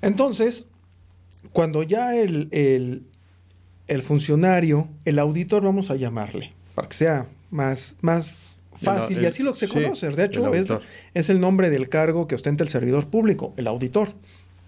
Entonces, 0.00 0.66
cuando 1.52 1.82
ya 1.82 2.16
el, 2.16 2.48
el, 3.86 4.02
funcionario, 4.02 4.88
el 5.04 5.18
auditor, 5.18 5.62
vamos 5.62 5.90
a 5.90 5.96
llamarle, 5.96 6.52
para 6.74 6.88
que 6.88 6.94
sea 6.94 7.26
más, 7.50 7.96
más 8.00 8.60
fácil, 8.74 9.22
y 9.22 9.26
así 9.26 9.42
lo 9.42 9.54
se 9.54 9.68
conoce. 9.68 10.08
De 10.08 10.24
hecho, 10.24 10.52
es, 10.54 10.68
es, 11.14 11.30
el 11.30 11.40
nombre 11.40 11.70
del 11.70 11.88
cargo 11.88 12.26
que 12.26 12.34
ostenta 12.34 12.64
el 12.64 12.70
servidor 12.70 13.08
público, 13.08 13.54
el 13.56 13.66
auditor. 13.66 14.14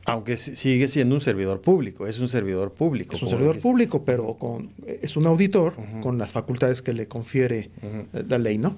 Aunque 0.07 0.37
sigue 0.37 0.87
siendo 0.89 1.17
un 1.17 1.21
servidor 1.21 1.61
público, 1.61 2.07
es 2.07 2.21
un 2.21 2.29
servidor 2.29 2.73
público. 2.73 3.17
Es 3.17 3.23
un 3.23 3.29
servidor 3.29 3.59
público, 3.59 4.05
pero 4.05 4.35
con, 4.35 4.71
es 4.87 5.17
un 5.17 5.27
auditor 5.27 5.75
con 6.01 6.17
las 6.17 6.33
facultades 6.33 6.81
que 6.81 6.93
le 6.93 7.09
confiere 7.09 7.71
la 8.13 8.39
ley, 8.39 8.57
¿no? 8.57 8.77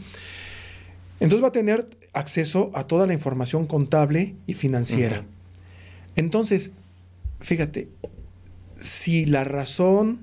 Entonces 1.21 1.43
va 1.45 1.49
a 1.49 1.53
tener 1.53 1.87
acceso 2.15 2.71
a 2.75 2.87
toda 2.87 3.07
la 3.07 3.13
información 3.13 3.67
contable 3.67 4.35
y 4.47 4.55
financiera. 4.55 5.25
Entonces, 6.17 6.73
fíjate, 7.41 7.89
si 8.81 9.27
la 9.27 9.45
razón 9.45 10.21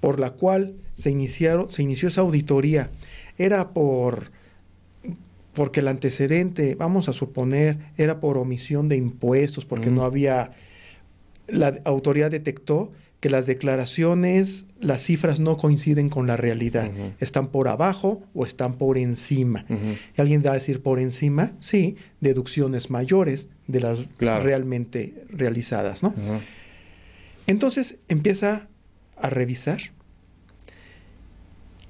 por 0.00 0.20
la 0.20 0.30
cual 0.30 0.74
se, 0.94 1.10
iniciaron, 1.10 1.70
se 1.70 1.82
inició 1.82 2.08
esa 2.08 2.20
auditoría 2.20 2.90
era 3.38 3.70
por 3.70 4.30
porque 5.58 5.80
el 5.80 5.88
antecedente, 5.88 6.76
vamos 6.76 7.08
a 7.08 7.12
suponer, 7.12 7.78
era 7.96 8.20
por 8.20 8.38
omisión 8.38 8.88
de 8.88 8.94
impuestos, 8.94 9.64
porque 9.64 9.90
no 9.90 10.04
había, 10.04 10.52
la 11.48 11.80
autoridad 11.84 12.30
detectó 12.30 12.92
que 13.18 13.28
las 13.28 13.46
declaraciones, 13.46 14.66
las 14.80 15.02
cifras 15.02 15.40
no 15.40 15.56
coinciden 15.56 16.10
con 16.10 16.28
la 16.28 16.36
realidad, 16.36 16.92
están 17.18 17.48
por 17.48 17.66
abajo 17.66 18.22
o 18.34 18.46
están 18.46 18.74
por 18.74 18.98
encima. 18.98 19.66
¿Y 20.16 20.20
alguien 20.20 20.44
va 20.46 20.52
a 20.52 20.54
decir 20.54 20.80
por 20.80 21.00
encima? 21.00 21.50
Sí, 21.58 21.96
deducciones 22.20 22.88
mayores 22.88 23.48
de 23.66 23.80
las 23.80 24.06
realmente 24.20 25.24
realizadas, 25.28 26.04
¿no? 26.04 26.14
Entonces 27.48 27.96
empieza 28.06 28.68
a 29.16 29.28
revisar. 29.28 29.80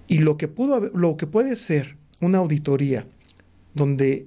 Y 0.06 0.20
lo 0.20 0.38
que, 0.38 0.48
pudo, 0.48 0.80
lo 0.80 1.18
que 1.18 1.26
puede 1.26 1.54
ser 1.54 1.98
una 2.22 2.38
auditoría 2.38 3.04
donde 3.78 4.26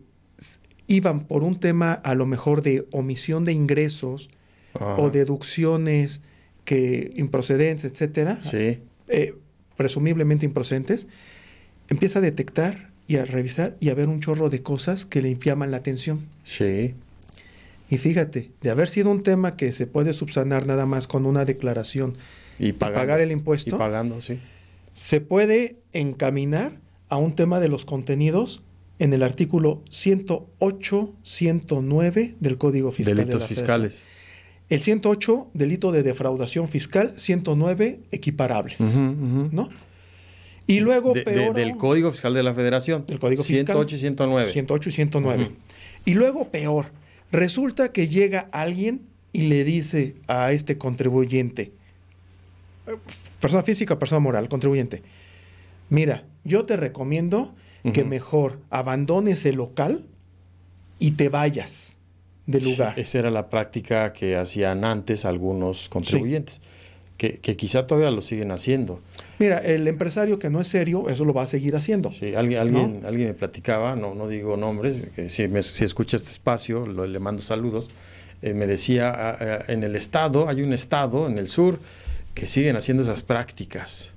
iban 0.87 1.25
por 1.25 1.43
un 1.43 1.59
tema 1.59 1.93
a 1.93 2.15
lo 2.15 2.25
mejor 2.25 2.61
de 2.61 2.85
omisión 2.91 3.45
de 3.45 3.53
ingresos 3.53 4.29
o 4.73 5.09
deducciones 5.09 6.21
que 6.65 7.11
improcedentes, 7.15 7.91
etcétera, 7.91 8.39
eh, 9.07 9.35
presumiblemente 9.77 10.45
improcedentes, 10.45 11.07
empieza 11.89 12.19
a 12.19 12.21
detectar 12.21 12.89
y 13.07 13.17
a 13.17 13.25
revisar 13.25 13.75
y 13.79 13.89
a 13.89 13.93
ver 13.93 14.07
un 14.07 14.21
chorro 14.21 14.49
de 14.49 14.61
cosas 14.61 15.05
que 15.05 15.21
le 15.21 15.29
inflaman 15.29 15.71
la 15.71 15.77
atención. 15.77 16.27
Sí. 16.43 16.93
Y 17.89 17.97
fíjate, 17.97 18.51
de 18.61 18.69
haber 18.69 18.87
sido 18.87 19.11
un 19.11 19.23
tema 19.23 19.57
que 19.57 19.71
se 19.73 19.87
puede 19.87 20.13
subsanar 20.13 20.65
nada 20.65 20.85
más 20.85 21.07
con 21.07 21.25
una 21.25 21.43
declaración 21.43 22.15
y 22.57 22.71
pagar 22.73 23.19
el 23.19 23.31
impuesto, 23.31 23.75
y 23.75 23.79
pagando, 23.79 24.21
sí. 24.21 24.39
se 24.93 25.19
puede 25.19 25.75
encaminar 25.91 26.73
a 27.09 27.17
un 27.17 27.35
tema 27.35 27.59
de 27.59 27.67
los 27.67 27.83
contenidos 27.83 28.61
en 29.01 29.13
el 29.13 29.23
artículo 29.23 29.81
108, 29.89 31.13
109 31.23 32.35
del 32.39 32.59
Código 32.59 32.91
Fiscal. 32.91 33.17
Delitos 33.17 33.47
fiscales. 33.47 34.03
El 34.69 34.79
108, 34.79 35.49
delito 35.55 35.91
de 35.91 36.03
defraudación 36.03 36.67
fiscal, 36.67 37.13
109, 37.15 37.99
equiparables. 38.11 38.79
¿No? 38.79 39.69
Y 40.67 40.81
luego, 40.81 41.13
peor. 41.13 41.55
del 41.55 41.77
Código 41.77 42.11
Fiscal 42.11 42.35
de 42.35 42.43
la 42.43 42.53
Federación. 42.53 43.03
Del 43.07 43.19
Código 43.19 43.41
108 43.41 43.95
y 43.95 43.97
109. 43.97 44.51
108 44.51 44.89
y 44.89 44.91
109. 44.91 45.51
Y 46.05 46.13
luego, 46.13 46.51
peor. 46.51 46.91
Resulta 47.31 47.91
que 47.91 48.07
llega 48.07 48.49
alguien 48.51 49.01
y 49.33 49.47
le 49.47 49.63
dice 49.63 50.13
a 50.27 50.51
este 50.51 50.77
contribuyente, 50.77 51.71
persona 53.39 53.63
física 53.63 53.95
o 53.95 53.99
persona 53.99 54.19
moral, 54.19 54.47
contribuyente, 54.47 55.01
mira, 55.89 56.23
yo 56.43 56.65
te 56.65 56.77
recomiendo 56.77 57.55
que 57.83 58.03
mejor 58.03 58.59
abandones 58.69 59.45
el 59.45 59.55
local 59.55 60.05
y 60.99 61.11
te 61.11 61.29
vayas 61.29 61.97
del 62.45 62.63
lugar. 62.63 62.99
esa 62.99 63.19
era 63.19 63.31
la 63.31 63.49
práctica 63.49 64.13
que 64.13 64.35
hacían 64.35 64.83
antes 64.83 65.25
algunos 65.25 65.89
contribuyentes, 65.89 66.61
que, 67.17 67.39
quizá 67.39 67.85
todavía 67.85 68.09
lo 68.09 68.21
siguen 68.21 68.51
haciendo. 68.51 68.99
Mira, 69.37 69.59
el 69.59 69.87
empresario 69.87 70.39
que 70.39 70.49
no 70.49 70.59
es 70.59 70.67
serio, 70.67 71.07
eso 71.07 71.23
lo 71.23 71.33
va 71.33 71.43
a 71.43 71.47
seguir 71.47 71.75
haciendo. 71.75 72.11
Sí, 72.11 72.33
alguien, 72.33 72.59
alguien, 72.59 73.01
alguien 73.05 73.27
me 73.27 73.33
platicaba, 73.35 73.95
no, 73.95 74.15
no 74.15 74.27
digo 74.27 74.57
nombres, 74.57 75.07
que 75.15 75.29
si, 75.29 75.47
si 75.61 75.83
escucha 75.83 76.17
este 76.17 76.29
espacio, 76.29 76.87
le 76.87 77.19
mando 77.19 77.43
saludos, 77.43 77.89
eh, 78.41 78.55
me 78.55 78.65
decía, 78.65 79.09
ah, 79.09 79.37
ah, 79.39 79.59
en 79.67 79.83
el 79.83 79.95
estado, 79.95 80.49
hay 80.49 80.63
un 80.63 80.73
estado 80.73 81.27
en 81.27 81.37
el 81.37 81.47
sur 81.47 81.79
que 82.33 82.47
siguen 82.47 82.75
haciendo 82.75 83.03
esas 83.03 83.21
prácticas. 83.21 84.13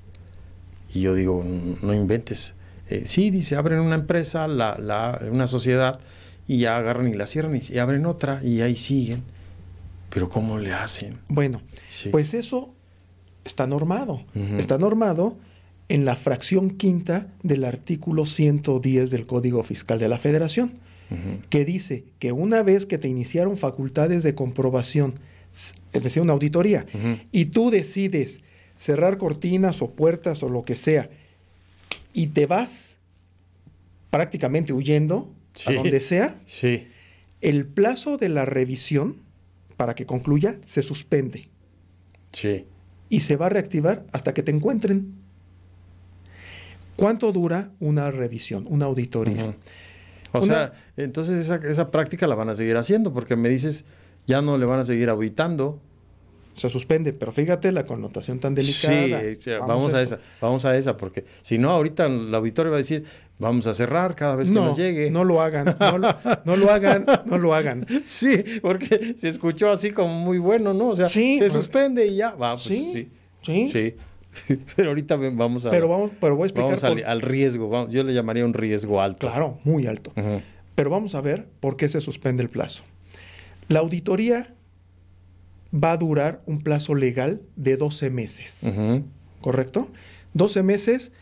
Y 0.95 1.03
yo 1.03 1.15
digo, 1.15 1.45
no 1.83 1.93
inventes 1.93 2.55
eh, 2.89 3.05
sí, 3.07 3.31
dice, 3.31 3.57
abren 3.57 3.81
una 3.81 3.95
empresa, 3.95 4.47
la, 4.47 5.21
una 5.31 5.47
sociedad, 5.47 6.01
y 6.47 6.59
ya 6.59 6.77
agarran 6.77 7.09
y 7.09 7.15
la 7.15 7.27
cierran 7.27 7.57
y, 7.57 7.79
abren 7.79 8.07
otra 8.07 8.41
y 8.43 8.61
ahí 8.61 8.77
siguen. 8.77 9.23
Pero 10.11 10.29
¿cómo 10.29 10.59
le 10.59 10.73
hacen? 10.73 11.19
Bueno, 11.29 11.63
pues 12.11 12.35
eso 12.35 12.75
está 13.45 13.67
normado. 13.67 14.23
Está 14.59 14.79
normado 14.79 15.37
en 15.89 16.05
la 16.05 16.17
fracción 16.17 16.71
quinta 16.71 17.29
del 17.43 17.65
artículo 17.65 18.27
110 18.27 19.11
del 19.11 19.27
Código 19.27 19.63
Fiscal 19.65 19.99
de 19.99 20.09
la 20.09 20.19
Federación, 20.19 20.75
que 21.51 21.65
dice 21.65 22.05
que 22.19 22.33
una 22.33 22.63
vez 22.63 22.87
que 22.87 22.99
te 22.99 23.09
iniciaron 23.09 23.57
facultades 23.57 24.23
de 24.23 24.35
comprobación, 24.35 25.15
es 25.93 26.03
decir, 26.03 26.23
una 26.23 26.33
auditoría, 26.33 26.87
y 27.33 27.47
tú 27.47 27.71
decides 27.71 28.41
cerrar 28.79 29.19
cortinas 29.19 29.83
o 29.83 29.91
puertas 29.93 30.43
o 30.43 30.49
lo 30.49 30.63
que 30.63 30.77
sea, 30.77 31.11
y 32.15 32.29
te 32.29 32.47
vas 32.47 32.97
prácticamente 34.09 34.73
huyendo 34.73 35.35
a 35.67 35.73
donde 35.73 36.01
sea, 36.01 36.41
sí. 36.47 36.89
el 37.43 37.67
plazo 37.67 38.17
de 38.17 38.31
la 38.31 38.47
revisión 38.47 39.17
para 39.77 39.95
que 39.95 40.07
concluya 40.07 40.59
se 40.65 40.83
suspende. 40.83 41.49
Sí. 42.33 42.67
Y 43.11 43.21
se 43.21 43.37
va 43.37 43.47
a 43.47 43.49
reactivar 43.51 44.07
hasta 44.13 44.33
que 44.33 44.43
te 44.43 44.53
encuentren. 44.53 45.15
¿Cuánto 46.97 47.33
dura 47.33 47.73
una 47.81 48.11
revisión, 48.11 48.65
una 48.69 48.87
auditoría? 48.87 49.57
O 50.31 50.43
sea, 50.43 50.73
entonces 50.97 51.39
esa, 51.39 51.57
esa 51.57 51.91
práctica 51.91 52.27
la 52.29 52.37
van 52.37 52.49
a 52.49 52.55
seguir 52.55 52.77
haciendo 52.77 53.13
porque 53.13 53.35
me 53.35 53.49
dices, 53.49 53.85
ya 54.27 54.43
no 54.43 54.57
le 54.59 54.67
van 54.67 54.81
a 54.81 54.85
seguir 54.85 55.09
auditando 55.09 55.81
se 56.55 56.71
suspende, 56.71 57.13
pero 57.13 57.33
fíjate 57.33 57.73
la 57.73 57.85
connotación 57.85 58.39
tan 58.39 58.55
delicada. 58.55 59.21
Sí, 59.39 59.51
vamos, 59.61 59.93
a, 59.95 60.03
esa, 60.03 60.19
vamos 60.41 60.65
a 60.65 60.77
esa, 60.77 60.97
porque 60.97 61.25
si 61.43 61.59
no, 61.59 61.71
ahorita 61.71 62.07
el 62.07 62.35
auditorio 62.35 62.71
va 62.71 62.77
a 62.77 62.79
decir, 62.79 63.05
vamos 63.39 63.67
a 63.67 63.73
cerrar 63.73 64.15
cada 64.15 64.37
vez 64.37 64.51
que 64.51 64.55
nos 64.55 64.77
llegue. 64.77 65.11
No 65.11 65.25
lo 65.25 65.43
hagan, 65.43 65.77
no 65.79 65.99
lo, 65.99 66.09
hagan, 66.71 67.07
no 67.27 67.39
lo 67.39 67.55
hagan. 67.55 67.87
Sí, 68.05 68.45
porque 68.63 69.15
se 69.17 69.29
escuchó 69.29 69.71
así 69.71 69.91
como 69.91 70.15
muy 70.15 70.39
bueno, 70.39 70.73
¿no? 70.75 70.89
O 70.89 70.95
sea, 70.95 71.09
se 71.09 71.37
pues, 71.39 71.53
suspende 71.53 72.07
y 72.07 72.17
ya, 72.17 72.35
va, 72.35 72.53
pues, 72.53 72.63
sí, 72.63 73.11
sí. 73.43 73.71
sí. 73.71 73.95
Pero 74.77 74.91
ahorita 74.91 75.17
vamos 75.17 75.67
a. 75.67 75.71
Pero 75.71 75.89
vamos, 75.89 76.11
pero 76.21 76.35
voy 76.37 76.45
a 76.45 76.47
explicar. 76.47 76.81
Vamos 76.81 77.05
al, 77.05 77.21
riesgo. 77.21 77.89
yo 77.89 78.03
le 78.03 78.13
llamaría 78.13 78.45
un 78.45 78.53
riesgo 78.53 79.01
alto. 79.01 79.29
Claro, 79.29 79.59
muy 79.65 79.87
alto. 79.87 80.13
Pero 80.75 80.91
vamos 80.91 81.15
a 81.15 81.21
ver 81.21 81.47
por 81.61 81.77
qué 81.77 81.89
se 81.89 82.01
suspende 82.01 82.43
el 82.43 82.49
plazo. 82.49 82.83
La 83.69 83.79
auditoría 83.81 84.54
va 85.75 85.93
a 85.93 85.97
durar 85.97 86.43
un 86.47 86.61
plazo 86.61 86.95
legal 86.95 87.41
de 87.57 87.77
12 87.77 88.11
meses. 88.11 88.75
¿Correcto? 89.41 89.89
12 90.35 90.63
meses 90.63 91.13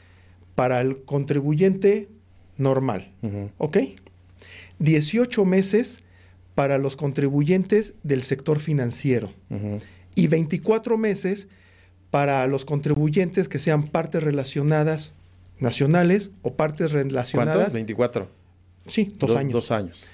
para 0.55 0.81
el 0.81 1.03
contribuyente 1.05 2.09
normal. 2.57 3.11
¿Ok? 3.59 3.79
18 4.79 5.45
meses 5.45 6.01
para 6.55 6.79
los 6.79 6.97
contribuyentes 6.97 7.95
del 8.03 8.23
sector 8.23 8.59
financiero. 8.59 9.33
Y 10.15 10.27
24 10.27 10.99
meses 10.99 11.49
para 12.11 12.47
los 12.47 12.67
contribuyentes 12.67 13.49
que 13.49 13.59
sean 13.59 13.85
partes 13.89 14.23
relacionadas 14.23 15.15
nacionales 15.59 16.31
o 16.43 16.55
partes 16.55 16.93
relacionadas. 16.93 17.55
¿Cuántos? 17.55 17.75
24. 17.75 18.29
Sí, 18.87 19.13
dos 19.19 19.35
años. 19.37 19.53
Dos 19.53 19.71
años. 19.71 20.05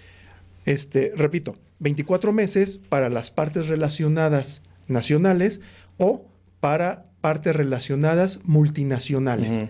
Este, 0.64 1.12
repito, 1.16 1.54
24 1.80 2.32
meses 2.32 2.78
para 2.88 3.08
las 3.08 3.30
partes 3.30 3.68
relacionadas 3.68 4.62
nacionales 4.88 5.60
o 5.96 6.24
para 6.60 7.06
partes 7.20 7.54
relacionadas 7.54 8.40
multinacionales. 8.44 9.60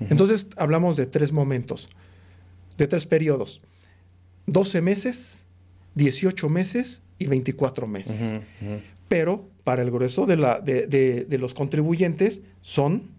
Entonces 0.00 0.46
hablamos 0.56 0.96
de 0.96 1.06
tres 1.06 1.32
momentos, 1.32 1.88
de 2.76 2.86
tres 2.86 3.06
periodos. 3.06 3.60
12 4.46 4.80
meses, 4.80 5.44
18 5.94 6.48
meses 6.48 7.02
y 7.18 7.26
24 7.26 7.86
meses. 7.86 8.34
Pero 9.08 9.48
para 9.64 9.82
el 9.82 9.90
grueso 9.90 10.26
de, 10.26 10.36
la, 10.36 10.60
de, 10.60 10.86
de, 10.86 11.38
los 11.38 11.54
contribuyentes 11.54 12.42
son 12.62 13.10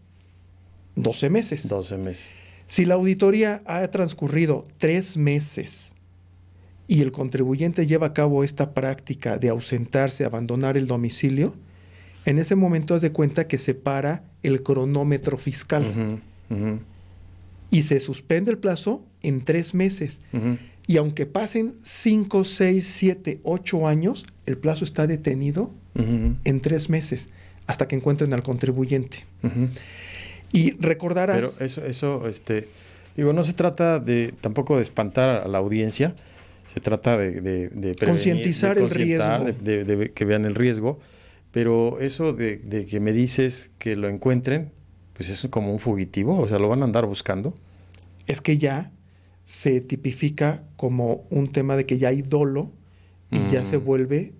12 0.95 1.29
meses. 1.29 1.67
12 1.67 1.97
meses. 1.97 2.33
Si 2.67 2.85
la 2.85 2.95
auditoría 2.95 3.61
ha 3.65 3.87
transcurrido 3.87 4.65
tres 4.77 5.17
meses 5.17 5.96
y 6.87 7.01
el 7.01 7.11
contribuyente 7.11 7.85
lleva 7.85 8.07
a 8.07 8.13
cabo 8.13 8.43
esta 8.43 8.73
práctica 8.73 9.37
de 9.37 9.49
ausentarse, 9.49 10.25
abandonar 10.25 10.77
el 10.77 10.87
domicilio, 10.87 11.53
en 12.25 12.39
ese 12.39 12.55
momento 12.55 12.95
haz 12.95 13.01
de 13.01 13.11
cuenta 13.11 13.47
que 13.47 13.57
se 13.57 13.73
para 13.73 14.23
el 14.43 14.63
cronómetro 14.63 15.37
fiscal. 15.37 16.21
Y 17.69 17.81
se 17.81 17.99
suspende 17.99 18.51
el 18.51 18.57
plazo 18.57 19.03
en 19.21 19.41
tres 19.41 19.73
meses. 19.73 20.21
Y 20.87 20.97
aunque 20.97 21.25
pasen 21.25 21.75
cinco, 21.81 22.45
seis, 22.45 22.87
siete, 22.87 23.41
ocho 23.43 23.87
años, 23.87 24.25
el 24.45 24.57
plazo 24.57 24.85
está 24.85 25.07
detenido 25.07 25.71
en 25.95 26.59
tres 26.61 26.89
meses 26.89 27.29
hasta 27.65 27.87
que 27.87 27.95
encuentren 27.95 28.33
al 28.33 28.43
contribuyente. 28.43 29.25
Y 30.53 30.71
recordarás... 30.79 31.55
Pero 31.57 31.65
eso, 31.65 31.85
eso, 31.85 32.27
este, 32.27 32.69
digo, 33.17 33.33
no 33.33 33.43
se 33.43 33.53
trata 33.53 33.99
de 33.99 34.33
tampoco 34.39 34.77
de 34.77 34.81
espantar 34.81 35.29
a 35.29 35.47
la 35.47 35.57
audiencia, 35.57 36.15
se 36.67 36.81
trata 36.81 37.17
de, 37.17 37.69
de, 37.69 37.95
concientizar 37.95 38.77
el 38.77 38.89
riesgo. 38.89 39.45
De, 39.61 40.11
que 40.13 40.25
vean 40.25 40.45
el 40.45 40.53
riesgo, 40.53 40.99
pero 41.51 41.99
eso 41.99 42.33
de, 42.33 42.85
que 42.89 42.99
me 42.99 43.13
dices 43.13 43.71
que 43.79 43.95
lo 43.95 44.09
encuentren, 44.09 44.71
pues 45.13 45.29
es 45.29 45.47
como 45.49 45.71
un 45.71 45.79
fugitivo, 45.79 46.37
o 46.39 46.47
sea, 46.47 46.59
lo 46.59 46.67
van 46.67 46.81
a 46.81 46.85
andar 46.85 47.05
buscando. 47.05 47.53
Es 48.27 48.41
que 48.41 48.57
ya 48.57 48.91
se 49.45 49.79
tipifica 49.79 50.63
como 50.75 51.25
un 51.29 51.51
tema 51.51 51.77
de 51.77 51.85
que 51.85 51.97
ya 51.97 52.09
hay 52.09 52.21
dolo 52.21 52.71
y 53.31 53.39
ya 53.51 53.63
se 53.63 53.77
mm. 53.77 53.83
vuelve 53.83 54.33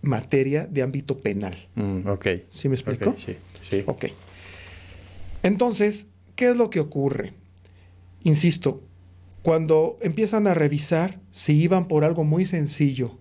materia 0.00 0.66
de 0.66 0.82
ámbito 0.82 1.18
penal. 1.18 1.68
Mm, 1.74 2.08
ok. 2.08 2.26
¿Sí 2.48 2.68
me 2.68 2.74
explico? 2.74 3.14
sí, 3.18 3.36
sí. 3.60 3.82
Ok. 3.86 4.06
Entonces, 5.42 6.08
¿qué 6.34 6.50
es 6.50 6.56
lo 6.56 6.70
que 6.70 6.80
ocurre? 6.80 7.34
Insisto, 8.24 8.82
cuando 9.46 9.96
empiezan 10.00 10.48
a 10.48 10.54
revisar, 10.54 11.20
si 11.30 11.52
iban 11.52 11.86
por 11.86 12.02
algo 12.02 12.24
muy 12.24 12.46
sencillo, 12.46 13.16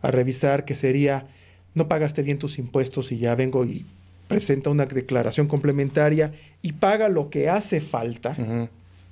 a 0.00 0.10
revisar 0.10 0.64
que 0.64 0.74
sería, 0.74 1.26
no 1.74 1.86
pagaste 1.86 2.22
bien 2.22 2.38
tus 2.38 2.58
impuestos 2.58 3.12
y 3.12 3.18
ya 3.18 3.34
vengo 3.34 3.62
y 3.66 3.84
presenta 4.26 4.70
una 4.70 4.86
declaración 4.86 5.48
complementaria 5.48 6.32
y 6.62 6.72
paga 6.72 7.10
lo 7.10 7.28
que 7.28 7.50
hace 7.50 7.82
falta, 7.82 8.70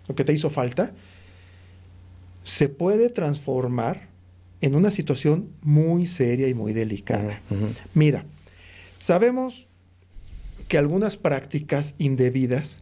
lo 0.08 0.14
que 0.14 0.24
te 0.24 0.32
hizo 0.32 0.48
falta, 0.48 0.94
se 2.44 2.70
puede 2.70 3.10
transformar 3.10 4.08
en 4.62 4.74
una 4.74 4.90
situación 4.90 5.50
muy 5.60 6.06
seria 6.06 6.48
y 6.48 6.54
muy 6.54 6.72
delicada. 6.72 7.42
Mira, 7.92 8.24
sabemos 8.96 9.68
que 10.66 10.78
algunas 10.78 11.18
prácticas 11.18 11.94
indebidas 11.98 12.80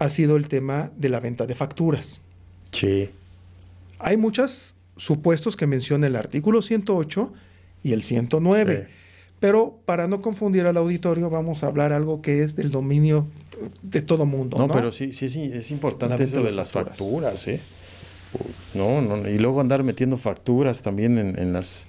ha 0.00 0.08
sido 0.08 0.36
el 0.36 0.48
tema 0.48 0.90
de 0.96 1.10
la 1.10 1.20
venta 1.20 1.46
de 1.46 1.54
facturas. 1.54 2.22
Sí. 2.72 3.10
Hay 3.98 4.16
muchos 4.16 4.74
supuestos 4.96 5.56
que 5.56 5.66
menciona 5.66 6.06
el 6.06 6.16
artículo 6.16 6.62
108 6.62 7.32
y 7.82 7.92
el 7.92 8.02
109. 8.02 8.88
Pero 9.40 9.78
para 9.84 10.08
no 10.08 10.20
confundir 10.20 10.66
al 10.66 10.76
auditorio, 10.76 11.30
vamos 11.30 11.62
a 11.62 11.68
hablar 11.68 11.92
algo 11.92 12.20
que 12.20 12.42
es 12.42 12.56
del 12.56 12.70
dominio 12.70 13.26
de 13.82 14.02
todo 14.02 14.26
mundo. 14.26 14.58
No, 14.58 14.68
pero 14.68 14.90
sí, 14.90 15.12
sí, 15.12 15.28
sí, 15.28 15.50
es 15.52 15.70
importante 15.70 16.22
eso 16.24 16.42
de, 16.42 16.52
las 16.52 16.72
facturas, 16.72 17.46
¿eh? 17.46 17.60
No, 18.74 19.00
no, 19.00 19.28
y 19.28 19.38
luego 19.38 19.60
andar 19.60 19.82
metiendo 19.84 20.16
facturas 20.16 20.82
también 20.82 21.18
en, 21.18 21.52
las, 21.52 21.86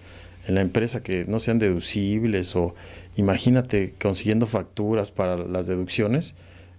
en 0.48 0.56
la 0.56 0.62
empresa 0.62 1.04
que 1.04 1.26
no 1.26 1.40
sean 1.40 1.60
deducibles 1.60 2.56
o 2.56 2.76
imagínate 3.18 3.96
consiguiendo 4.00 4.46
facturas 4.46 5.12
para 5.12 5.36
las 5.36 5.68
deducciones, 5.68 6.36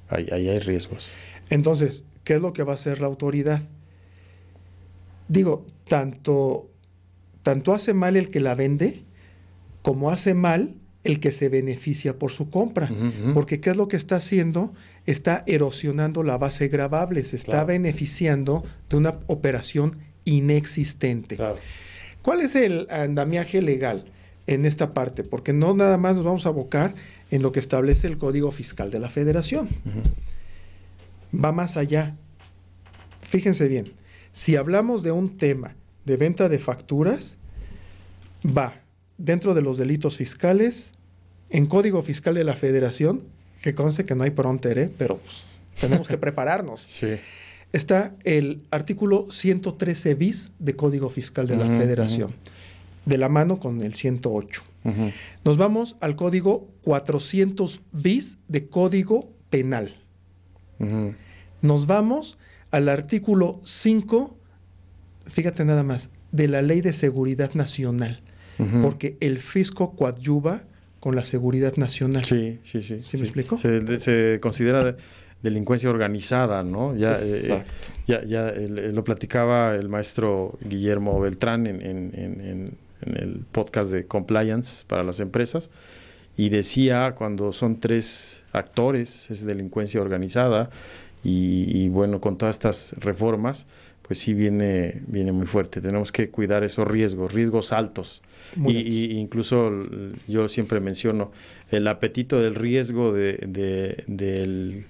ahí 0.09 0.49
hay 0.49 0.59
riesgos. 0.61 1.09
Entonces, 1.51 2.05
¿qué 2.25 2.35
es 2.35 2.41
lo 2.41 2.53
que 2.53 2.63
va 2.63 2.73
a 2.73 2.75
hacer 2.77 3.01
la 3.01 3.09
autoridad? 3.09 3.61
Digo, 5.31 5.65
tanto, 5.89 6.69
tanto 7.43 7.73
hace 7.73 7.95
mal 7.95 8.17
el 8.17 8.31
que 8.31 8.41
la 8.41 8.55
vende 8.55 9.05
como 9.83 10.11
hace 10.11 10.35
mal 10.35 10.75
el 11.05 11.21
que 11.21 11.33
se 11.33 11.49
beneficia 11.49 12.19
por 12.19 12.33
su 12.33 12.51
compra. 12.51 12.91
Porque 13.33 13.61
¿qué 13.61 13.71
es 13.71 13.77
lo 13.77 13.89
que 13.89 13.97
está 13.97 14.17
haciendo? 14.17 14.75
Está 15.07 15.45
erosionando 15.47 16.23
la 16.23 16.37
base 16.37 16.69
gravable, 16.69 17.23
se 17.23 17.37
está 17.37 17.65
beneficiando 17.65 18.65
de 18.91 18.97
una 18.97 19.19
operación 19.29 19.99
inexistente. 20.25 21.39
¿Cuál 22.21 22.43
es 22.43 22.55
el 22.55 22.87
andamiaje 22.91 23.63
legal 23.63 24.05
en 24.47 24.67
esta 24.67 24.93
parte? 24.93 25.25
Porque 25.25 25.55
no 25.55 25.75
nada 25.75 25.97
más 25.97 26.17
nos 26.17 26.25
vamos 26.25 26.45
a 26.45 26.51
abocar 26.51 26.95
en 27.31 27.41
lo 27.41 27.53
que 27.53 27.61
establece 27.61 28.07
el 28.09 28.19
Código 28.19 28.51
Fiscal 28.53 28.91
de 28.91 29.01
la 29.01 29.09
Federación. 29.09 29.69
Va 31.33 31.53
más 31.53 31.79
allá. 31.79 32.17
Fíjense 33.21 33.69
bien, 33.69 33.93
si 34.33 34.57
hablamos 34.57 35.03
de 35.03 35.13
un 35.13 35.37
tema 35.37 35.75
de 36.05 36.17
venta 36.17 36.49
de 36.49 36.59
facturas, 36.59 37.37
va 38.45 38.75
dentro 39.19 39.55
de 39.55 39.63
los 39.63 39.77
delitos 39.77 40.17
fiscales, 40.17 40.93
en 41.51 41.67
Código 41.67 42.03
Fiscal 42.03 42.35
de 42.35 42.45
la 42.45 42.55
Federación, 42.55 43.23
que 43.61 43.75
conste 43.75 44.05
que 44.05 44.15
no 44.15 44.25
hay 44.25 44.31
pronter, 44.31 44.79
¿eh? 44.79 44.91
pero 44.97 45.19
pues, 45.19 45.47
tenemos 45.81 46.09
que 46.09 46.17
prepararnos. 46.19 46.89
Está 47.73 48.15
el 48.25 48.65
artículo 48.71 49.31
113 49.31 50.15
bis 50.15 50.53
de 50.59 50.75
Código 50.75 51.11
Fiscal 51.11 51.47
de 51.47 51.57
la 51.57 51.67
Federación, 51.67 52.33
de 53.05 53.19
la 53.19 53.29
mano 53.29 53.59
con 53.59 53.83
el 53.83 53.95
108. 53.95 54.63
Nos 55.45 55.57
vamos 55.57 55.97
al 56.01 56.17
código 56.17 56.69
400 56.83 57.81
bis 57.93 58.39
de 58.49 58.69
Código 58.69 59.29
Penal. 59.51 59.97
Nos 61.63 61.87
vamos 61.87 62.39
al 62.71 62.89
artículo 62.89 63.61
5, 63.65 64.37
fíjate 65.27 65.65
nada 65.65 65.83
más, 65.83 66.11
de 66.33 66.49
la 66.49 66.63
Ley 66.63 66.81
de 66.81 66.93
Seguridad 66.93 67.55
Nacional, 67.55 68.21
porque 68.83 69.17
el 69.21 69.39
fisco 69.39 69.97
coadyuva 69.97 70.65
con 71.01 71.17
la 71.17 71.25
seguridad 71.25 71.77
nacional. 71.77 72.27
Sí, 72.27 72.59
sí, 72.63 72.83
sí. 72.83 73.01
¿Sí, 73.01 73.17
me 73.17 73.25
explico? 73.25 73.57
Se, 73.57 74.39
considera 74.41 74.97
delincuencia 75.43 75.89
organizada, 75.89 76.63
¿no? 76.63 76.95
Ya, 76.95 77.15
eh, 77.15 77.65
ya, 78.07 78.23
ya 78.23 78.53
lo 78.53 79.03
platicaba 79.03 79.75
el 79.75 79.89
maestro 79.89 80.59
Guillermo 80.63 81.19
Beltrán 81.19 81.67
en, 81.67 81.81
en, 81.81 82.77
el 83.03 83.47
podcast 83.51 83.91
de 83.93 84.05
Compliance 84.05 84.85
para 84.87 85.03
las 85.03 85.21
empresas 85.21 85.71
y 86.37 86.51
decía 86.51 87.15
cuando 87.17 87.51
son 87.51 87.81
tres 87.81 88.43
actores 88.53 89.31
es 89.31 89.47
delincuencia 89.47 90.03
organizada 90.03 90.69
y, 91.23 91.89
bueno, 91.89 92.21
con 92.21 92.39
todas 92.39 92.57
estas 92.57 92.95
reformas, 92.99 93.67
pues 94.03 94.19
sí 94.19 94.35
viene, 94.35 95.03
viene 95.07 95.33
muy 95.33 95.47
fuerte. 95.47 95.81
Tenemos 95.81 96.13
que 96.13 96.31
cuidar 96.31 96.65
esos 96.65 96.87
riesgos, 96.89 97.33
riesgos 97.33 97.73
altos. 97.73 98.23
y, 98.67 99.13
incluso 99.13 99.71
yo 100.27 100.49
siempre 100.49 100.81
menciono 100.81 101.31
el 101.71 101.87
apetito 101.87 102.41
del 102.41 102.55
riesgo 102.55 103.13
de, 103.13 104.05
del 104.07 104.87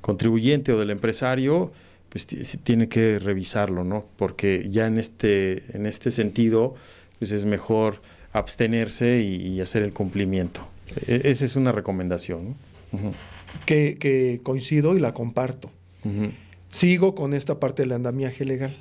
contribuyente 0.00 0.72
o 0.72 0.78
del 0.78 0.90
empresario, 0.90 1.72
pues 2.08 2.26
tiene 2.26 2.88
que 2.88 3.18
revisarlo, 3.18 3.84
¿no? 3.84 4.06
Porque 4.16 4.66
ya 4.68 4.86
en 4.86 4.98
este, 4.98 5.64
en 5.76 5.86
este 5.86 6.10
sentido, 6.10 6.74
pues 7.18 7.32
es 7.32 7.44
mejor 7.44 8.00
abstenerse 8.32 9.20
y, 9.20 9.60
hacer 9.60 9.82
el 9.82 9.92
cumplimiento. 9.92 10.66
E, 11.06 11.22
esa 11.24 11.44
es 11.44 11.56
una 11.56 11.72
recomendación. 11.72 12.56
¿no? 12.92 13.14
Que, 13.66 14.40
coincido 14.42 14.96
y 14.96 15.00
la 15.00 15.12
comparto. 15.12 15.70
Sigo 16.68 17.14
con 17.14 17.34
esta 17.34 17.60
parte 17.60 17.82
del 17.82 17.92
andamiaje 17.92 18.44
legal. 18.44 18.76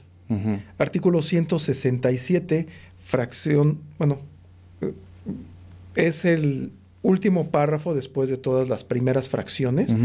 Artículo 0.77 1.21
167, 1.21 2.67
fracción, 2.97 3.79
bueno, 3.99 4.19
es 5.95 6.25
el 6.25 6.71
último 7.03 7.51
párrafo 7.51 7.93
después 7.93 8.29
de 8.29 8.37
todas 8.37 8.67
las 8.67 8.83
primeras 8.83 9.29
fracciones. 9.29 9.95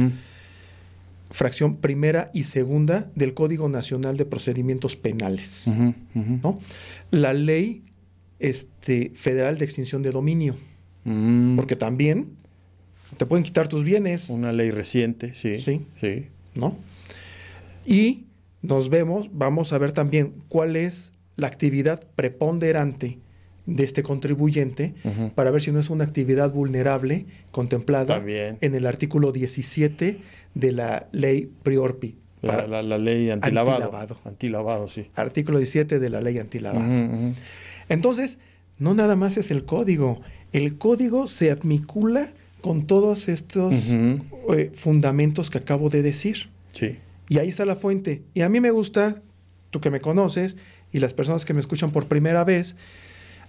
Fracción 1.30 1.76
primera 1.76 2.30
y 2.32 2.44
segunda 2.44 3.10
del 3.14 3.34
Código 3.34 3.68
Nacional 3.68 4.16
de 4.16 4.24
Procedimientos 4.24 4.96
Penales. 4.96 5.70
¿no? 6.14 6.58
La 7.10 7.32
ley 7.32 7.82
este, 8.38 9.12
federal 9.14 9.58
de 9.58 9.64
extinción 9.64 10.02
de 10.02 10.10
dominio. 10.10 10.56
Mm. 11.04 11.56
Porque 11.56 11.76
también 11.76 12.36
te 13.16 13.26
pueden 13.26 13.44
quitar 13.44 13.68
tus 13.68 13.84
bienes. 13.84 14.30
Una 14.30 14.52
ley 14.52 14.70
reciente, 14.70 15.34
sí. 15.34 15.58
Sí. 15.58 15.86
Sí. 16.00 16.26
¿No? 16.54 16.76
Y 17.86 18.24
nos 18.62 18.90
vemos, 18.90 19.28
vamos 19.32 19.72
a 19.72 19.78
ver 19.78 19.92
también 19.92 20.34
cuál 20.48 20.76
es 20.76 21.12
la 21.36 21.46
actividad 21.46 22.02
preponderante 22.16 23.18
de 23.66 23.84
este 23.84 24.02
contribuyente 24.02 24.94
para 25.34 25.50
ver 25.50 25.62
si 25.62 25.70
no 25.70 25.78
es 25.78 25.90
una 25.90 26.04
actividad 26.04 26.50
vulnerable 26.50 27.26
contemplada 27.50 28.22
en 28.26 28.74
el 28.74 28.86
artículo 28.86 29.30
17 29.30 30.18
de 30.54 30.72
la 30.72 31.06
ley 31.12 31.50
Priorpi. 31.62 32.16
La, 32.40 32.66
la, 32.66 32.98
ley 32.98 33.30
antilavado. 33.30 33.84
antilavado. 33.84 34.18
Antilavado, 34.24 34.88
sí. 34.88 35.06
Artículo 35.14 35.58
17 35.58 35.98
de 35.98 36.10
la 36.10 36.20
ley 36.20 36.38
antilavado. 36.38 36.84
Entonces, 37.88 38.38
no 38.78 38.94
nada 38.94 39.16
más 39.16 39.36
es 39.36 39.50
el 39.50 39.64
código. 39.64 40.20
El 40.52 40.78
código 40.78 41.28
se 41.28 41.50
admicula 41.50 42.30
con 42.68 42.86
todos 42.86 43.28
estos 43.28 43.74
eh, 43.74 44.70
fundamentos 44.74 45.48
que 45.48 45.56
acabo 45.56 45.88
de 45.88 46.02
decir. 46.02 46.50
Sí. 46.74 46.98
Y 47.26 47.38
ahí 47.38 47.48
está 47.48 47.64
la 47.64 47.76
fuente. 47.76 48.24
Y 48.34 48.42
a 48.42 48.50
mí 48.50 48.60
me 48.60 48.70
gusta, 48.70 49.22
tú 49.70 49.80
que 49.80 49.88
me 49.88 50.02
conoces, 50.02 50.58
y 50.92 50.98
las 50.98 51.14
personas 51.14 51.46
que 51.46 51.54
me 51.54 51.60
escuchan 51.60 51.92
por 51.92 52.08
primera 52.08 52.44
vez, 52.44 52.76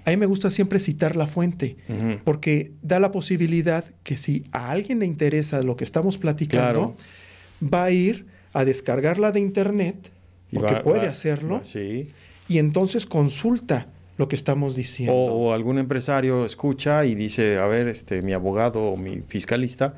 a 0.05 0.11
mí 0.11 0.15
me 0.15 0.25
gusta 0.25 0.51
siempre 0.51 0.79
citar 0.79 1.17
la 1.17 1.27
fuente, 1.27 1.75
porque 2.23 2.71
da 2.81 3.01
la 3.01 3.11
posibilidad 3.11 3.83
que 4.03 4.15
si 4.15 4.45
a 4.53 4.71
alguien 4.71 4.99
le 4.99 5.05
interesa 5.05 5.61
lo 5.63 5.75
que 5.75 5.83
estamos 5.83 6.17
platicando, 6.17 6.95
va 7.61 7.83
a 7.83 7.91
ir 7.91 8.25
a 8.53 8.63
descargarla 8.63 9.33
de 9.33 9.41
internet, 9.41 10.11
porque 10.53 10.75
puede 10.77 11.07
hacerlo, 11.07 11.61
y 12.47 12.57
entonces 12.57 13.05
consulta 13.05 13.89
lo 14.19 14.27
que 14.27 14.35
estamos 14.35 14.75
diciendo. 14.75 15.15
O, 15.15 15.53
algún 15.53 15.79
empresario 15.79 16.43
escucha 16.43 17.05
y 17.05 17.15
dice, 17.15 17.57
a 17.57 17.67
ver, 17.67 17.87
este, 17.87 18.21
mi 18.21 18.33
abogado 18.33 18.83
o 18.83 18.97
mi 18.97 19.21
fiscalista, 19.21 19.95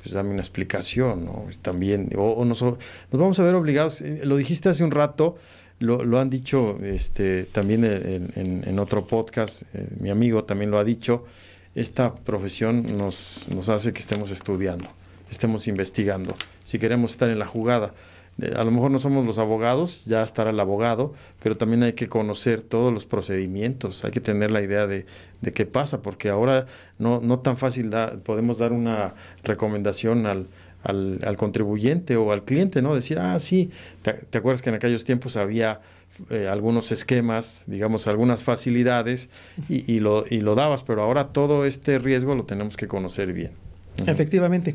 pues 0.00 0.14
dame 0.14 0.30
una 0.30 0.42
explicación, 0.42 1.24
¿no? 1.24 1.46
También, 1.60 2.08
o, 2.16 2.44
nos, 2.44 2.64
vamos 3.10 3.40
a 3.40 3.42
ver 3.42 3.56
obligados, 3.56 4.00
eh, 4.00 4.20
lo 4.22 4.36
dijiste 4.36 4.68
hace 4.68 4.84
un 4.84 4.92
rato, 4.92 5.36
lo, 5.80 6.20
han 6.20 6.30
dicho 6.30 6.78
este, 6.84 7.44
también 7.46 7.84
en, 7.84 8.78
otro 8.78 9.08
podcast, 9.08 9.62
eh, 9.74 9.88
mi 9.98 10.08
amigo 10.08 10.44
también 10.44 10.70
lo 10.70 10.78
ha 10.78 10.84
dicho, 10.84 11.24
esta 11.74 12.14
profesión 12.14 12.96
nos, 12.96 13.48
nos 13.52 13.68
hace 13.70 13.92
que 13.92 13.98
estemos 13.98 14.30
estudiando, 14.30 14.88
estemos 15.28 15.66
investigando, 15.66 16.36
si 16.62 16.78
queremos 16.78 17.10
estar 17.10 17.28
en 17.28 17.40
la 17.40 17.46
jugada 17.46 17.92
a 18.56 18.64
lo 18.64 18.70
mejor 18.70 18.90
no 18.90 18.98
somos 18.98 19.24
los 19.24 19.38
abogados, 19.38 20.04
ya 20.06 20.22
estará 20.22 20.50
el 20.50 20.58
abogado, 20.58 21.14
pero 21.42 21.56
también 21.56 21.84
hay 21.84 21.92
que 21.92 22.08
conocer 22.08 22.62
todos 22.62 22.92
los 22.92 23.06
procedimientos, 23.06 24.04
hay 24.04 24.10
que 24.10 24.20
tener 24.20 24.50
la 24.50 24.60
idea 24.60 24.86
de, 24.86 25.06
qué 25.54 25.66
pasa, 25.66 26.02
porque 26.02 26.30
ahora 26.30 26.66
no, 26.98 27.20
no 27.20 27.38
tan 27.40 27.56
fácil 27.56 27.90
podemos 28.24 28.58
dar 28.58 28.72
una 28.72 29.14
recomendación 29.44 30.26
al, 30.26 30.48
al, 30.82 31.36
contribuyente 31.36 32.16
o 32.16 32.32
al 32.32 32.44
cliente, 32.44 32.82
¿no? 32.82 32.94
Decir, 32.94 33.18
ah, 33.18 33.38
sí, 33.38 33.70
te, 34.02 34.38
acuerdas 34.38 34.62
que 34.62 34.70
en 34.70 34.76
aquellos 34.76 35.04
tiempos 35.04 35.36
había 35.36 35.80
eh, 36.30 36.48
algunos 36.48 36.90
esquemas, 36.90 37.64
digamos, 37.68 38.08
algunas 38.08 38.42
facilidades 38.42 39.30
y, 39.68 39.90
y, 39.92 40.00
lo, 40.00 40.24
y 40.28 40.38
lo 40.38 40.56
dabas, 40.56 40.82
pero 40.82 41.02
ahora 41.02 41.28
todo 41.28 41.66
este 41.66 41.98
riesgo 41.98 42.34
lo 42.34 42.44
tenemos 42.44 42.76
que 42.76 42.88
conocer 42.88 43.32
bien. 43.32 43.52
Efectivamente. 44.06 44.74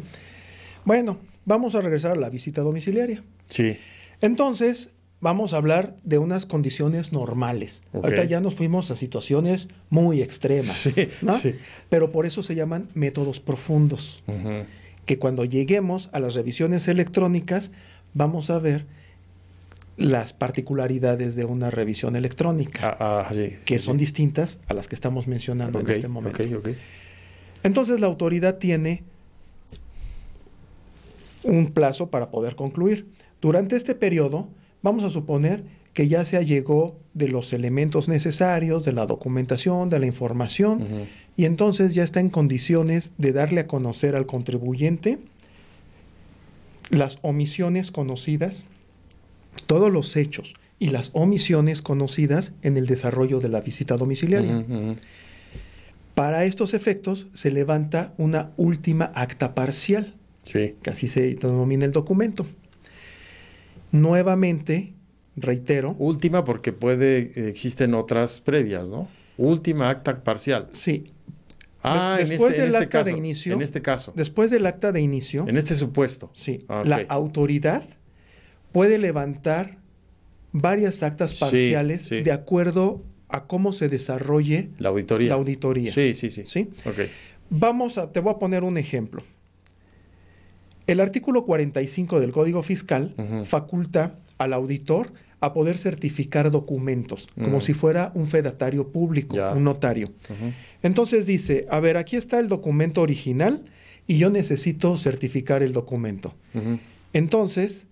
Bueno, 0.86 1.18
vamos 1.50 1.74
a 1.74 1.82
regresar 1.82 2.12
a 2.12 2.16
la 2.16 2.30
visita 2.30 2.62
domiciliaria. 2.62 3.24
Sí. 3.48 3.76
Entonces, 4.22 4.92
vamos 5.20 5.54
a 5.54 5.58
hablar 5.58 5.96
de 6.04 6.20
unas 6.20 6.46
condiciones 6.46 7.12
normales. 7.12 7.82
Ahorita 7.92 8.24
ya 8.24 8.40
nos 8.40 8.54
fuimos 8.54 8.92
a 8.92 8.96
situaciones 8.96 9.68
muy 9.90 10.22
extremas, 10.22 10.78
sí, 10.78 11.10
sí. 11.42 11.56
Pero 11.90 12.12
por 12.12 12.28
eso 12.28 12.44
se 12.44 12.54
llaman 12.54 12.88
métodos 12.94 13.40
profundos. 13.40 14.24
Que 15.06 15.18
cuando 15.18 15.44
lleguemos 15.44 16.10
a 16.14 16.20
las 16.20 16.36
revisiones 16.36 16.88
electrónicas, 16.88 17.72
vamos 18.14 18.52
a 18.52 18.60
ver 18.60 18.86
las 19.98 20.34
particularidades 20.34 21.36
de 21.36 21.46
una 21.46 21.72
revisión 21.72 22.16
electrónica, 22.16 22.96
ah, 23.00 23.28
ah, 23.28 23.34
que 23.66 23.80
son 23.80 23.98
distintas 23.98 24.60
a 24.68 24.76
las 24.76 24.88
que 24.88 24.94
estamos 24.94 25.28
mencionando 25.28 25.80
en 25.80 25.90
este 25.90 26.08
momento. 26.08 26.44
Entonces 27.64 28.00
la 28.00 28.06
autoridad 28.06 28.60
tiene 28.60 29.04
un 31.44 31.68
plazo 31.68 32.10
para 32.10 32.30
poder 32.32 32.56
concluir. 32.56 33.08
Durante 33.42 33.76
este 33.76 33.96
periodo, 33.96 34.48
vamos 34.82 35.04
a 35.04 35.10
suponer 35.10 35.64
que 35.94 36.08
ya 36.08 36.24
se 36.26 36.38
allegó 36.38 36.98
de 37.14 37.28
los 37.28 37.52
elementos 37.52 38.08
necesarios, 38.08 38.86
de 38.86 38.94
la 38.94 39.06
documentación, 39.06 39.90
de 39.90 40.00
la 40.00 40.06
información, 40.06 40.84
y 41.36 41.46
entonces 41.46 41.94
ya 41.94 42.04
está 42.04 42.20
en 42.20 42.30
condiciones 42.30 43.14
de 43.18 43.34
darle 43.34 43.62
a 43.62 43.68
conocer 43.68 44.16
al 44.16 44.26
contribuyente 44.26 45.20
las 46.90 47.20
omisiones 47.22 47.92
conocidas, 47.92 48.66
todos 49.66 49.92
los 49.92 50.16
hechos 50.16 50.56
y 50.80 50.90
las 50.90 51.12
omisiones 51.14 51.82
conocidas 51.82 52.54
en 52.62 52.78
el 52.78 52.86
desarrollo 52.86 53.40
de 53.40 53.50
la 53.50 53.62
visita 53.62 53.98
domiciliaria. 53.98 54.66
Para 56.16 56.46
estos 56.46 56.74
efectos 56.74 57.28
se 57.34 57.52
levanta 57.52 58.14
una 58.18 58.52
última 58.58 59.12
acta 59.16 59.56
parcial 59.56 60.16
Sí. 60.52 60.76
Que 60.82 60.90
así 60.90 61.08
se 61.08 61.36
denomina 61.36 61.86
el 61.86 61.92
documento. 61.92 62.44
Nuevamente, 63.92 64.94
reitero. 65.36 65.96
Última 66.00 66.44
porque 66.44 66.74
puede, 66.74 67.50
existen 67.50 67.94
otras 67.94 68.42
previas, 68.42 68.90
¿no? 68.90 69.08
Última 69.38 69.90
acta 69.90 70.24
parcial. 70.24 70.68
Sí. 70.74 71.04
Ah, 71.84 72.16
después 72.18 72.42
en 72.42 72.48
este, 72.50 72.62
del 72.64 72.76
acta 72.76 72.90
caso, 72.90 73.12
de 73.12 73.18
inicio. 73.18 73.54
En 73.54 73.62
este 73.62 73.82
caso. 73.84 74.12
Después 74.16 74.50
del 74.50 74.66
acta 74.66 74.92
de 74.92 75.02
inicio. 75.02 75.46
En 75.48 75.56
este 75.56 75.76
supuesto. 75.76 76.32
Sí. 76.34 76.66
Ah, 76.68 76.82
la 76.84 77.06
autoridad 77.10 77.84
puede 78.72 78.98
levantar 78.98 79.78
varias 80.52 81.04
actas 81.04 81.36
parciales 81.36 82.10
de 82.10 82.32
acuerdo 82.32 83.04
a 83.28 83.46
cómo 83.46 83.72
se 83.72 83.88
desarrolle 83.88 84.72
la 84.80 84.90
auditoría. 84.90 85.30
La 85.30 85.36
auditoría. 85.36 85.94
Sí, 85.94 86.16
sí, 86.16 86.32
sí. 86.32 86.44
¿Sí? 86.48 86.70
Vamos 87.52 88.00
a, 88.00 88.12
te 88.12 88.20
voy 88.20 88.34
a 88.34 88.40
poner 88.40 88.64
un 88.64 88.80
ejemplo. 88.80 89.24
El 90.90 91.02
artículo 91.02 91.46
45 91.46 92.20
del 92.20 92.32
Código 92.32 92.64
Fiscal 92.64 93.14
faculta 93.46 94.16
al 94.40 94.54
auditor 94.54 95.14
a 95.40 95.54
poder 95.54 95.78
certificar 95.78 96.50
documentos, 96.50 97.30
como 97.36 97.62
si 97.62 97.74
fuera 97.74 98.12
un 98.16 98.26
fedatario 98.26 98.88
público, 98.88 99.38
un 99.54 99.64
notario. 99.64 100.12
Entonces 100.82 101.28
dice, 101.28 101.68
a 101.70 101.80
ver, 101.80 101.96
aquí 101.96 102.16
está 102.16 102.40
el 102.40 102.48
documento 102.48 103.02
original 103.02 103.66
y 104.08 104.18
yo 104.18 104.32
necesito 104.32 104.98
certificar 104.98 105.62
el 105.62 105.74
documento. 105.74 106.34
Entonces, 107.14 107.86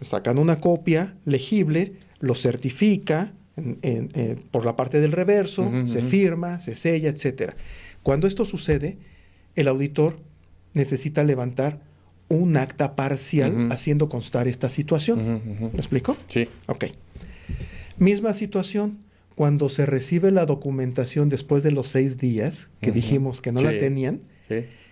sacan 0.00 0.38
una 0.38 0.60
copia 0.60 1.14
legible, 1.24 1.92
lo 2.18 2.34
certifica 2.34 3.32
eh, 3.56 4.36
por 4.50 4.64
la 4.64 4.74
parte 4.74 5.00
del 5.00 5.12
reverso, 5.12 5.70
se 5.86 6.02
firma, 6.02 6.58
se 6.58 6.74
sella, 6.74 7.10
etc. 7.10 7.52
Cuando 8.02 8.26
esto 8.26 8.44
sucede, 8.44 8.98
el 9.54 9.68
auditor 9.68 10.16
necesita 10.72 11.22
levantar 11.22 11.93
un 12.28 12.56
acta 12.56 12.96
parcial 12.96 13.70
haciendo 13.70 14.08
constar 14.08 14.48
esta 14.48 14.68
situación. 14.68 15.42
¿Me 15.72 15.78
explico? 15.78 16.16
Sí. 16.28 16.48
Ok. 16.68 16.86
Misma 17.98 18.32
situación, 18.34 18.98
cuando 19.34 19.68
se 19.68 19.86
recibe 19.86 20.30
la 20.30 20.46
documentación 20.46 21.28
después 21.28 21.62
de 21.62 21.70
los 21.70 21.88
seis 21.88 22.18
días, 22.18 22.68
que 22.80 22.92
dijimos 22.92 23.40
que 23.40 23.52
no 23.52 23.62
la 23.62 23.70
tenían, 23.70 24.20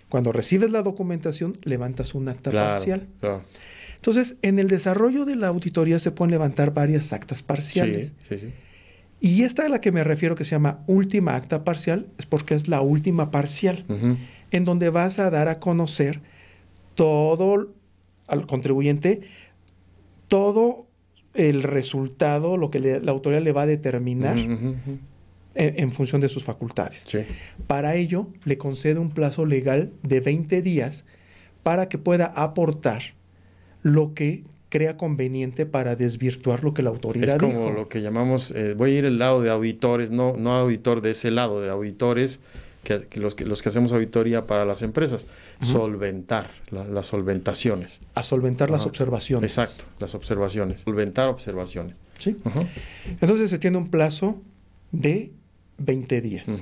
cuando 0.09 0.31
recibes 0.31 0.69
la 0.69 0.83
documentación, 0.83 1.57
levantas 1.63 2.13
un 2.13 2.29
acta 2.29 2.51
parcial. 2.51 3.07
Entonces, 3.95 4.35
en 4.41 4.59
el 4.59 4.67
desarrollo 4.67 5.25
de 5.25 5.35
la 5.37 5.47
auditoría 5.47 5.97
se 5.99 6.11
pueden 6.11 6.31
levantar 6.31 6.73
varias 6.73 7.13
actas 7.13 7.41
parciales. 7.41 8.13
Sí, 8.27 8.37
sí, 8.37 8.53
y 9.23 9.43
esta 9.43 9.65
a 9.65 9.69
la 9.69 9.79
que 9.79 9.93
me 9.93 10.03
refiero, 10.03 10.35
que 10.35 10.43
se 10.43 10.51
llama 10.51 10.83
última 10.85 11.37
acta 11.37 11.63
parcial, 11.63 12.07
es 12.17 12.25
porque 12.25 12.55
es 12.55 12.67
la 12.67 12.81
última 12.81 13.31
parcial, 13.31 13.85
en 14.51 14.65
donde 14.65 14.89
vas 14.89 15.17
a 15.17 15.29
dar 15.29 15.47
a 15.47 15.61
conocer 15.61 16.19
todo 16.95 17.73
al 18.27 18.47
contribuyente, 18.47 19.21
todo 20.27 20.87
el 21.33 21.63
resultado, 21.63 22.57
lo 22.57 22.69
que 22.71 22.79
la 22.79 23.11
autoridad 23.11 23.41
le 23.41 23.51
va 23.51 23.63
a 23.63 23.67
determinar 23.67 24.37
En, 25.55 25.91
función 25.91 26.19
de 26.21 26.29
sus 26.29 26.43
facultades. 26.43 27.05
Para 27.67 27.95
ello, 27.95 28.27
le 28.43 28.57
concede 28.57 28.99
un 28.99 29.11
plazo 29.11 29.45
legal 29.45 29.91
de 30.01 30.19
20 30.19 30.61
días 30.63 31.05
para 31.61 31.89
que 31.89 31.97
pueda 31.97 32.25
aportar 32.25 33.03
lo 33.83 34.13
que 34.15 34.43
crea 34.69 34.97
conveniente 34.97 35.67
para 35.67 35.95
desvirtuar 35.95 36.63
lo 36.63 36.73
que 36.73 36.81
la 36.81 36.89
autoridad 36.89 37.35
Es 37.35 37.35
como 37.35 37.69
lo 37.69 37.87
que 37.87 38.01
llamamos, 38.01 38.49
eh, 38.49 38.73
voy 38.73 38.95
a 38.95 38.99
ir 38.99 39.05
al 39.05 39.19
lado 39.19 39.43
de 39.43 39.51
auditores, 39.51 40.09
no, 40.09 40.35
no 40.35 40.55
auditor 40.55 41.01
de 41.01 41.11
ese 41.11 41.29
lado, 41.29 41.61
de 41.61 41.69
auditores 41.69 42.39
que, 42.83 43.07
los, 43.19 43.33
que, 43.33 43.45
los 43.45 43.61
que 43.61 43.69
hacemos 43.69 43.93
auditoría 43.93 44.45
para 44.45 44.65
las 44.65 44.81
empresas, 44.81 45.27
solventar 45.61 46.49
las 46.69 47.07
solventaciones. 47.07 48.01
A 48.13 48.23
solventar 48.23 48.69
las 48.69 48.85
observaciones. 48.85 49.57
Exacto, 49.57 49.85
las 49.99 50.15
observaciones. 50.15 50.81
Solventar 50.81 51.29
observaciones. 51.29 51.97
Sí. 52.19 52.35
Entonces 53.21 53.49
se 53.49 53.57
tiene 53.57 53.77
un 53.77 53.87
plazo 53.87 54.41
de 54.91 55.31
20 55.77 56.21
días. 56.21 56.61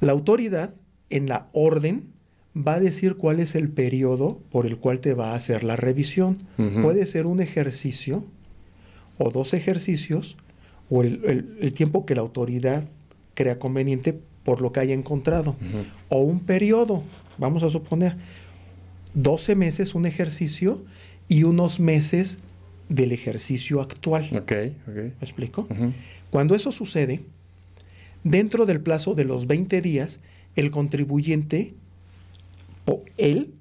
La 0.00 0.12
autoridad 0.12 0.74
en 1.10 1.28
la 1.28 1.48
orden 1.52 2.12
va 2.56 2.74
a 2.74 2.80
decir 2.80 3.16
cuál 3.16 3.40
es 3.40 3.54
el 3.56 3.68
periodo 3.68 4.40
por 4.50 4.66
el 4.66 4.78
cual 4.78 5.00
te 5.00 5.14
va 5.14 5.32
a 5.32 5.34
hacer 5.34 5.64
la 5.64 5.76
revisión. 5.76 6.44
Puede 6.82 7.06
ser 7.06 7.26
un 7.26 7.40
ejercicio 7.40 8.24
o 9.18 9.30
dos 9.30 9.52
ejercicios 9.52 10.36
o 10.90 11.02
el 11.02 11.72
tiempo 11.74 12.06
que 12.06 12.14
la 12.14 12.20
autoridad 12.20 12.88
crea 13.38 13.60
conveniente 13.60 14.20
por 14.48 14.62
lo 14.62 14.72
que 14.72 14.80
haya 14.80 14.94
encontrado. 14.94 15.56
O 16.08 16.20
un 16.20 16.40
periodo, 16.40 17.02
vamos 17.36 17.62
a 17.64 17.68
suponer, 17.68 18.16
12 19.12 19.54
meses 19.54 19.94
un 19.94 20.06
ejercicio 20.06 20.82
y 21.28 21.42
unos 21.42 21.80
meses 21.80 22.38
del 22.88 23.12
ejercicio 23.12 23.82
actual. 23.82 24.30
Ok, 24.34 24.52
¿Me 24.86 25.12
explico? 25.20 25.68
Cuando 26.30 26.54
eso 26.54 26.72
sucede, 26.72 27.20
dentro 28.24 28.64
del 28.64 28.80
plazo 28.80 29.14
de 29.14 29.24
los 29.24 29.46
20 29.46 29.82
días, 29.82 30.20
el 30.56 30.70
contribuyente, 30.70 31.74
él, 33.18 33.52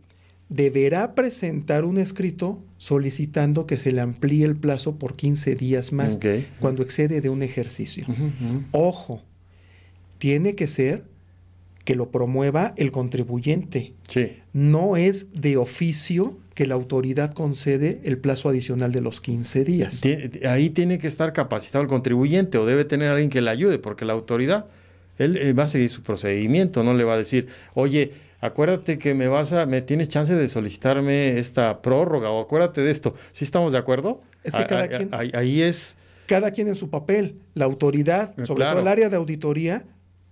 deberá 0.48 1.16
presentar 1.16 1.84
un 1.84 1.98
escrito 1.98 2.64
solicitando 2.78 3.66
que 3.66 3.78
se 3.78 3.92
le 3.92 4.00
amplíe 4.00 4.46
el 4.46 4.56
plazo 4.56 4.96
por 4.96 5.18
15 5.18 5.54
días 5.56 5.92
más 5.92 6.18
cuando 6.62 6.82
excede 6.82 7.20
de 7.20 7.28
un 7.28 7.44
ejercicio. 7.44 8.06
Ojo, 8.72 9.22
tiene 10.18 10.56
que 10.56 10.68
ser 10.68 11.04
que 11.84 11.96
lo 11.96 12.12
promueva 12.12 12.74
el 12.76 12.92
contribuyente. 12.92 13.94
No 14.52 14.98
es 14.98 15.28
de 15.34 15.56
oficio 15.58 16.38
que 16.54 16.66
la 16.66 16.76
autoridad 16.76 17.34
concede 17.34 18.02
el 18.04 18.18
plazo 18.18 18.50
adicional 18.50 18.92
de 18.92 19.02
los 19.02 19.22
15 19.22 19.64
días. 19.64 20.02
Ahí 20.50 20.70
tiene 20.70 21.00
que 21.00 21.08
estar 21.08 21.32
capacitado 21.32 21.84
el 21.84 21.88
contribuyente 21.88 22.58
o 22.58 22.66
debe 22.66 22.84
tener 22.84 23.10
alguien 23.10 23.30
que 23.30 23.42
le 23.42 23.52
ayude, 23.52 23.80
porque 23.80 24.04
la 24.04 24.14
autoridad, 24.14 24.66
él 25.18 25.58
va 25.58 25.64
a 25.64 25.68
seguir 25.68 25.90
su 25.90 26.04
procedimiento, 26.04 26.84
no 26.84 26.94
le 26.94 27.04
va 27.06 27.14
a 27.14 27.18
decir, 27.18 27.48
oye, 27.74 28.12
acuérdate 28.42 28.98
que 28.98 29.14
me 29.14 29.28
vas 29.28 29.54
a, 29.54 29.66
me 29.66 29.82
tienes 29.82 30.10
chance 30.10 30.34
de 30.34 30.48
solicitarme 30.48 31.40
esta 31.40 31.82
prórroga 31.82 32.30
o 32.30 32.42
acuérdate 32.42 32.82
de 32.82 32.92
esto. 32.92 33.16
¿Sí 33.32 33.46
estamos 33.46 33.74
de 33.74 33.80
acuerdo? 33.80 34.22
Es 34.44 34.54
que 34.54 34.66
cada 34.66 34.88
quien, 34.88 35.10
ahí, 35.14 35.62
es... 35.62 35.98
Cada 36.26 36.52
quien 36.52 36.68
en 36.68 36.76
su 36.76 36.90
papel. 36.90 37.36
La 37.54 37.66
autoridad, 37.66 38.38
eh, 38.38 38.46
sobre 38.46 38.66
todo 38.66 38.80
el 38.82 38.88
área 38.88 39.10
de 39.10 39.16
auditoría, 39.16 39.86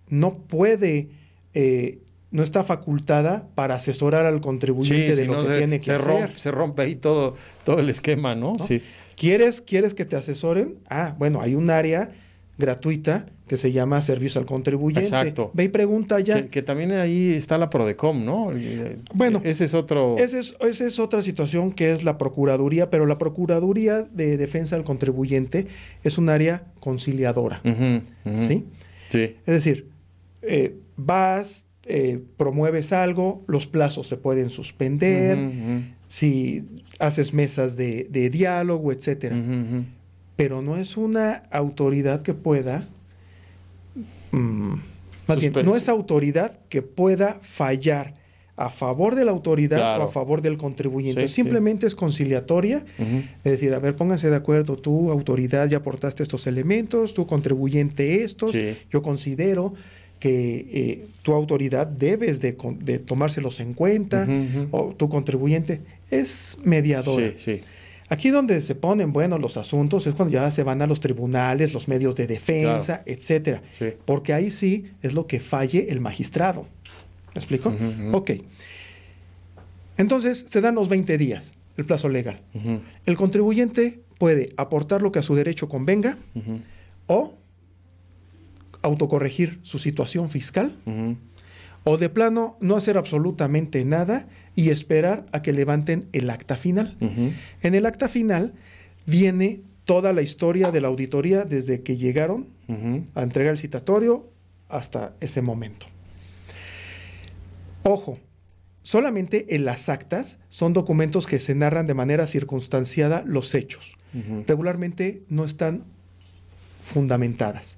no 0.09 0.35
puede, 0.35 1.09
eh, 1.53 1.99
no 2.31 2.43
está 2.43 2.63
facultada 2.63 3.47
para 3.55 3.75
asesorar 3.75 4.25
al 4.25 4.41
contribuyente 4.41 5.15
de 5.15 5.25
lo 5.25 5.45
que 5.45 5.57
tiene 5.57 5.79
que 5.79 5.85
se 5.85 5.93
hacer. 5.93 6.07
Rompe, 6.07 6.39
se 6.39 6.51
rompe 6.51 6.81
ahí 6.83 6.95
todo, 6.95 7.35
todo 7.63 7.79
el 7.79 7.89
esquema, 7.89 8.35
¿no? 8.35 8.55
Sí. 8.59 8.81
¿Quieres, 9.15 9.61
¿Quieres 9.61 9.93
que 9.93 10.05
te 10.05 10.15
asesoren? 10.15 10.75
Ah, 10.89 11.15
bueno, 11.17 11.41
hay 11.41 11.55
un 11.55 11.69
área 11.69 12.11
gratuita 12.57 13.25
que 13.47 13.57
se 13.57 13.71
llama 13.71 14.01
Servicio 14.01 14.41
al 14.41 14.47
Contribuyente. 14.47 15.07
Exacto. 15.07 15.51
Ve 15.53 15.65
y 15.65 15.69
pregunta 15.69 16.19
ya. 16.19 16.47
Que, 16.47 16.61
también 16.63 16.91
ahí 16.93 17.33
está 17.33 17.57
la 17.57 17.69
Prodecom, 17.69 18.25
¿no? 18.25 18.51
Eh, 18.51 18.97
bueno. 19.13 19.41
Ese 19.43 19.65
es 19.65 19.73
otro... 19.75 20.15
Esa 20.17 20.39
es, 20.39 20.55
esa 20.61 20.85
es 20.85 20.99
otra 20.99 21.21
situación 21.21 21.71
que 21.71 21.91
es 21.91 22.03
la 22.03 22.17
Procuraduría, 22.17 22.89
pero 22.89 23.05
la 23.05 23.17
Procuraduría 23.17 24.01
de 24.01 24.37
Defensa 24.37 24.75
del 24.75 24.83
Contribuyente 24.83 25.67
es 26.03 26.17
un 26.17 26.29
área 26.29 26.63
conciliadora. 26.79 27.61
¿Sí? 27.63 28.65
Sí. 29.09 29.35
Es 29.45 29.53
decir, 29.53 29.89
eh, 30.47 30.75
vas, 30.95 31.65
eh, 31.85 32.19
promueves 32.37 32.93
algo, 32.93 33.43
los 33.47 33.67
plazos 33.67 34.07
se 34.07 34.17
pueden 34.17 34.49
suspender, 34.49 35.37
si 36.07 36.63
haces 36.99 37.33
mesas 37.33 37.75
de, 37.77 38.07
de 38.09 38.29
diálogo, 38.29 38.91
etcétera. 38.91 39.35
Pero 40.35 40.61
no 40.61 40.77
es 40.77 40.97
una 40.97 41.43
autoridad 41.51 42.21
que 42.21 42.33
pueda, 42.33 42.83
mm, 44.31 44.73
no 45.63 45.75
es 45.75 45.89
autoridad 45.89 46.59
que 46.69 46.81
pueda 46.81 47.37
fallar 47.41 48.13
a 48.57 48.69
favor 48.69 49.15
de 49.15 49.25
la 49.25 49.31
autoridad 49.31 49.99
o 49.99 50.03
a 50.03 50.07
favor 50.07 50.41
del 50.41 50.57
contribuyente. 50.57 51.27
Simplemente 51.27 51.87
es 51.87 51.95
conciliatoria, 51.95 52.85
es 53.43 53.51
decir, 53.51 53.73
a 53.73 53.79
ver, 53.79 53.95
pónganse 53.95 54.29
de 54.29 54.35
acuerdo, 54.35 54.77
tú 54.77 55.11
autoridad 55.11 55.67
ya 55.67 55.77
aportaste 55.77 56.23
estos 56.23 56.47
elementos, 56.47 57.13
tú 57.13 57.27
contribuyente 57.27 58.23
estos, 58.23 58.53
yo 58.89 59.01
considero 59.01 59.73
que 60.25 60.67
eh, 60.73 61.05
tu 61.21 61.33
autoridad 61.33 61.85
debes 61.85 62.41
de, 62.41 62.53
tomárselos 63.05 63.59
en 63.59 63.75
cuenta, 63.75 64.27
o 64.71 64.95
tu 64.97 65.07
contribuyente 65.07 65.81
es 66.09 66.57
mediador. 66.63 67.35
Sí, 67.37 67.61
Aquí 68.09 68.31
donde 68.31 68.63
se 68.63 68.73
ponen, 68.73 69.13
bueno, 69.13 69.37
los 69.37 69.55
asuntos 69.55 70.07
es 70.07 70.15
cuando 70.15 70.33
ya 70.33 70.49
se 70.49 70.63
van 70.63 70.81
a 70.81 70.87
los 70.87 70.99
tribunales, 70.99 71.73
los 71.73 71.87
medios 71.87 72.15
de 72.15 72.25
defensa, 72.25 73.03
etcétera. 73.05 73.61
Porque 74.05 74.33
ahí 74.33 74.49
sí 74.49 74.85
es 75.03 75.13
lo 75.13 75.27
que 75.27 75.39
falle 75.39 75.91
el 75.91 75.99
magistrado. 75.99 76.65
¿Me 77.35 77.39
explico? 77.39 77.71
Ok. 78.11 78.31
Entonces, 79.97 80.43
se 80.49 80.59
dan 80.59 80.73
los 80.73 80.89
20 80.89 81.19
días, 81.19 81.53
el 81.77 81.85
plazo 81.85 82.09
legal. 82.09 82.41
El 83.05 83.15
contribuyente 83.15 83.99
puede 84.17 84.53
aportar 84.57 85.03
lo 85.03 85.11
que 85.11 85.19
a 85.19 85.23
su 85.23 85.35
derecho 85.35 85.69
convenga 85.69 86.17
o 87.05 87.35
autocorregir 88.85 89.59
su 89.63 89.79
situación 89.79 90.29
fiscal 90.29 90.77
o 91.83 91.97
de 91.97 92.09
plano 92.09 92.57
no 92.61 92.75
hacer 92.75 92.97
absolutamente 92.97 93.83
nada 93.85 94.27
y 94.55 94.69
esperar 94.69 95.25
a 95.31 95.41
que 95.41 95.53
levanten 95.53 96.07
el 96.13 96.29
acta 96.29 96.55
final. 96.55 96.97
En 97.61 97.75
el 97.75 97.85
acta 97.85 98.09
final 98.09 98.53
viene 99.05 99.61
toda 99.85 100.13
la 100.13 100.21
historia 100.21 100.71
de 100.71 100.81
la 100.81 100.87
auditoría 100.87 101.45
desde 101.45 101.81
que 101.81 101.97
llegaron 101.97 102.47
a 103.13 103.21
entregar 103.21 103.51
el 103.51 103.59
citatorio 103.59 104.29
hasta 104.67 105.13
ese 105.19 105.41
momento. 105.41 105.85
Ojo, 107.83 108.17
solamente 108.81 109.55
en 109.55 109.63
las 109.65 109.89
actas 109.89 110.39
son 110.49 110.73
documentos 110.73 111.27
que 111.27 111.39
se 111.39 111.53
narran 111.53 111.85
de 111.85 111.93
manera 111.93 112.25
circunstanciada 112.25 113.23
los 113.25 113.53
hechos. 113.53 113.95
Regularmente 114.47 115.21
no 115.29 115.45
están 115.45 115.83
fundamentadas. 116.83 117.77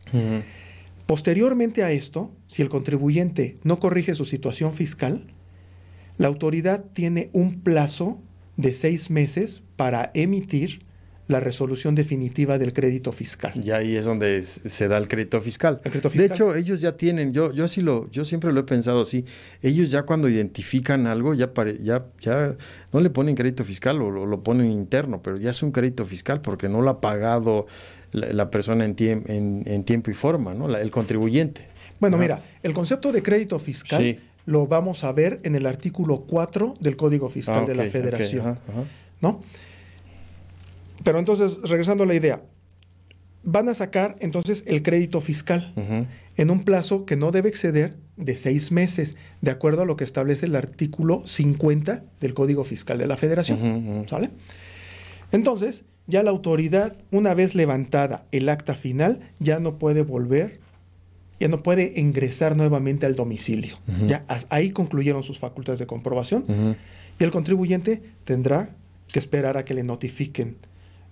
Posteriormente 1.08 1.84
a 1.84 1.92
esto, 1.92 2.32
si 2.48 2.62
el 2.62 2.70
contribuyente 2.70 3.58
no 3.64 3.80
corrige 3.80 4.14
su 4.14 4.26
situación 4.26 4.74
fiscal, 4.74 5.26
la 6.18 6.28
autoridad 6.28 6.84
tiene 6.94 7.30
un 7.32 7.62
plazo 7.62 8.22
de 8.58 8.74
seis 8.74 9.10
meses 9.10 9.64
para 9.78 10.12
emitir 10.14 10.86
la 11.28 11.40
resolución 11.40 11.94
definitiva 11.94 12.58
del 12.58 12.74
crédito 12.74 13.12
fiscal. 13.12 13.54
Y 13.62 13.72
ahí 13.72 13.96
es 13.96 14.06
donde 14.06 14.42
se 14.44 14.88
da 14.88 14.98
el 14.98 15.08
crédito 15.08 15.42
fiscal. 15.42 15.82
De 16.14 16.26
hecho, 16.26 16.56
ellos 16.56 16.80
ya 16.80 16.96
tienen, 16.96 17.34
yo, 17.34 17.52
yo 17.52 17.66
así 17.66 17.82
lo, 17.82 18.10
yo 18.12 18.24
siempre 18.24 18.54
lo 18.54 18.62
he 18.62 18.64
pensado 18.64 19.02
así, 19.02 19.26
ellos 19.62 19.92
ya 19.92 20.04
cuando 20.04 20.30
identifican 20.30 21.06
algo, 21.06 21.34
ya, 21.34 21.52
ya, 21.82 22.06
ya 22.22 22.56
no 22.94 23.00
le 23.02 23.10
ponen 23.10 23.36
crédito 23.36 23.64
fiscal 23.66 24.02
o 24.02 24.10
lo, 24.10 24.44
ponen 24.44 24.72
interno, 24.72 25.22
pero 25.22 25.38
ya 25.38 25.50
es 25.50 25.62
un 25.64 25.72
crédito 25.72 26.06
fiscal 26.06 26.42
porque 26.42 26.70
no 26.70 26.82
lo 26.82 26.90
ha 26.90 27.02
pagado 27.02 27.68
la, 28.18 28.50
persona 28.50 28.86
en, 28.86 28.96
en, 29.66 29.84
tiempo 29.84 30.12
y 30.12 30.14
forma, 30.14 30.54
¿no? 30.54 30.76
el 30.76 30.92
contribuyente. 30.92 31.68
Bueno, 32.00 32.18
mira, 32.18 32.42
el 32.64 32.74
concepto 32.74 33.12
de 33.12 33.24
crédito 33.24 33.60
fiscal 33.60 34.20
lo 34.46 34.66
vamos 34.66 35.04
a 35.04 35.12
ver 35.12 35.40
en 35.44 35.56
el 35.56 35.66
artículo 35.66 36.22
4 36.22 36.76
del 36.80 36.96
Código 36.96 37.30
Fiscal 37.30 37.64
ah, 37.64 37.66
de 37.66 37.76
la 37.76 37.86
Federación. 37.86 38.60
¿No? 39.20 39.42
Pero 41.04 41.20
entonces, 41.20 41.60
regresando 41.64 42.04
a 42.04 42.08
la 42.08 42.16
idea, 42.16 42.42
van 43.44 43.70
a 43.70 43.74
sacar 43.74 44.16
entonces 44.20 44.64
el 44.68 44.84
crédito 44.84 45.22
fiscal 45.22 45.74
en 46.38 46.50
un 46.50 46.64
plazo 46.64 47.06
que 47.06 47.16
no 47.16 47.32
debe 47.32 47.50
exceder 47.50 47.98
de 48.16 48.36
seis 48.38 48.72
meses, 48.72 49.16
de 49.42 49.52
acuerdo 49.52 49.82
a 49.82 49.86
lo 49.86 49.98
que 49.98 50.04
establece 50.04 50.46
el 50.46 50.56
artículo 50.56 51.24
50 51.26 52.04
del 52.20 52.34
Código 52.34 52.64
Fiscal 52.64 52.98
de 52.98 53.08
la 53.08 53.18
Federación. 53.18 54.06
¿Sale? 54.08 54.30
Entonces, 55.32 55.84
ya 56.08 56.24
la 56.24 56.32
autoridad, 56.32 56.96
una 57.12 57.34
vez 57.34 57.54
levantada 57.54 58.26
el 58.32 58.50
acta 58.50 58.74
final, 58.74 59.20
ya 59.40 59.60
no 59.60 59.78
puede 59.78 60.02
volver, 60.02 60.60
ya 61.40 61.48
no 61.50 61.62
puede 61.62 61.94
ingresar 62.00 62.56
nuevamente 62.56 63.06
al 63.06 63.16
domicilio. 63.16 63.76
Ya 64.08 64.26
ahí 64.50 64.72
concluyeron 64.72 65.22
sus 65.24 65.38
facultades 65.38 65.80
de 65.80 65.86
comprobación 65.86 66.76
y 67.20 67.24
el 67.24 67.32
contribuyente 67.32 68.02
tendrá 68.24 68.70
que 69.12 69.20
esperar 69.20 69.58
a 69.58 69.66
que 69.66 69.74
le 69.74 69.84
notifiquen 69.84 70.58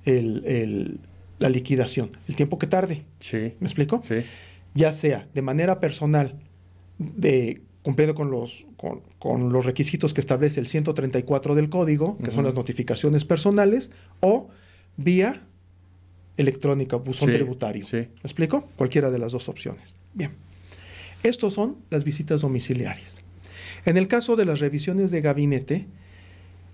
la 0.05 1.49
liquidación, 1.49 2.11
el 2.27 2.35
tiempo 2.35 2.57
que 2.57 2.67
tarde. 2.67 3.03
Sí. 3.19 3.53
¿Me 3.59 3.67
explico? 3.67 4.01
Sí. 4.03 4.23
Ya 4.73 4.91
sea 4.93 5.27
de 5.33 5.41
manera 5.41 5.79
personal, 5.79 6.35
de 6.97 7.61
cumpliendo 7.85 8.15
con 8.15 8.31
los, 8.31 8.65
con, 9.19 9.53
los 9.53 9.63
requisitos 9.63 10.13
que 10.15 10.19
establece 10.19 10.59
el 10.59 10.67
134 10.67 11.53
del 11.53 11.69
código, 11.69 12.17
que 12.17 12.31
son 12.31 12.43
las 12.43 12.55
notificaciones 12.55 13.25
personales, 13.25 13.91
o 14.21 14.49
vía 14.97 15.41
electrónica, 16.37 16.97
buzón 16.97 17.31
tributario. 17.31 17.85
¿Me 17.91 18.09
explico? 18.23 18.69
Cualquiera 18.75 19.11
de 19.11 19.19
las 19.19 19.31
dos 19.31 19.49
opciones. 19.49 19.95
Bien. 20.13 20.31
Estos 21.23 21.53
son 21.53 21.77
las 21.89 22.03
visitas 22.03 22.41
domiciliarias. 22.41 23.21
En 23.85 23.97
el 23.97 24.07
caso 24.07 24.35
de 24.35 24.45
las 24.45 24.59
revisiones 24.59 25.11
de 25.11 25.21
gabinete, 25.21 25.87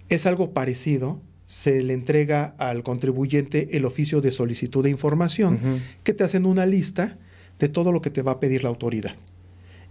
es 0.09 0.25
algo 0.25 0.51
parecido. 0.51 1.21
Se 1.47 1.81
le 1.81 1.93
entrega 1.93 2.55
al 2.57 2.83
contribuyente 2.83 3.77
el 3.77 3.85
oficio 3.85 4.21
de 4.21 4.31
solicitud 4.31 4.83
de 4.83 4.89
información, 4.89 5.81
que 6.03 6.13
te 6.13 6.23
hacen 6.23 6.45
una 6.45 6.65
lista 6.65 7.17
de 7.59 7.69
todo 7.69 7.91
lo 7.91 8.01
que 8.01 8.09
te 8.09 8.21
va 8.21 8.33
a 8.33 8.39
pedir 8.39 8.63
la 8.63 8.69
autoridad. 8.69 9.13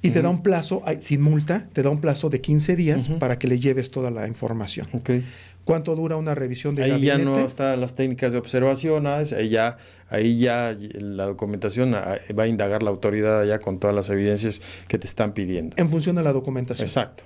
Y 0.02 0.10
te 0.10 0.22
da 0.22 0.30
un 0.30 0.42
plazo, 0.42 0.82
sin 0.98 1.20
multa, 1.20 1.66
te 1.72 1.82
da 1.82 1.90
un 1.90 2.00
plazo 2.00 2.30
de 2.30 2.40
15 2.40 2.76
días 2.76 3.08
para 3.18 3.38
que 3.38 3.46
le 3.48 3.58
lleves 3.58 3.90
toda 3.90 4.10
la 4.10 4.26
información. 4.26 4.88
Okay. 4.92 5.24
¿Cuánto 5.64 5.94
dura 5.94 6.16
una 6.16 6.34
revisión 6.34 6.74
de 6.74 6.84
ahí 6.84 7.00
ya 7.00 7.18
no 7.18 7.38
están 7.38 7.80
las 7.80 7.94
técnicas 7.94 8.32
de 8.32 8.38
observación, 8.38 9.06
ahí 9.06 9.48
ya, 9.48 9.78
ahí 10.08 10.38
ya 10.38 10.76
la 10.94 11.26
documentación 11.26 11.94
ah, 11.94 12.18
va 12.36 12.44
a 12.44 12.46
indagar 12.46 12.82
la 12.82 12.90
autoridad 12.90 13.40
allá 13.40 13.60
con 13.60 13.78
todas 13.78 13.94
las 13.94 14.08
evidencias 14.08 14.60
que 14.88 14.98
te 14.98 15.06
están 15.06 15.32
pidiendo. 15.32 15.76
En 15.78 15.88
función 15.88 16.16
de 16.16 16.22
la 16.22 16.32
documentación. 16.32 16.86
Exacto. 16.86 17.24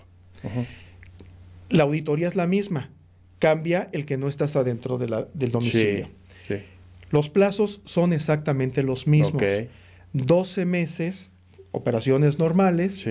La 1.71 1.85
auditoría 1.85 2.29
es 2.29 2.37
la 2.37 2.47
misma, 2.47 2.91
cambia 3.39 3.89
el 3.93 4.05
que 4.05 4.17
no 4.17 4.29
estás 4.29 4.57
adentro 4.57 4.99
de 4.99 5.27
del 5.33 5.51
domicilio. 5.51 6.09
Sí, 6.47 6.57
Los 7.11 7.31
plazos 7.31 7.81
son 7.85 8.13
exactamente 8.13 8.83
los 8.83 9.07
mismos. 9.07 9.43
12 10.13 10.65
meses, 10.65 11.31
operaciones 11.73 12.39
normales, 12.39 13.05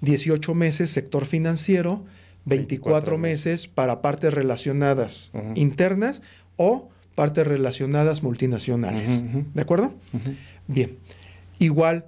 18 0.00 0.54
meses, 0.54 0.90
sector 0.90 1.24
financiero, 1.24 2.04
24, 2.48 3.18
meses. 3.18 3.68
para 3.68 4.00
partes 4.02 4.32
relacionadas 4.32 5.32
internas 5.54 6.22
o 6.56 6.88
partes 7.14 7.46
relacionadas 7.46 8.22
multinacionales. 8.22 9.24
¿De 9.54 9.62
acuerdo? 9.62 9.94
Bien. 10.66 10.96
Igual 11.58 12.06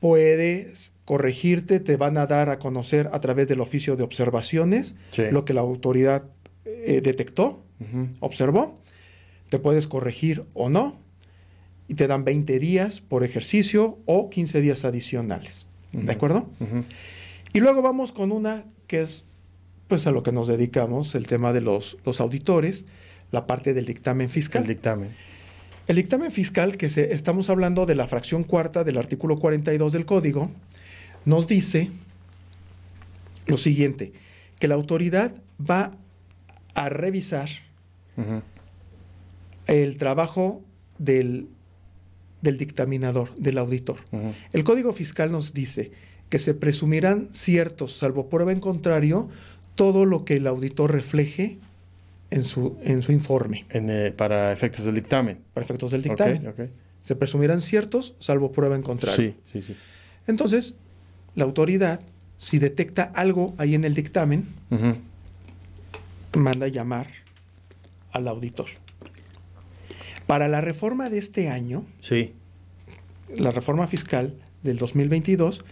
puedes 0.00 0.92
corregirte, 1.04 1.80
te 1.80 1.96
van 1.96 2.18
a 2.18 2.26
dar 2.26 2.50
a 2.50 2.58
conocer 2.58 3.08
a 3.12 3.20
través 3.20 3.48
del 3.48 3.60
oficio 3.60 3.96
de 3.96 4.02
observaciones 4.02 4.94
lo 5.30 5.44
que 5.44 5.54
la 5.54 5.60
autoridad 5.60 6.24
eh, 6.64 7.00
detectó, 7.02 7.62
observó, 8.20 8.78
te 9.48 9.58
puedes 9.58 9.86
corregir 9.86 10.44
o 10.54 10.68
no, 10.68 10.98
y 11.88 11.94
te 11.94 12.06
dan 12.06 12.24
20 12.24 12.58
días 12.58 13.00
por 13.00 13.24
ejercicio 13.24 13.98
o 14.06 14.30
15 14.30 14.60
días 14.60 14.84
adicionales. 14.84 15.66
¿De 15.92 16.10
acuerdo? 16.10 16.48
Y 17.52 17.60
luego 17.60 17.82
vamos 17.82 18.12
con 18.12 18.32
una 18.32 18.64
que 18.86 19.02
es 19.02 19.26
pues 19.92 20.06
a 20.06 20.10
lo 20.10 20.22
que 20.22 20.32
nos 20.32 20.48
dedicamos, 20.48 21.14
el 21.14 21.26
tema 21.26 21.52
de 21.52 21.60
los, 21.60 21.98
los 22.06 22.22
auditores, 22.22 22.86
la 23.30 23.46
parte 23.46 23.74
del 23.74 23.84
dictamen 23.84 24.30
fiscal. 24.30 24.62
El 24.62 24.68
dictamen. 24.68 25.10
El 25.86 25.96
dictamen 25.96 26.32
fiscal, 26.32 26.78
que 26.78 26.88
se, 26.88 27.12
estamos 27.12 27.50
hablando 27.50 27.84
de 27.84 27.94
la 27.94 28.06
fracción 28.06 28.42
cuarta 28.42 28.84
del 28.84 28.96
artículo 28.96 29.36
42 29.36 29.92
del 29.92 30.06
código, 30.06 30.50
nos 31.26 31.46
dice 31.46 31.90
lo 33.44 33.58
siguiente, 33.58 34.14
que 34.58 34.66
la 34.66 34.76
autoridad 34.76 35.34
va 35.60 35.90
a 36.72 36.88
revisar 36.88 37.50
el 39.66 39.98
trabajo 39.98 40.62
del, 40.96 41.48
del, 42.40 42.56
dictaminador, 42.56 43.34
del 43.34 43.58
auditor. 43.58 43.98
El 44.54 44.64
código 44.64 44.94
fiscal 44.94 45.30
nos 45.30 45.52
dice 45.52 45.92
que 46.30 46.38
se 46.38 46.54
presumirán 46.54 47.28
ciertos, 47.30 47.98
salvo 47.98 48.30
prueba 48.30 48.52
en 48.52 48.60
contrario, 48.60 49.28
todo 49.74 50.04
lo 50.04 50.24
que 50.24 50.36
el 50.36 50.46
auditor 50.46 50.92
refleje 50.92 51.58
en 52.30 52.44
su, 52.44 52.76
en 52.82 53.02
su 53.02 53.12
informe. 53.12 53.66
Eh, 53.70 54.12
para 54.16 54.52
efectos 54.52 54.84
del 54.84 54.94
dictamen. 54.94 55.38
Para 55.52 55.64
efectos 55.64 55.90
del 55.90 56.02
dictamen. 56.02 56.52
Se 57.02 57.16
presumirán 57.16 57.60
ciertos, 57.60 58.14
salvo 58.20 58.52
prueba 58.52 58.76
en 58.76 58.82
contrario. 58.82 59.34
Sí, 59.44 59.60
sí, 59.60 59.62
sí. 59.62 59.76
Entonces, 60.26 60.74
la 61.34 61.44
autoridad, 61.44 62.00
si 62.36 62.58
detecta 62.58 63.02
algo 63.14 63.54
ahí 63.58 63.74
en 63.74 63.84
el 63.84 63.94
dictamen, 63.94 64.46
manda 66.32 66.68
llamar 66.68 67.08
al 68.12 68.28
auditor. 68.28 68.66
Para 70.26 70.48
la 70.48 70.60
reforma 70.60 71.10
de 71.10 71.18
este 71.18 71.48
año, 71.48 71.84
sí. 72.00 72.34
la 73.36 73.50
reforma 73.50 73.86
fiscal 73.86 74.34
del 74.62 74.78
2022, 74.78 75.64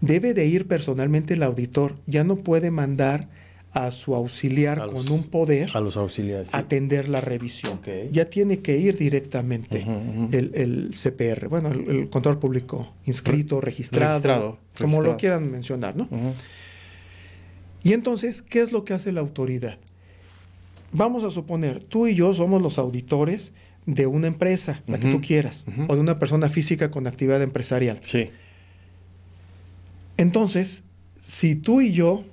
debe 0.00 0.34
de 0.34 0.46
ir 0.46 0.66
personalmente 0.66 1.34
el 1.34 1.42
auditor. 1.42 1.94
Ya 2.06 2.24
no 2.24 2.36
puede 2.36 2.70
mandar 2.70 3.28
a 3.76 3.92
su 3.92 4.14
auxiliar 4.14 4.86
con 4.86 5.10
un 5.10 5.24
poder 5.24 5.70
a 5.74 5.80
los 5.80 5.98
auxiliares 5.98 6.48
atender 6.54 7.10
la 7.10 7.20
revisión. 7.20 7.78
Ya 8.10 8.24
tiene 8.30 8.60
que 8.60 8.78
ir 8.78 8.96
directamente 8.96 9.84
El, 10.32 10.92
CPR, 10.92 11.48
bueno, 11.48 11.70
el, 11.70 12.08
control 12.08 12.38
público 12.38 12.94
inscrito, 13.04 13.60
registrado, 13.60 14.58
como 14.80 15.02
lo 15.02 15.18
quieran 15.18 15.50
mencionar, 15.50 15.94
¿no? 15.94 16.08
Y 17.82 17.92
entonces, 17.92 18.40
¿qué 18.42 18.62
es 18.62 18.72
lo 18.72 18.84
que 18.84 18.94
hace 18.94 19.12
la 19.12 19.20
autoridad? 19.20 19.78
Vamos 20.92 21.22
a 21.24 21.30
suponer, 21.30 21.80
tú 21.80 22.06
y 22.06 22.14
yo 22.14 22.32
somos 22.32 22.62
los 22.62 22.78
auditores 22.78 23.52
de 23.84 24.06
una 24.06 24.26
empresa, 24.26 24.82
la 24.86 24.98
que 24.98 25.10
tú 25.10 25.20
quieras, 25.20 25.66
o 25.86 25.94
de 25.94 26.00
una 26.00 26.18
persona 26.18 26.48
física 26.48 26.90
con 26.90 27.06
actividad 27.06 27.42
empresarial. 27.42 28.00
Sí. 28.06 28.30
Entonces, 30.16 30.82
si 31.20 31.54
tú 31.54 31.80
y 31.80 31.92
yo 31.92 32.24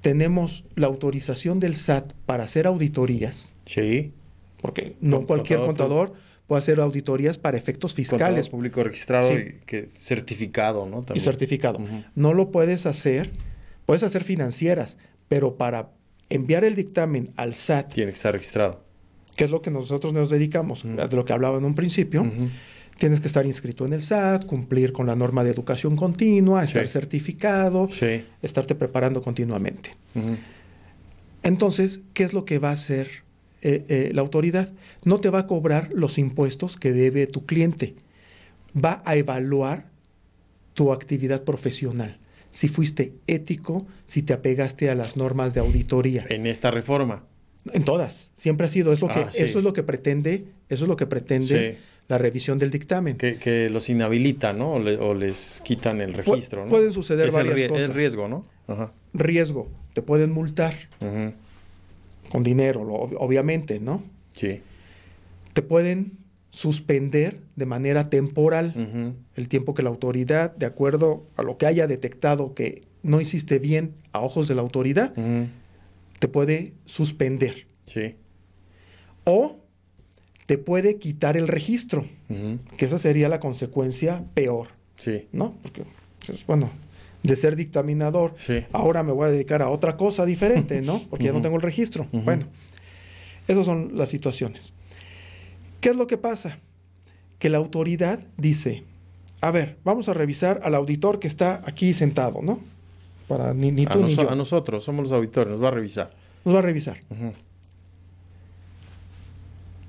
tenemos 0.00 0.64
la 0.76 0.86
autorización 0.86 1.60
del 1.60 1.76
SAT 1.76 2.12
para 2.26 2.44
hacer 2.44 2.66
auditorías. 2.66 3.52
Sí. 3.66 4.12
Porque 4.60 4.96
no 5.00 5.22
cualquier 5.22 5.60
contador 5.60 6.12
puede 6.46 6.60
hacer 6.60 6.80
auditorías 6.80 7.38
para 7.38 7.56
efectos 7.56 7.94
fiscales. 7.94 8.48
público 8.48 8.82
registrado 8.82 9.38
y 9.38 9.60
que 9.66 9.86
certificado, 9.86 10.86
¿no? 10.86 11.02
Y 11.14 11.20
certificado. 11.20 11.80
No 12.14 12.34
lo 12.34 12.50
puedes 12.50 12.86
hacer, 12.86 13.30
puedes 13.86 14.02
hacer 14.02 14.24
financieras, 14.24 14.98
pero 15.28 15.56
para 15.56 15.90
enviar 16.28 16.64
el 16.64 16.76
dictamen 16.76 17.30
al 17.36 17.54
SAT. 17.54 17.94
Tiene 17.94 18.10
que 18.10 18.16
estar 18.16 18.32
registrado. 18.32 18.84
Que 19.36 19.44
es 19.44 19.50
lo 19.50 19.62
que 19.62 19.70
nosotros 19.70 20.12
nos 20.12 20.28
dedicamos, 20.28 20.82
de 20.84 21.16
lo 21.16 21.24
que 21.24 21.32
hablaba 21.32 21.58
en 21.58 21.64
un 21.64 21.74
principio. 21.74 22.30
Tienes 23.00 23.22
que 23.22 23.28
estar 23.28 23.46
inscrito 23.46 23.86
en 23.86 23.94
el 23.94 24.02
SAT, 24.02 24.44
cumplir 24.44 24.92
con 24.92 25.06
la 25.06 25.16
norma 25.16 25.42
de 25.42 25.48
educación 25.48 25.96
continua, 25.96 26.62
estar 26.62 26.86
certificado, 26.86 27.88
estarte 28.42 28.74
preparando 28.74 29.22
continuamente. 29.22 29.96
Entonces, 31.42 32.02
¿qué 32.12 32.24
es 32.24 32.34
lo 32.34 32.44
que 32.44 32.58
va 32.58 32.68
a 32.68 32.72
hacer 32.72 33.08
eh, 33.62 33.86
eh, 33.88 34.10
la 34.12 34.20
autoridad? 34.20 34.70
No 35.02 35.18
te 35.18 35.30
va 35.30 35.38
a 35.38 35.46
cobrar 35.46 35.88
los 35.94 36.18
impuestos 36.18 36.76
que 36.76 36.92
debe 36.92 37.26
tu 37.26 37.46
cliente. 37.46 37.94
Va 38.76 39.02
a 39.06 39.16
evaluar 39.16 39.86
tu 40.74 40.92
actividad 40.92 41.42
profesional. 41.44 42.18
Si 42.50 42.68
fuiste 42.68 43.14
ético, 43.26 43.86
si 44.08 44.20
te 44.20 44.34
apegaste 44.34 44.90
a 44.90 44.94
las 44.94 45.16
normas 45.16 45.54
de 45.54 45.60
auditoría. 45.60 46.26
En 46.28 46.46
esta 46.46 46.70
reforma. 46.70 47.24
En 47.72 47.82
todas. 47.82 48.30
Siempre 48.34 48.66
ha 48.66 48.68
sido. 48.68 48.92
Es 48.92 49.00
lo 49.00 49.08
que, 49.08 49.20
ah, 49.20 49.30
Eso 49.32 49.58
es 49.58 49.64
lo 49.64 49.72
que 49.72 49.82
pretende. 49.82 50.44
Eso 50.68 50.84
es 50.84 50.88
lo 50.88 50.98
que 50.98 51.06
pretende 51.06 51.78
la 52.10 52.18
revisión 52.18 52.58
del 52.58 52.72
dictamen. 52.72 53.16
Que, 53.16 53.70
los 53.70 53.88
inhabilita, 53.88 54.52
¿no? 54.52 54.72
O, 54.72 55.14
les 55.14 55.62
quitan 55.64 56.00
el 56.00 56.12
registro, 56.12 56.64
¿no? 56.64 56.70
Pueden 56.70 56.92
suceder 56.92 57.30
varias 57.30 57.68
cosas. 57.68 57.88
Es 57.88 57.94
riesgo, 57.94 58.26
¿no? 58.26 58.44
Riesgo. 59.14 59.68
Te 59.94 60.02
pueden 60.02 60.32
multar. 60.32 60.74
Con 60.98 62.42
dinero, 62.42 62.82
obviamente, 62.82 63.78
¿no? 63.78 64.02
Sí. 64.34 64.60
Te 65.52 65.62
pueden 65.62 66.18
suspender 66.50 67.42
de 67.54 67.66
manera 67.66 68.10
temporal 68.10 69.14
el 69.36 69.48
tiempo 69.48 69.74
que 69.74 69.82
la 69.82 69.90
autoridad, 69.90 70.54
de 70.56 70.66
acuerdo 70.66 71.24
a 71.36 71.44
lo 71.44 71.58
que 71.58 71.66
haya 71.66 71.86
detectado 71.86 72.54
que 72.54 72.82
no 73.04 73.20
hiciste 73.20 73.60
bien 73.60 73.94
a 74.10 74.20
ojos 74.20 74.48
de 74.48 74.56
la 74.56 74.62
autoridad, 74.62 75.14
te 76.18 76.26
puede 76.26 76.72
suspender. 76.86 77.68
Sí. 77.84 78.16
O 79.22 79.59
te 80.50 80.58
puede 80.58 80.96
quitar 80.96 81.36
el 81.36 81.46
registro, 81.46 82.04
que 82.76 82.84
esa 82.84 82.98
sería 82.98 83.28
la 83.28 83.38
consecuencia 83.38 84.24
peor. 84.34 84.66
Sí. 84.96 85.28
¿No? 85.30 85.54
Porque, 85.62 85.84
pues, 86.26 86.44
bueno, 86.44 86.70
de 87.22 87.36
ser 87.36 87.54
dictaminador, 87.54 88.34
ahora 88.72 89.04
me 89.04 89.12
voy 89.12 89.28
a 89.28 89.30
dedicar 89.30 89.62
a 89.62 89.68
otra 89.68 89.96
cosa 89.96 90.26
diferente, 90.26 90.82
¿no? 90.82 91.02
Porque 91.08 91.26
ya 91.26 91.32
no 91.32 91.40
tengo 91.40 91.54
el 91.54 91.62
registro. 91.62 92.08
Bueno, 92.10 92.46
esas 93.46 93.64
son 93.64 93.96
las 93.96 94.08
situaciones. 94.08 94.72
¿Qué 95.80 95.90
es 95.90 95.96
lo 95.96 96.08
que 96.08 96.18
pasa? 96.18 96.58
Que 97.38 97.48
la 97.48 97.58
autoridad 97.58 98.18
dice, 98.36 98.82
a 99.42 99.52
ver, 99.52 99.76
vamos 99.84 100.08
a 100.08 100.14
revisar 100.14 100.62
al 100.64 100.74
auditor 100.74 101.20
que 101.20 101.28
está 101.28 101.62
aquí 101.64 101.94
sentado, 101.94 102.42
¿no? 102.42 102.58
Para 103.28 103.54
ni, 103.54 103.70
ni 103.70 103.86
tú 103.86 104.02
ni 104.02 104.16
yo. 104.16 104.28
A 104.28 104.34
nosotros, 104.34 104.82
somos 104.82 105.04
los 105.04 105.12
auditores, 105.12 105.52
nos 105.52 105.62
va 105.62 105.68
a 105.68 105.70
revisar. 105.70 106.10
Nos 106.44 106.56
va 106.56 106.58
a 106.58 106.62
revisar 106.62 106.98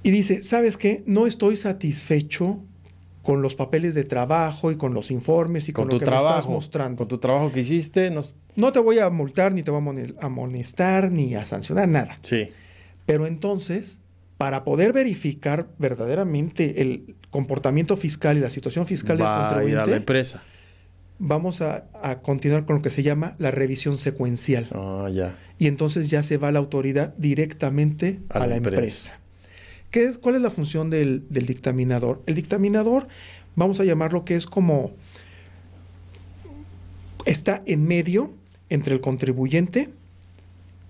y 0.03 0.11
dice, 0.11 0.41
¿sabes 0.41 0.77
qué? 0.77 1.03
No 1.05 1.27
estoy 1.27 1.57
satisfecho 1.57 2.59
con 3.23 3.41
los 3.41 3.53
papeles 3.53 3.93
de 3.93 4.03
trabajo 4.03 4.71
y 4.71 4.77
con 4.77 4.93
los 4.93 5.11
informes 5.11 5.69
y 5.69 5.73
con, 5.73 5.87
lo 5.87 5.99
que 5.99 6.05
trabajo, 6.05 6.25
me 6.25 6.31
estás 6.31 6.49
mostrando. 6.49 6.97
Con 6.97 7.07
tu 7.07 7.17
trabajo 7.19 7.51
que 7.51 7.59
hiciste. 7.59 8.11
No 8.55 8.71
te 8.71 8.79
voy 8.79 8.99
a 8.99 9.09
multar, 9.09 9.53
ni 9.53 9.63
te 9.63 9.71
voy 9.71 9.81
a 10.19 10.25
amonestar, 10.25 11.11
ni 11.11 11.35
a 11.35 11.45
sancionar, 11.45 11.87
nada. 11.87 12.17
Sí. 12.23 12.47
Pero 13.05 13.27
entonces, 13.27 13.99
para 14.37 14.63
poder 14.63 14.91
verificar 14.91 15.67
verdaderamente 15.77 16.81
el 16.81 17.15
comportamiento 17.29 17.95
fiscal 17.95 18.37
y 18.37 18.41
la 18.41 18.49
situación 18.49 18.87
fiscal 18.87 19.17
del 19.17 19.27
contribuyente... 19.27 19.81
A, 19.81 19.83
ir 19.83 19.89
a 19.89 19.91
la 19.91 19.97
empresa. 19.97 20.41
Vamos 21.19 21.61
a, 21.61 21.85
continuar 22.23 22.65
con 22.65 22.77
lo 22.77 22.81
que 22.81 22.89
se 22.89 23.03
llama 23.03 23.35
la 23.37 23.51
revisión 23.51 23.99
secuencial. 23.99 24.67
Ah, 24.73 25.07
ya. 25.13 25.37
Y 25.59 25.67
entonces 25.67 26.09
ya 26.09 26.23
se 26.23 26.37
va 26.37 26.51
la 26.51 26.57
autoridad 26.57 27.13
directamente 27.17 28.19
a, 28.29 28.47
la, 28.47 28.55
empresa. 28.55 29.20
¿Cuál 30.21 30.35
es 30.35 30.41
la 30.41 30.49
función 30.49 30.89
del, 30.89 31.25
dictaminador? 31.29 32.21
El 32.25 32.35
dictaminador, 32.35 33.07
vamos 33.55 33.79
a 33.79 33.83
llamarlo 33.83 34.23
que 34.23 34.35
es 34.35 34.45
como, 34.45 34.91
está 37.25 37.61
en 37.65 37.85
medio 37.85 38.31
entre 38.69 38.93
el 38.93 39.01
contribuyente 39.01 39.89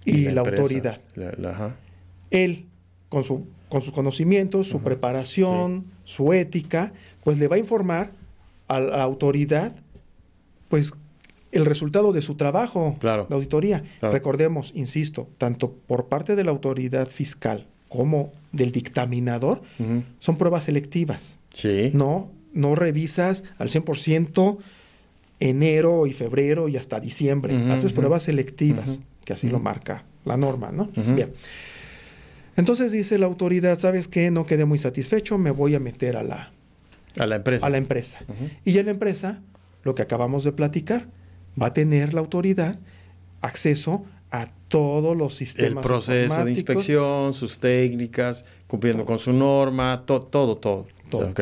y, 0.06 0.30
la, 0.30 0.42
autoridad. 0.42 1.02
Él, 2.30 2.68
con, 3.10 3.24
su, 3.24 3.48
con 3.70 3.82
sus 3.82 3.92
conocimientos, 3.92 4.68
su 4.68 4.82
preparación, 4.82 5.86
su 6.04 6.34
ética, 6.34 6.94
pues 7.24 7.40
le 7.40 7.48
va 7.48 7.56
a 7.56 7.60
informar 7.60 8.12
a 8.68 8.80
la 8.80 9.04
autoridad, 9.04 9.74
pues 10.70 10.94
el 11.52 11.66
resultado 11.66 12.14
de 12.14 12.22
su 12.22 12.36
trabajo, 12.36 12.98
la 13.02 13.26
auditoría. 13.32 13.84
Recordemos, 14.00 14.72
insisto, 14.76 15.28
tanto 15.40 15.74
por 15.88 16.08
parte 16.08 16.36
de 16.36 16.44
la 16.44 16.52
autoridad 16.52 17.08
fiscal 17.08 17.68
como 17.92 18.32
del 18.54 18.72
dictaminador, 18.72 19.62
son 20.20 20.38
pruebas 20.38 20.64
selectivas. 20.64 21.40
Sí. 21.54 21.92
No, 21.94 22.32
no 22.54 22.74
revisas 22.74 23.44
al 23.58 23.68
100% 23.68 24.58
enero 25.42 26.08
y 26.08 26.14
febrero 26.14 26.70
y 26.70 26.78
hasta 26.78 27.02
diciembre. 27.02 27.54
Haces 27.70 27.92
pruebas 27.92 28.24
selectivas. 28.24 29.02
que 29.26 29.34
así 29.34 29.50
lo 29.50 29.60
marca 29.60 30.06
la 30.24 30.38
norma, 30.38 30.72
¿no? 30.72 30.90
Bien. 30.96 31.34
Entonces 32.56 32.94
dice 32.94 33.18
la 33.18 33.26
autoridad, 33.26 33.78
¿sabes 33.78 34.08
qué? 34.08 34.32
No 34.32 34.46
quedé 34.46 34.64
muy 34.64 34.80
satisfecho, 34.80 35.38
me 35.38 35.52
voy 35.52 35.76
a 35.76 35.80
meter 35.82 36.16
a 36.16 36.24
la, 36.24 36.52
a 37.20 37.26
la 37.26 37.36
empresa. 37.36 37.68
A 37.68 37.70
la 37.70 37.78
empresa. 37.78 38.20
Y 38.64 38.72
ya 38.72 38.84
la 38.84 38.92
empresa, 38.92 39.42
lo 39.84 39.96
que 39.96 40.02
acabamos 40.02 40.46
de 40.46 40.54
platicar, 40.54 41.08
va 41.62 41.68
a 41.68 41.74
tener 41.74 42.14
la 42.14 42.22
autoridad 42.22 42.80
acceso 43.42 44.06
a 44.21 44.21
todos 44.72 45.18
los 45.18 45.36
sistemas. 45.36 45.84
El 45.84 45.88
proceso 45.88 46.46
de 46.46 46.52
inspección, 46.52 47.34
sus 47.34 47.60
técnicas, 47.60 48.46
cumpliendo 48.68 49.06
con 49.06 49.20
su 49.20 49.34
norma, 49.34 50.04
todo, 50.06 50.26
todo, 50.26 50.56
todo. 51.10 51.34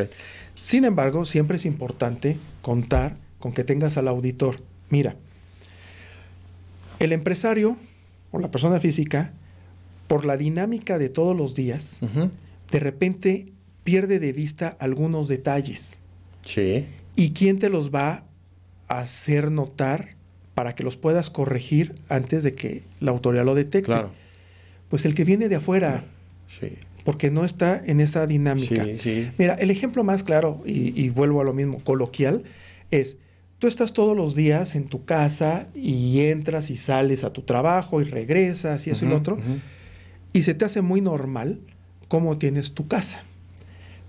Sin 0.56 0.84
embargo, 0.84 1.24
siempre 1.24 1.56
es 1.56 1.64
importante 1.64 2.38
contar 2.60 3.16
con 3.38 3.52
que 3.52 3.62
tengas 3.62 3.96
al 3.96 4.08
auditor. 4.08 4.56
Mira, 4.90 5.14
el 6.98 7.12
empresario 7.12 7.76
o 8.32 8.40
la 8.40 8.50
persona 8.50 8.80
física, 8.80 9.32
por 10.08 10.24
la 10.24 10.36
dinámica 10.36 10.98
de 10.98 11.08
todos 11.08 11.36
los 11.36 11.54
días, 11.54 12.00
de 12.72 12.80
repente 12.80 13.52
pierde 13.84 14.18
de 14.18 14.32
vista 14.32 14.76
algunos 14.80 15.28
detalles. 15.28 16.00
Sí. 16.44 16.84
¿Y 17.14 17.30
quién 17.30 17.60
te 17.60 17.70
los 17.70 17.94
va 17.94 18.24
a 18.88 18.98
hacer 18.98 19.52
notar 19.52 20.16
para 20.60 20.74
que 20.74 20.82
los 20.82 20.98
puedas 20.98 21.30
corregir 21.30 21.94
antes 22.10 22.42
de 22.42 22.52
que 22.52 22.82
la 23.00 23.12
autoridad 23.12 23.46
lo 23.46 23.54
detecte? 23.54 23.86
Claro. 23.86 24.10
Pues 24.90 25.06
el 25.06 25.14
que 25.14 25.24
viene 25.24 25.48
de 25.48 25.56
afuera. 25.56 26.04
Sí. 26.48 26.72
Porque 27.02 27.30
no 27.30 27.46
está 27.46 27.82
en 27.82 27.98
esa 27.98 28.26
dinámica. 28.26 28.84
Sí, 28.84 28.98
sí. 28.98 29.30
Mira, 29.38 29.54
el 29.54 29.70
ejemplo 29.70 30.04
más 30.04 30.22
claro, 30.22 30.60
y, 30.66 31.08
vuelvo 31.08 31.40
a 31.40 31.44
lo 31.44 31.54
mismo, 31.54 31.78
coloquial, 31.82 32.42
es, 32.90 33.16
tú 33.58 33.68
estás 33.68 33.94
todos 33.94 34.14
los 34.14 34.34
días 34.34 34.74
en 34.74 34.84
tu 34.84 35.06
casa 35.06 35.68
y 35.74 36.20
entras 36.26 36.68
y 36.68 36.76
sales 36.76 37.24
a 37.24 37.32
tu 37.32 37.40
trabajo 37.40 38.02
y 38.02 38.04
regresas 38.04 38.86
y 38.86 38.90
eso 38.90 39.06
y 39.06 39.08
lo 39.08 39.16
otro, 39.16 39.38
y 40.34 40.42
se 40.42 40.52
te 40.52 40.66
hace 40.66 40.82
muy 40.82 41.00
normal 41.00 41.58
cómo 42.08 42.36
tienes 42.36 42.72
tu 42.72 42.86
casa. 42.86 43.22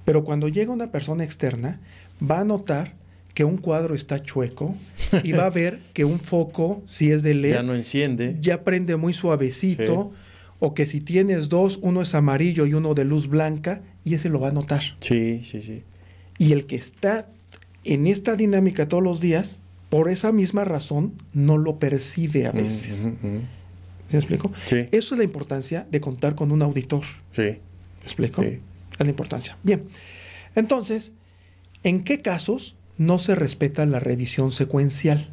Pero 0.04 0.26
cuando 0.26 0.50
llega 0.50 0.74
una 0.74 0.92
persona 0.92 1.24
externa, 1.24 1.80
va 2.22 2.42
a 2.42 2.44
notar 2.44 2.92
que 3.34 3.44
un 3.44 3.58
cuadro 3.58 3.96
está 3.96 4.22
chueco 4.22 4.76
y 5.24 5.32
va 5.32 5.46
a 5.46 5.50
ver 5.62 5.80
que 5.94 6.06
un 6.06 6.20
foco, 6.20 6.84
si 6.86 7.12
es 7.12 7.24
de 7.24 7.34
LED, 7.34 7.52
ya 7.52 7.64
no 7.64 7.74
enciende, 7.74 8.38
ya 8.42 8.64
prende 8.64 8.96
muy 8.96 9.14
suavecito, 9.14 10.12
o 10.60 10.74
que 10.74 10.86
si 10.86 11.02
tienes 11.02 11.50
dos, 11.50 11.80
uno 11.82 12.02
es 12.02 12.14
amarillo 12.14 12.66
y 12.66 12.74
uno 12.74 12.94
de 12.94 13.06
luz 13.06 13.28
blanca, 13.28 13.82
y 14.04 14.16
ese 14.16 14.30
lo 14.30 14.40
va 14.40 14.50
a 14.50 14.52
notar. 14.52 14.82
Sí, 15.00 15.42
sí, 15.44 15.62
sí. 15.62 15.84
Y 16.38 16.54
el 16.54 16.66
que 16.66 16.76
está 16.76 17.30
en 17.84 18.08
esta 18.08 18.36
dinámica 18.36 18.88
todos 18.88 19.04
los 19.04 19.20
días, 19.20 19.60
por 19.90 20.10
esa 20.10 20.32
misma 20.32 20.64
razón, 20.66 21.14
no 21.34 21.58
lo 21.58 21.80
percibe 21.80 22.48
a 22.48 22.52
veces. 22.52 23.10
¿Me 23.22 24.20
explico? 24.20 24.52
Sí. 24.66 24.88
Eso 24.92 25.16
es 25.16 25.18
la 25.18 25.24
importancia 25.24 25.88
de 25.90 26.02
contar 26.02 26.36
con 26.36 26.52
un 26.52 26.62
auditor. 26.62 27.04
Sí. 27.34 27.42
¿Me 27.42 27.58
explico? 28.04 28.44
Sí. 28.44 28.60
Es 28.94 29.00
la 29.00 29.10
importancia. 29.10 29.58
Bien. 29.64 29.84
Entonces, 30.56 31.14
¿en 31.84 32.04
qué 32.04 32.22
casos 32.22 32.76
no 33.02 33.18
se 33.18 33.34
respeta 33.34 33.84
la 33.88 34.00
revisión 34.00 34.52
secuencial? 34.52 35.30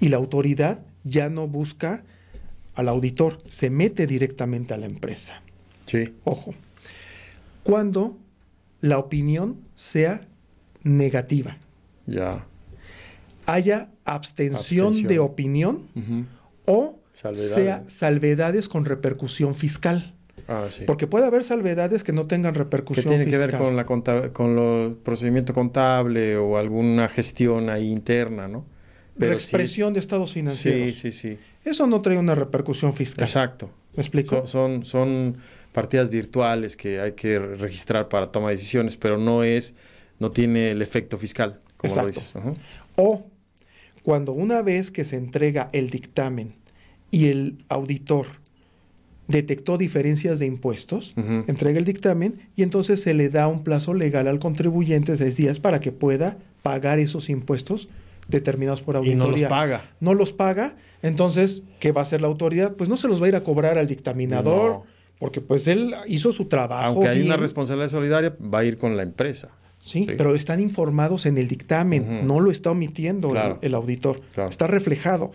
Y 0.00 0.08
la 0.08 0.16
autoridad 0.16 0.80
ya 1.04 1.28
no 1.28 1.46
busca 1.46 2.02
al 2.74 2.88
auditor, 2.88 3.38
se 3.46 3.70
mete 3.70 4.08
directamente 4.08 4.74
a 4.74 4.76
la 4.76 4.86
empresa. 4.86 5.40
Sí. 5.86 6.12
Ojo. 6.24 6.54
Cuando 7.62 8.16
la 8.80 8.98
opinión 8.98 9.60
sea 9.76 10.26
negativa. 10.82 11.58
Ya. 12.06 12.44
Haya 13.46 13.90
abstención, 14.04 15.04
de 15.04 15.20
opinión 15.20 15.86
o 16.66 16.98
sea 17.32 17.84
salvedades 17.86 18.68
con 18.68 18.84
repercusión 18.84 19.54
fiscal. 19.54 20.12
Ah, 20.46 20.66
sí. 20.70 20.84
Porque 20.86 21.06
puede 21.06 21.26
haber 21.26 21.44
salvedades 21.44 22.04
que 22.04 22.12
no 22.12 22.26
tengan 22.26 22.54
repercusión 22.54 23.04
que 23.04 23.24
tiene 23.24 23.30
que 23.30 23.38
ver 23.38 23.56
con 23.56 23.76
la 23.76 23.84
con 23.84 24.56
los 24.56 24.94
procedimiento 25.02 25.52
contable 25.52 26.36
o 26.36 26.56
alguna 26.56 27.08
gestión 27.08 27.70
ahí 27.70 27.90
interna, 27.90 28.48
¿no? 28.48 28.64
Pero 29.18 29.32
expresión 29.32 29.92
de 29.92 30.00
estados 30.00 30.32
financieros. 30.32 30.94
Sí, 30.94 31.12
sí, 31.12 31.12
sí. 31.12 31.38
Eso 31.64 31.86
no 31.86 32.00
trae 32.00 32.18
una 32.18 32.34
repercusión 32.34 32.92
fiscal. 32.94 33.24
Exacto. 33.24 33.70
¿Me 33.96 34.02
explico? 34.02 34.46
Son, 34.46 34.84
son, 34.84 35.38
partidas 35.72 36.08
virtuales 36.08 36.76
que 36.76 37.00
hay 37.00 37.12
que 37.12 37.38
registrar 37.38 38.08
para 38.08 38.32
toma 38.32 38.48
de 38.48 38.56
decisiones, 38.56 38.96
pero 38.96 39.18
no 39.18 39.44
es, 39.44 39.74
no 40.18 40.30
tiene 40.30 40.70
el 40.70 40.82
efecto 40.82 41.18
fiscal, 41.18 41.60
como 41.76 41.92
Exacto. 41.92 42.20
lo 42.34 42.50
dices. 42.50 42.62
O 42.96 43.26
cuando 44.02 44.32
una 44.32 44.62
vez 44.62 44.90
que 44.90 45.04
se 45.04 45.16
entrega 45.16 45.68
el 45.72 45.90
dictamen 45.90 46.54
y 47.10 47.28
el 47.28 47.64
auditor 47.68 48.26
detectó 49.28 49.78
diferencias 49.78 50.38
de 50.38 50.46
impuestos, 50.46 51.14
entrega 51.46 51.78
el 51.78 51.84
dictamen 51.84 52.40
y 52.56 52.62
entonces 52.62 53.00
se 53.00 53.14
le 53.14 53.28
da 53.28 53.46
un 53.46 53.62
plazo 53.62 53.94
legal 53.94 54.26
al 54.26 54.38
contribuyente 54.38 55.12
de 55.12 55.18
seis 55.18 55.36
días 55.36 55.60
para 55.60 55.80
que 55.80 55.92
pueda 55.92 56.38
pagar 56.62 56.98
esos 56.98 57.28
impuestos 57.28 57.88
determinados 58.26 58.82
por 58.82 58.96
auditoría. 58.96 59.24
Y 59.24 59.28
no 59.28 59.30
los 59.30 59.42
paga. 59.48 59.82
No 60.00 60.14
los 60.14 60.32
paga, 60.32 60.76
entonces, 61.02 61.62
¿qué 61.78 61.92
va 61.92 62.00
a 62.00 62.04
hacer 62.04 62.22
la 62.22 62.28
autoridad? 62.28 62.74
Pues 62.74 62.88
no 62.88 62.96
se 62.96 63.06
los 63.06 63.20
va 63.20 63.26
a 63.26 63.28
ir 63.28 63.36
a 63.36 63.42
cobrar 63.42 63.78
al 63.78 63.86
dictaminador, 63.86 64.82
porque 65.18 65.40
pues 65.40 65.68
él 65.68 65.94
hizo 66.06 66.32
su 66.32 66.46
trabajo. 66.46 66.86
Aunque 66.86 67.08
hay 67.08 67.22
una 67.22 67.36
responsabilidad 67.36 67.90
solidaria, 67.90 68.36
va 68.42 68.60
a 68.60 68.64
ir 68.64 68.78
con 68.78 68.96
la 68.96 69.02
empresa. 69.02 69.50
Sí, 69.80 70.06
pero 70.16 70.34
están 70.34 70.58
informados 70.60 71.24
en 71.26 71.38
el 71.38 71.48
dictamen, 71.48 72.26
no 72.26 72.40
lo 72.40 72.50
está 72.50 72.70
omitiendo 72.70 73.32
el, 73.60 73.74
auditor, 73.74 74.22
está 74.48 74.66
reflejado. 74.66 75.32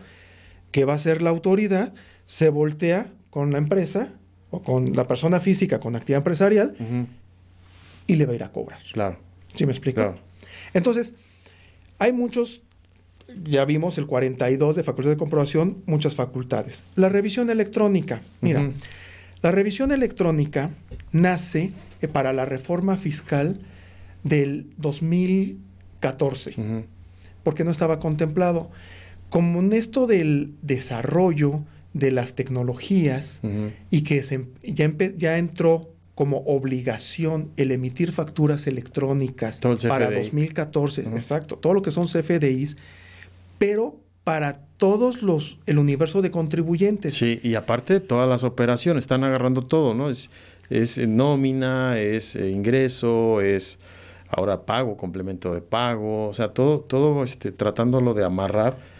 ¿Qué 0.72 0.86
va 0.86 0.94
a 0.94 0.96
hacer 0.96 1.22
la 1.22 1.30
autoridad? 1.30 1.94
Se 2.26 2.50
voltea 2.50 3.12
con 3.34 3.52
la 3.52 3.58
empresa 3.58 4.10
o 4.52 4.62
con 4.62 4.96
la 4.96 5.08
persona 5.08 5.40
física 5.40 5.80
con 5.80 5.96
actividad 5.96 6.20
empresarial 6.20 6.76
y 8.06 8.16
le 8.16 8.28
va 8.28 8.34
a 8.34 8.36
ir 8.36 8.44
a 8.44 8.52
cobrar. 8.52 8.78
Claro. 8.92 9.18
¿Sí 9.56 9.66
me 9.66 9.72
explico? 9.72 10.14
Entonces, 10.76 11.16
hay 11.98 12.14
muchos, 12.14 12.62
ya 13.44 13.66
vimos 13.66 13.98
el 13.98 14.06
42 14.06 14.76
de 14.76 14.84
facultad 14.84 15.10
de 15.10 15.18
comprobación, 15.18 15.82
muchas 15.88 16.14
facultades. 16.14 16.84
La 16.94 17.10
revisión 17.10 17.50
electrónica, 17.50 18.22
mira, 18.42 18.70
la 19.42 19.52
revisión 19.52 19.92
electrónica 19.92 20.70
nace 21.12 21.72
eh, 22.02 22.08
para 22.08 22.34
la 22.34 22.46
reforma 22.46 22.98
fiscal 22.98 23.62
del 24.24 24.68
2014, 24.78 26.86
porque 27.42 27.64
no 27.64 27.72
estaba 27.72 27.98
contemplado. 27.98 28.70
Como 29.32 29.60
en 29.60 29.74
esto 29.74 30.06
del 30.06 30.54
desarrollo 30.62 31.64
de 31.94 32.12
las 32.12 32.36
tecnologías 32.36 33.42
y 33.90 34.02
que 34.02 34.24
se, 34.24 34.48
ya, 34.64 34.92
ya 35.16 35.38
entró 35.38 35.94
como 36.16 36.40
obligación 36.46 37.52
el 37.58 37.72
emitir 37.72 38.12
facturas 38.12 38.68
electrónicas 38.68 39.60
para 39.88 40.12
2014, 40.12 41.02
exacto, 41.02 41.58
todo 41.58 41.74
lo 41.74 41.82
que 41.82 41.92
son 41.92 42.06
CFDIs, 42.06 42.78
pero 43.58 44.00
para 44.24 44.62
todos 44.78 45.22
los 45.22 45.60
el 45.66 45.80
universo 45.80 46.22
de 46.22 46.32
contribuyentes. 46.32 47.16
Sí, 47.16 47.40
y 47.44 47.56
aparte 47.56 48.00
todas 48.00 48.30
las 48.30 48.44
operaciones 48.44 49.04
están 49.04 49.24
agarrando 49.24 49.66
todo, 49.66 49.94
¿no? 49.94 50.10
Es, 50.10 50.30
es 50.70 50.98
nómina, 51.08 52.00
es 52.00 52.36
eh, 52.36 52.50
ingreso, 52.50 53.42
es 53.42 53.80
ahora 54.30 54.66
pago, 54.66 54.98
complemento 54.98 55.54
de 55.54 55.62
pago, 55.62 56.28
o 56.28 56.34
sea, 56.34 56.50
todo 56.50 56.80
todo 56.80 57.24
este 57.24 57.52
tratándolo 57.52 58.14
de 58.14 58.24
amarrar 58.24 58.93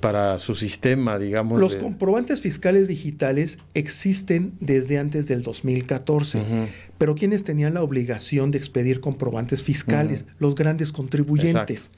para 0.00 0.38
su 0.38 0.54
sistema, 0.54 1.18
digamos. 1.18 1.60
Los 1.60 1.76
comprobantes 1.76 2.40
fiscales 2.40 2.88
digitales 2.88 3.58
existen 3.74 4.52
desde 4.60 4.98
antes 4.98 5.28
del 5.28 5.42
2014, 5.42 6.68
pero 6.98 7.14
quienes 7.14 7.44
tenían 7.44 7.74
la 7.74 7.82
obligación 7.82 8.50
de 8.50 8.58
expedir 8.58 9.00
comprobantes 9.00 9.62
fiscales? 9.62 10.26
Los 10.38 10.54
grandes 10.54 10.92
contribuyentes. 10.92 11.90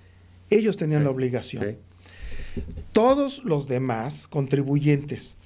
Ellos 0.51 0.77
tenían 0.77 1.05
la 1.05 1.11
obligación. 1.11 1.77
Todos 2.93 3.43
los 3.45 3.69
demás 3.69 4.27
contribuyentes 4.27 5.37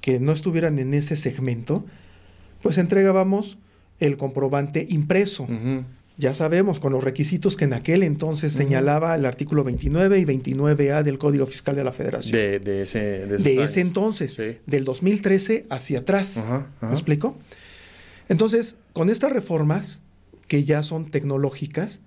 que 0.00 0.20
no 0.20 0.32
estuvieran 0.32 0.78
en 0.78 0.94
ese 0.94 1.16
segmento, 1.16 1.84
pues 2.62 2.78
entregábamos 2.78 3.58
el 4.00 4.16
comprobante 4.16 4.86
impreso 4.88 5.46
ya 6.18 6.34
sabemos, 6.34 6.80
con 6.80 6.92
los 6.92 7.04
requisitos 7.04 7.56
que 7.56 7.64
en 7.64 7.72
aquel 7.72 8.02
entonces 8.02 8.52
señalaba 8.52 9.14
el 9.14 9.24
artículo 9.24 9.62
29 9.62 10.18
y 10.18 10.24
29A 10.24 11.04
del 11.04 11.16
Código 11.16 11.46
Fiscal 11.46 11.76
de 11.76 11.84
la 11.84 11.92
Federación. 11.92 12.32
De, 12.32 12.82
ese, 12.82 13.26
de, 13.26 13.62
ese 13.62 13.80
entonces, 13.80 14.36
del 14.66 14.84
2013 14.84 15.66
hacia 15.70 16.00
atrás. 16.00 16.48
¿Me 16.82 16.90
explico? 16.90 17.36
Entonces, 18.28 18.74
con 18.92 19.10
estas 19.10 19.32
reformas, 19.32 20.02
que 20.48 20.64
ya 20.64 20.82
son 20.82 21.08
tecnológicas, 21.08 22.00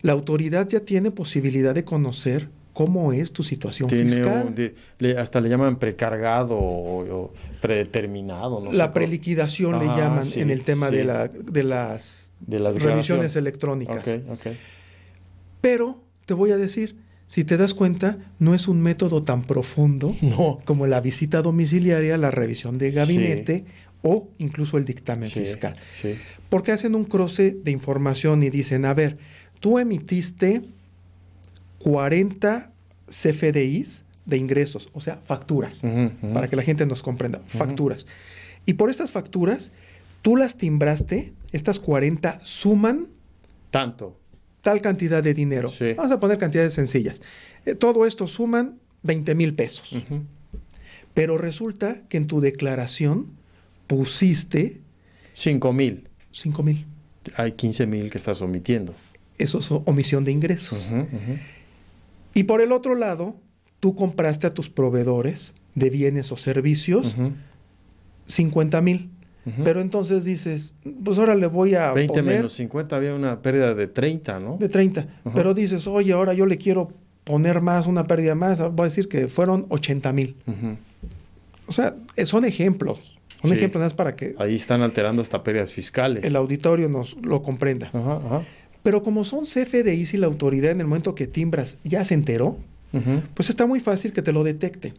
la 0.00 0.12
autoridad 0.12 0.66
ya 0.66 0.80
tiene 0.80 1.10
posibilidad 1.10 1.74
de 1.74 1.84
conocer 1.84 2.48
cómo 2.72 3.12
es 3.12 3.32
tu 3.32 3.42
situación 3.42 3.88
fiscal. 3.88 4.54
hasta 5.18 5.40
le 5.40 5.48
llaman 5.48 5.76
precargado 5.76 6.56
o, 6.58 7.32
predeterminado. 7.60 8.60
No 8.60 8.72
la 8.72 8.92
preliquidación 8.92 9.78
le 9.78 9.86
llaman 9.86 10.26
en 10.34 10.50
el 10.50 10.64
tema 10.64 10.90
de, 10.90 11.04
la, 11.04 11.28
de, 11.28 11.62
las, 11.62 12.30
revisiones 12.48 13.36
electrónicas. 13.36 14.04
Pero 15.60 16.02
te 16.26 16.34
voy 16.34 16.50
a 16.50 16.56
decir, 16.56 16.96
si 17.26 17.44
te 17.44 17.56
das 17.56 17.74
cuenta, 17.74 18.18
no 18.38 18.54
es 18.54 18.68
un 18.68 18.80
método 18.80 19.22
tan 19.22 19.42
profundo 19.42 20.14
como 20.64 20.86
la 20.86 21.00
visita 21.00 21.42
domiciliaria, 21.42 22.16
la 22.16 22.30
revisión 22.30 22.78
de 22.78 22.90
gabinete 22.90 23.64
o 24.02 24.28
incluso 24.38 24.78
el 24.78 24.84
dictamen 24.84 25.30
fiscal. 25.30 25.76
Porque 26.48 26.72
hacen 26.72 26.94
un 26.94 27.04
cruce 27.04 27.56
de 27.62 27.70
información 27.70 28.42
y 28.42 28.50
dicen, 28.50 28.84
a 28.84 28.94
ver, 28.94 29.16
tú 29.60 29.78
emitiste 29.78 30.62
40 31.82 32.70
CFDIs 33.08 34.04
de 34.24 34.36
ingresos, 34.36 34.88
o 34.92 35.00
sea, 35.00 35.16
facturas, 35.16 35.82
para 36.32 36.48
que 36.48 36.56
la 36.56 36.62
gente 36.62 36.86
nos 36.86 37.02
comprenda, 37.02 37.40
facturas. 37.46 38.06
Y 38.66 38.74
por 38.74 38.90
estas 38.90 39.10
facturas, 39.10 39.72
tú 40.22 40.36
las 40.36 40.56
timbraste, 40.56 41.32
estas 41.52 41.80
40 41.80 42.40
suman... 42.44 43.08
Tanto 43.70 44.16
tal 44.62 44.80
cantidad 44.80 45.22
de 45.22 45.34
dinero. 45.34 45.70
Vamos 45.96 46.12
a 46.12 46.18
poner 46.18 46.38
cantidades 46.38 46.72
sencillas. 46.72 47.20
Eh, 47.66 47.74
todo 47.74 48.06
esto 48.06 48.26
suman 48.26 48.78
20 49.02 49.34
mil 49.34 49.54
pesos. 49.54 50.04
Pero 51.12 51.36
resulta 51.36 52.02
que 52.08 52.16
en 52.16 52.26
tu 52.26 52.40
declaración 52.40 53.26
pusiste... 53.86 54.80
5 55.34 55.72
mil. 55.72 56.08
5 56.30 56.62
mil. 56.62 56.86
Hay 57.36 57.52
15 57.52 57.86
mil 57.86 58.10
que 58.10 58.18
estás 58.18 58.40
omitiendo. 58.40 58.94
Eso 59.36 59.58
es 59.58 59.70
omisión 59.70 60.24
de 60.24 60.32
ingresos. 60.32 60.90
Y 62.34 62.44
por 62.44 62.60
el 62.60 62.72
otro 62.72 62.94
lado, 62.94 63.36
tú 63.80 63.94
compraste 63.94 64.46
a 64.46 64.50
tus 64.50 64.70
proveedores 64.70 65.54
de 65.74 65.90
bienes 65.90 66.32
o 66.32 66.36
servicios 66.36 67.16
50 68.26 68.80
mil. 68.80 69.10
Pero 69.64 69.80
entonces 69.80 70.24
dices, 70.24 70.74
pues 71.02 71.18
ahora 71.18 71.34
le 71.34 71.48
voy 71.48 71.74
a 71.74 71.92
20 71.92 72.22
menos 72.22 72.52
50 72.52 72.94
había 72.94 73.12
una 73.12 73.42
pérdida 73.42 73.74
de 73.74 73.88
30, 73.88 74.38
¿no? 74.38 74.56
De 74.56 74.68
30. 74.68 75.06
Pero 75.34 75.52
dices, 75.52 75.88
oye, 75.88 76.12
ahora 76.12 76.32
yo 76.32 76.46
le 76.46 76.58
quiero 76.58 76.92
poner 77.24 77.60
más, 77.60 77.88
una 77.88 78.06
pérdida 78.06 78.36
más. 78.36 78.60
Voy 78.60 78.84
a 78.84 78.84
decir 78.84 79.08
que 79.08 79.26
fueron 79.26 79.66
80 79.68 80.12
mil. 80.12 80.36
O 81.66 81.72
sea, 81.72 81.96
eh, 82.16 82.26
son 82.26 82.44
ejemplos. 82.44 83.18
Son 83.40 83.52
ejemplos 83.52 83.80
nada 83.80 83.86
más 83.86 83.94
para 83.94 84.14
que... 84.14 84.36
Ahí 84.38 84.54
están 84.54 84.82
alterando 84.82 85.20
hasta 85.20 85.42
pérdidas 85.42 85.72
fiscales. 85.72 86.22
El 86.22 86.36
auditorio 86.36 86.88
nos 86.88 87.16
lo 87.24 87.42
comprenda. 87.42 87.90
Pero 88.82 89.02
como 89.02 89.24
son 89.24 89.44
CFDIs 89.44 90.14
y 90.14 90.16
la 90.16 90.26
autoridad 90.26 90.72
en 90.72 90.80
el 90.80 90.86
momento 90.86 91.14
que 91.14 91.26
timbras 91.26 91.78
ya 91.84 92.04
se 92.04 92.14
enteró, 92.14 92.58
pues 93.34 93.48
está 93.48 93.66
muy 93.66 93.80
fácil 93.80 94.12
que 94.12 94.22
te 94.22 94.32
lo 94.32 94.44
detecte. 94.44 94.92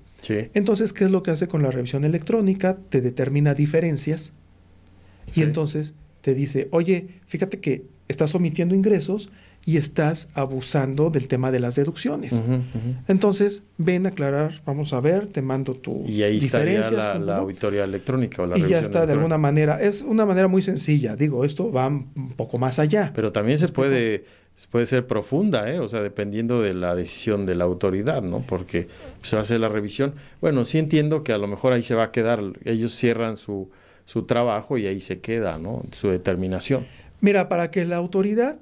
Entonces, 0.53 0.93
¿qué 0.93 1.03
es 1.03 1.11
lo 1.11 1.21
que 1.21 1.31
hace 1.31 1.47
con 1.47 1.61
la 1.61 1.69
revisión 1.69 2.05
electrónica? 2.05 2.77
Te 2.89 3.01
determina 3.01 3.53
diferencias 3.53 4.33
y 5.35 5.41
entonces 5.43 5.93
te 6.21 6.33
dice, 6.33 6.69
oye, 6.71 7.07
fíjate 7.27 7.59
que 7.59 7.83
estás 8.07 8.33
omitiendo 8.33 8.73
ingresos 8.73 9.29
y 9.65 9.77
estás 9.77 10.29
abusando 10.33 11.09
del 11.09 11.27
tema 11.27 11.51
de 11.51 11.59
las 11.59 11.75
deducciones. 11.75 12.41
Entonces, 13.07 13.63
ven 13.77 14.05
a 14.05 14.09
aclarar, 14.09 14.61
vamos 14.65 14.91
a 14.93 14.99
ver, 14.99 15.27
te 15.27 15.41
mando 15.41 15.73
tu 15.73 16.03
Y 16.05 16.23
ahí 16.23 16.37
estaría 16.37 16.89
la, 16.91 17.17
la, 17.17 17.37
auditoría 17.37 17.85
electrónica 17.85 18.43
o 18.43 18.47
la 18.47 18.57
Y 18.57 18.67
ya 18.67 18.79
está 18.79 19.05
de 19.05 19.13
alguna 19.13 19.37
manera. 19.37 19.81
Es 19.81 20.01
una 20.01 20.25
manera 20.25 20.47
muy 20.47 20.61
sencilla. 20.61 21.15
Digo, 21.15 21.45
esto 21.45 21.71
va 21.71 21.87
un 21.87 22.33
poco 22.35 22.57
más 22.57 22.77
allá. 22.79 23.11
Pero 23.15 23.31
también 23.31 23.57
se 23.57 23.69
puede 23.69 24.25
puede 24.69 24.85
ser 24.85 25.07
profunda, 25.07 25.69
¿eh? 25.71 25.79
o 25.79 25.87
sea, 25.87 26.01
dependiendo 26.01 26.61
de 26.61 26.73
la 26.73 26.95
decisión 26.95 27.45
de 27.45 27.55
la 27.55 27.63
autoridad, 27.63 28.21
¿no? 28.21 28.41
Porque 28.41 28.87
se 29.23 29.35
va 29.35 29.39
a 29.39 29.41
hacer 29.41 29.59
la 29.59 29.67
revisión. 29.67 30.13
Bueno, 30.41 30.63
sí 30.63 30.77
entiendo 30.77 31.23
que 31.23 31.33
a 31.33 31.37
lo 31.37 31.47
mejor 31.47 31.73
ahí 31.73 31.83
se 31.83 31.95
va 31.95 32.03
a 32.03 32.11
quedar, 32.11 32.39
ellos 32.63 32.93
cierran 32.93 33.35
su, 33.35 33.71
su 34.05 34.23
trabajo 34.23 34.77
y 34.77 34.87
ahí 34.87 34.99
se 34.99 35.19
queda, 35.19 35.57
¿no? 35.57 35.83
Su 35.91 36.09
determinación. 36.09 36.85
Mira, 37.19 37.49
para 37.49 37.71
que 37.71 37.85
la 37.85 37.97
autoridad 37.97 38.57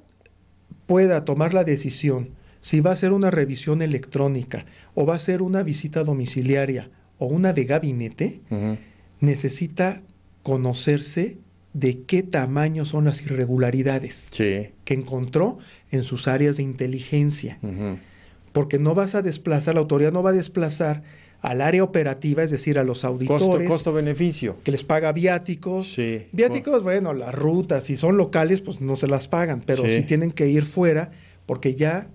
pueda 0.87 1.25
tomar 1.25 1.53
la 1.53 1.63
decisión 1.63 2.29
si 2.61 2.79
va 2.79 2.91
a 2.91 2.95
ser 2.95 3.11
una 3.11 3.31
revisión 3.31 3.81
electrónica 3.81 4.65
o 4.93 5.05
va 5.05 5.15
a 5.15 5.19
ser 5.19 5.41
una 5.41 5.63
visita 5.63 6.03
domiciliaria 6.03 6.89
o 7.17 7.25
una 7.25 7.53
de 7.53 7.65
gabinete, 7.65 8.41
necesita 9.19 10.01
conocerse 10.43 11.37
de 11.73 12.01
qué 12.03 12.23
tamaño 12.23 12.85
son 12.85 13.05
las 13.05 13.21
irregularidades 13.21 14.29
que 14.85 14.93
encontró 14.93 15.57
en 15.91 16.03
sus 16.03 16.27
áreas 16.27 16.57
de 16.57 16.63
inteligencia. 16.63 17.59
Porque 18.53 18.79
no 18.79 18.95
vas 18.95 19.15
a 19.15 19.21
desplazar, 19.21 19.75
la 19.75 19.81
autoridad 19.81 20.11
no 20.11 20.23
va 20.23 20.31
a 20.31 20.33
desplazar 20.33 21.03
al 21.41 21.61
área 21.61 21.83
operativa, 21.83 22.43
es 22.43 22.51
decir, 22.51 22.77
a 22.77 22.83
los 22.83 23.03
auditores. 23.03 23.67
Costo-beneficio. 23.67 24.57
que 24.63 24.71
les 24.71 24.83
paga 24.83 25.11
viáticos. 25.11 25.97
Viáticos, 26.31 26.83
bueno, 26.83 27.13
las 27.13 27.33
rutas, 27.33 27.85
si 27.85 27.97
son 27.97 28.17
locales, 28.17 28.61
pues 28.61 28.79
no 28.79 28.95
se 28.95 29.07
las 29.07 29.27
pagan, 29.27 29.61
pero 29.65 29.83
si 29.83 30.03
tienen 30.03 30.31
que 30.31 30.47
ir 30.47 30.63
fuera, 30.63 31.11
porque 31.45 31.75
ya 31.75 32.07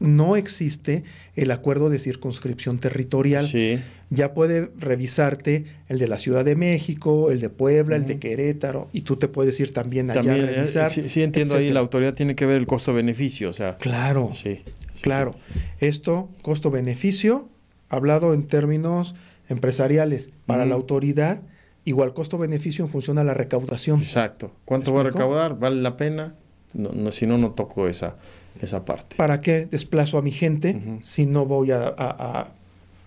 no 0.00 0.36
existe 0.36 1.02
el 1.34 1.50
acuerdo 1.50 1.90
de 1.90 1.98
circunscripción 1.98 2.78
territorial. 2.78 3.46
Sí. 3.46 3.80
Ya 4.10 4.32
puede 4.32 4.70
revisarte 4.78 5.64
el 5.88 5.98
de 5.98 6.08
la 6.08 6.18
Ciudad 6.18 6.44
de 6.44 6.56
México, 6.56 7.30
el 7.30 7.40
de 7.40 7.50
Puebla, 7.50 7.96
el 7.96 8.06
de 8.06 8.18
Querétaro, 8.18 8.88
y 8.92 9.02
tú 9.02 9.16
te 9.16 9.28
puedes 9.28 9.58
ir 9.60 9.72
también 9.72 10.10
allá 10.10 10.32
a 10.32 10.36
eh, 10.36 10.46
revisar. 10.46 10.90
sí, 10.90 11.22
entiendo 11.22 11.56
ahí, 11.56 11.70
la 11.70 11.80
autoridad 11.80 12.14
tiene 12.14 12.34
que 12.34 12.46
ver 12.46 12.56
el 12.56 12.66
costo-beneficio, 12.66 13.50
o 13.50 13.52
sea. 13.52 13.76
Claro, 13.76 14.32
sí, 14.34 14.62
claro. 15.02 15.34
Esto, 15.78 16.30
costo-beneficio, 16.42 17.48
hablado 17.88 18.34
en 18.34 18.44
términos 18.44 19.14
empresariales, 19.48 20.30
para 20.46 20.66
la 20.66 20.74
autoridad, 20.74 21.42
igual 21.84 22.12
costo-beneficio 22.12 22.84
en 22.84 22.90
función 22.90 23.18
a 23.18 23.24
la 23.24 23.34
recaudación. 23.34 24.00
Exacto. 24.00 24.52
¿Cuánto 24.64 24.92
va 24.92 25.00
a 25.00 25.04
recaudar? 25.04 25.58
¿Vale 25.58 25.80
la 25.80 25.96
pena? 25.96 26.34
No, 26.74 27.10
si 27.10 27.26
no, 27.26 27.38
no 27.38 27.52
toco 27.52 27.88
esa, 27.88 28.16
esa 28.60 28.84
parte. 28.84 29.16
¿Para 29.16 29.40
qué 29.40 29.66
desplazo 29.66 30.18
a 30.18 30.22
mi 30.22 30.32
gente 30.32 30.98
si 31.00 31.26
no 31.26 31.46
voy 31.46 31.70
a, 31.70 31.94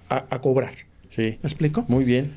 a, 0.10 0.42
cobrar? 0.42 0.74
Sí. 1.10 1.38
¿Me 1.42 1.48
explico? 1.50 1.86
Muy 1.88 2.04
bien. 2.04 2.32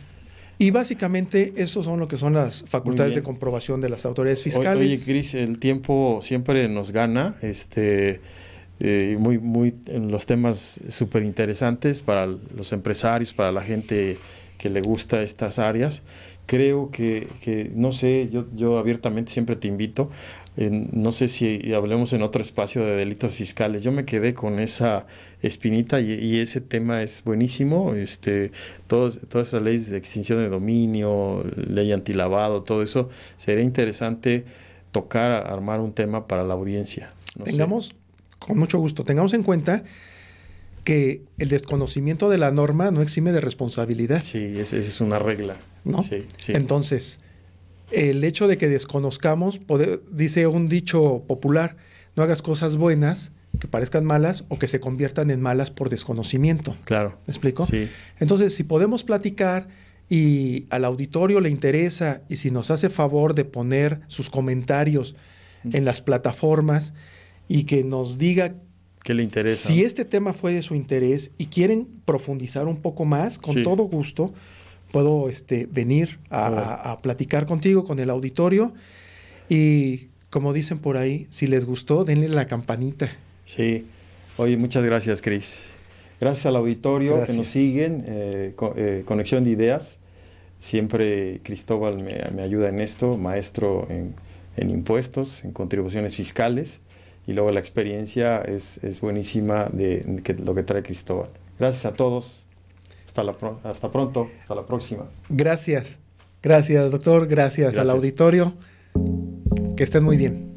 Y 0.58 0.70
básicamente 0.70 1.54
eso 1.56 1.82
son 1.82 1.98
lo 1.98 2.06
que 2.06 2.16
son 2.16 2.34
las 2.34 2.62
facultades 2.66 3.14
de 3.14 3.22
comprobación 3.22 3.80
de 3.80 3.88
las 3.88 4.04
autoridades 4.04 4.42
fiscales. 4.42 4.86
Oye, 4.86 5.04
Cris, 5.04 5.34
el 5.34 5.58
tiempo 5.58 6.20
siempre 6.22 6.68
nos 6.68 6.92
gana, 6.92 7.34
este, 7.42 8.20
eh, 8.80 9.16
muy, 9.18 9.38
muy 9.38 9.74
en 9.86 10.10
los 10.10 10.26
temas 10.26 10.80
súper 10.88 11.22
interesantes 11.22 12.00
para 12.00 12.26
los 12.26 12.72
empresarios, 12.72 13.32
para 13.32 13.52
la 13.52 13.62
gente 13.62 14.18
que 14.58 14.70
le 14.70 14.80
gusta 14.80 15.22
estas 15.22 15.58
áreas. 15.58 16.02
Creo 16.46 16.90
que, 16.90 17.28
que 17.40 17.70
no 17.74 17.92
sé, 17.92 18.28
yo, 18.30 18.44
yo 18.54 18.78
abiertamente 18.78 19.32
siempre 19.32 19.56
te 19.56 19.68
invito 19.68 20.10
no 20.56 21.10
sé 21.10 21.26
si 21.26 21.72
hablemos 21.74 22.12
en 22.12 22.22
otro 22.22 22.40
espacio 22.40 22.84
de 22.84 22.94
delitos 22.94 23.34
fiscales. 23.34 23.82
Yo 23.82 23.90
me 23.90 24.04
quedé 24.04 24.34
con 24.34 24.60
esa 24.60 25.06
espinita 25.42 26.00
y, 26.00 26.38
ese 26.38 26.60
tema 26.60 27.02
es 27.02 27.24
buenísimo. 27.24 27.94
Este, 27.94 28.52
todos, 28.86 29.20
todas 29.28 29.48
esas 29.48 29.62
leyes 29.62 29.90
de 29.90 29.98
extinción 29.98 30.38
de 30.38 30.48
dominio, 30.48 31.44
ley 31.56 31.92
antilavado, 31.92 32.62
todo 32.62 32.82
eso, 32.82 33.08
sería 33.36 33.64
interesante 33.64 34.44
tocar, 34.92 35.32
armar 35.32 35.80
un 35.80 35.92
tema 35.92 36.28
para 36.28 36.44
la 36.44 36.54
audiencia. 36.54 37.12
tengamos, 37.42 37.96
con 38.46 38.58
mucho 38.58 38.78
gusto, 38.78 39.04
tengamos 39.04 39.34
en 39.34 39.42
cuenta 39.42 39.84
que 40.84 41.22
el 41.38 41.48
desconocimiento 41.48 42.28
de 42.28 42.38
la 42.38 42.50
norma 42.50 42.90
no 42.90 43.00
exime 43.00 43.32
de 43.32 43.40
responsabilidad. 43.40 44.22
Sí, 44.22 44.54
esa 44.58 44.76
es 44.76 45.00
una 45.00 45.18
regla. 45.18 45.56
¿No? 45.84 46.02
Sí, 46.02 46.26
sí. 46.38 46.52
Entonces, 46.54 47.18
el 47.90 48.22
hecho 48.22 48.48
de 48.48 48.58
que 48.58 48.68
desconozcamos, 48.68 49.60
dice 50.10 50.46
un 50.46 50.68
dicho 50.68 51.24
popular, 51.26 51.76
no 52.16 52.22
hagas 52.22 52.42
cosas 52.42 52.76
buenas 52.76 53.32
que 53.58 53.68
parezcan 53.68 54.04
malas 54.04 54.44
o 54.48 54.58
que 54.58 54.68
se 54.68 54.80
conviertan 54.80 55.30
en 55.30 55.40
malas 55.40 55.70
por 55.70 55.88
desconocimiento. 55.88 56.76
Claro. 56.84 57.18
¿Me 57.26 57.32
explico? 57.32 57.66
Sí. 57.66 57.88
Entonces, 58.18 58.54
si 58.54 58.64
podemos 58.64 59.04
platicar 59.04 59.68
y 60.08 60.66
al 60.70 60.84
auditorio 60.84 61.40
le 61.40 61.48
interesa 61.48 62.22
y 62.28 62.36
si 62.36 62.50
nos 62.50 62.70
hace 62.70 62.90
favor 62.90 63.34
de 63.34 63.44
poner 63.44 64.00
sus 64.08 64.28
comentarios 64.28 65.16
en 65.64 65.84
las 65.86 66.02
plataformas 66.02 66.92
y 67.48 67.64
que 67.64 67.84
nos 67.84 68.18
diga 68.18 68.54
que 69.02 69.14
le 69.14 69.22
interesa. 69.22 69.68
Si 69.68 69.82
este 69.82 70.04
tema 70.04 70.32
fue 70.32 70.54
de 70.54 70.62
su 70.62 70.74
interés 70.74 71.30
y 71.36 71.46
quieren 71.46 71.86
profundizar 72.04 72.66
un 72.66 72.78
poco 72.78 73.04
más, 73.04 73.38
con 73.38 73.62
todo 73.62 73.84
gusto, 73.84 74.32
puedo 74.90 75.28
este, 75.28 75.66
venir 75.66 76.20
a, 76.30 76.98
platicar 77.02 77.46
contigo, 77.46 77.84
con 77.84 77.98
el 77.98 78.10
auditorio. 78.10 78.72
Y 79.48 80.08
como 80.30 80.52
dicen 80.52 80.78
por 80.78 80.96
ahí, 80.96 81.26
si 81.30 81.46
les 81.46 81.66
gustó, 81.66 82.04
denle 82.04 82.28
la 82.28 82.46
campanita. 82.46 83.14
Sí. 83.44 83.86
Oye, 84.36 84.56
muchas 84.56 84.84
gracias, 84.84 85.20
Cris. 85.20 85.68
Gracias 86.20 86.46
al 86.46 86.56
auditorio 86.56 87.24
que 87.26 87.32
nos 87.34 87.48
siguen, 87.48 88.04
eh, 88.06 88.54
eh, 88.76 89.02
Conexión 89.04 89.44
de 89.44 89.50
Ideas. 89.50 89.98
Siempre 90.58 91.40
Cristóbal 91.42 92.02
me, 92.02 92.42
ayuda 92.42 92.68
en 92.68 92.80
esto, 92.80 93.18
maestro 93.18 93.86
en, 93.90 94.70
impuestos, 94.70 95.44
en 95.44 95.52
contribuciones 95.52 96.14
fiscales. 96.14 96.80
Y 97.26 97.32
luego 97.32 97.50
la 97.50 97.60
experiencia 97.60 98.40
es, 98.40 98.80
buenísima 99.00 99.68
de, 99.72 100.00
de 100.00 100.34
lo 100.34 100.54
que 100.54 100.62
trae 100.62 100.82
Cristóbal. 100.82 101.30
Gracias 101.58 101.86
a 101.86 101.94
todos. 101.94 102.46
Hasta, 103.06 103.22
la, 103.22 103.36
hasta 103.62 103.90
pronto, 103.90 104.28
hasta 104.40 104.54
la 104.54 104.66
próxima. 104.66 105.08
Gracias, 105.28 106.00
gracias 106.42 106.90
doctor, 106.90 107.28
gracias, 107.28 107.76
al 107.76 107.90
auditorio. 107.90 108.54
Que 109.76 109.84
estén 109.84 110.02
muy 110.02 110.16
bien. 110.16 110.53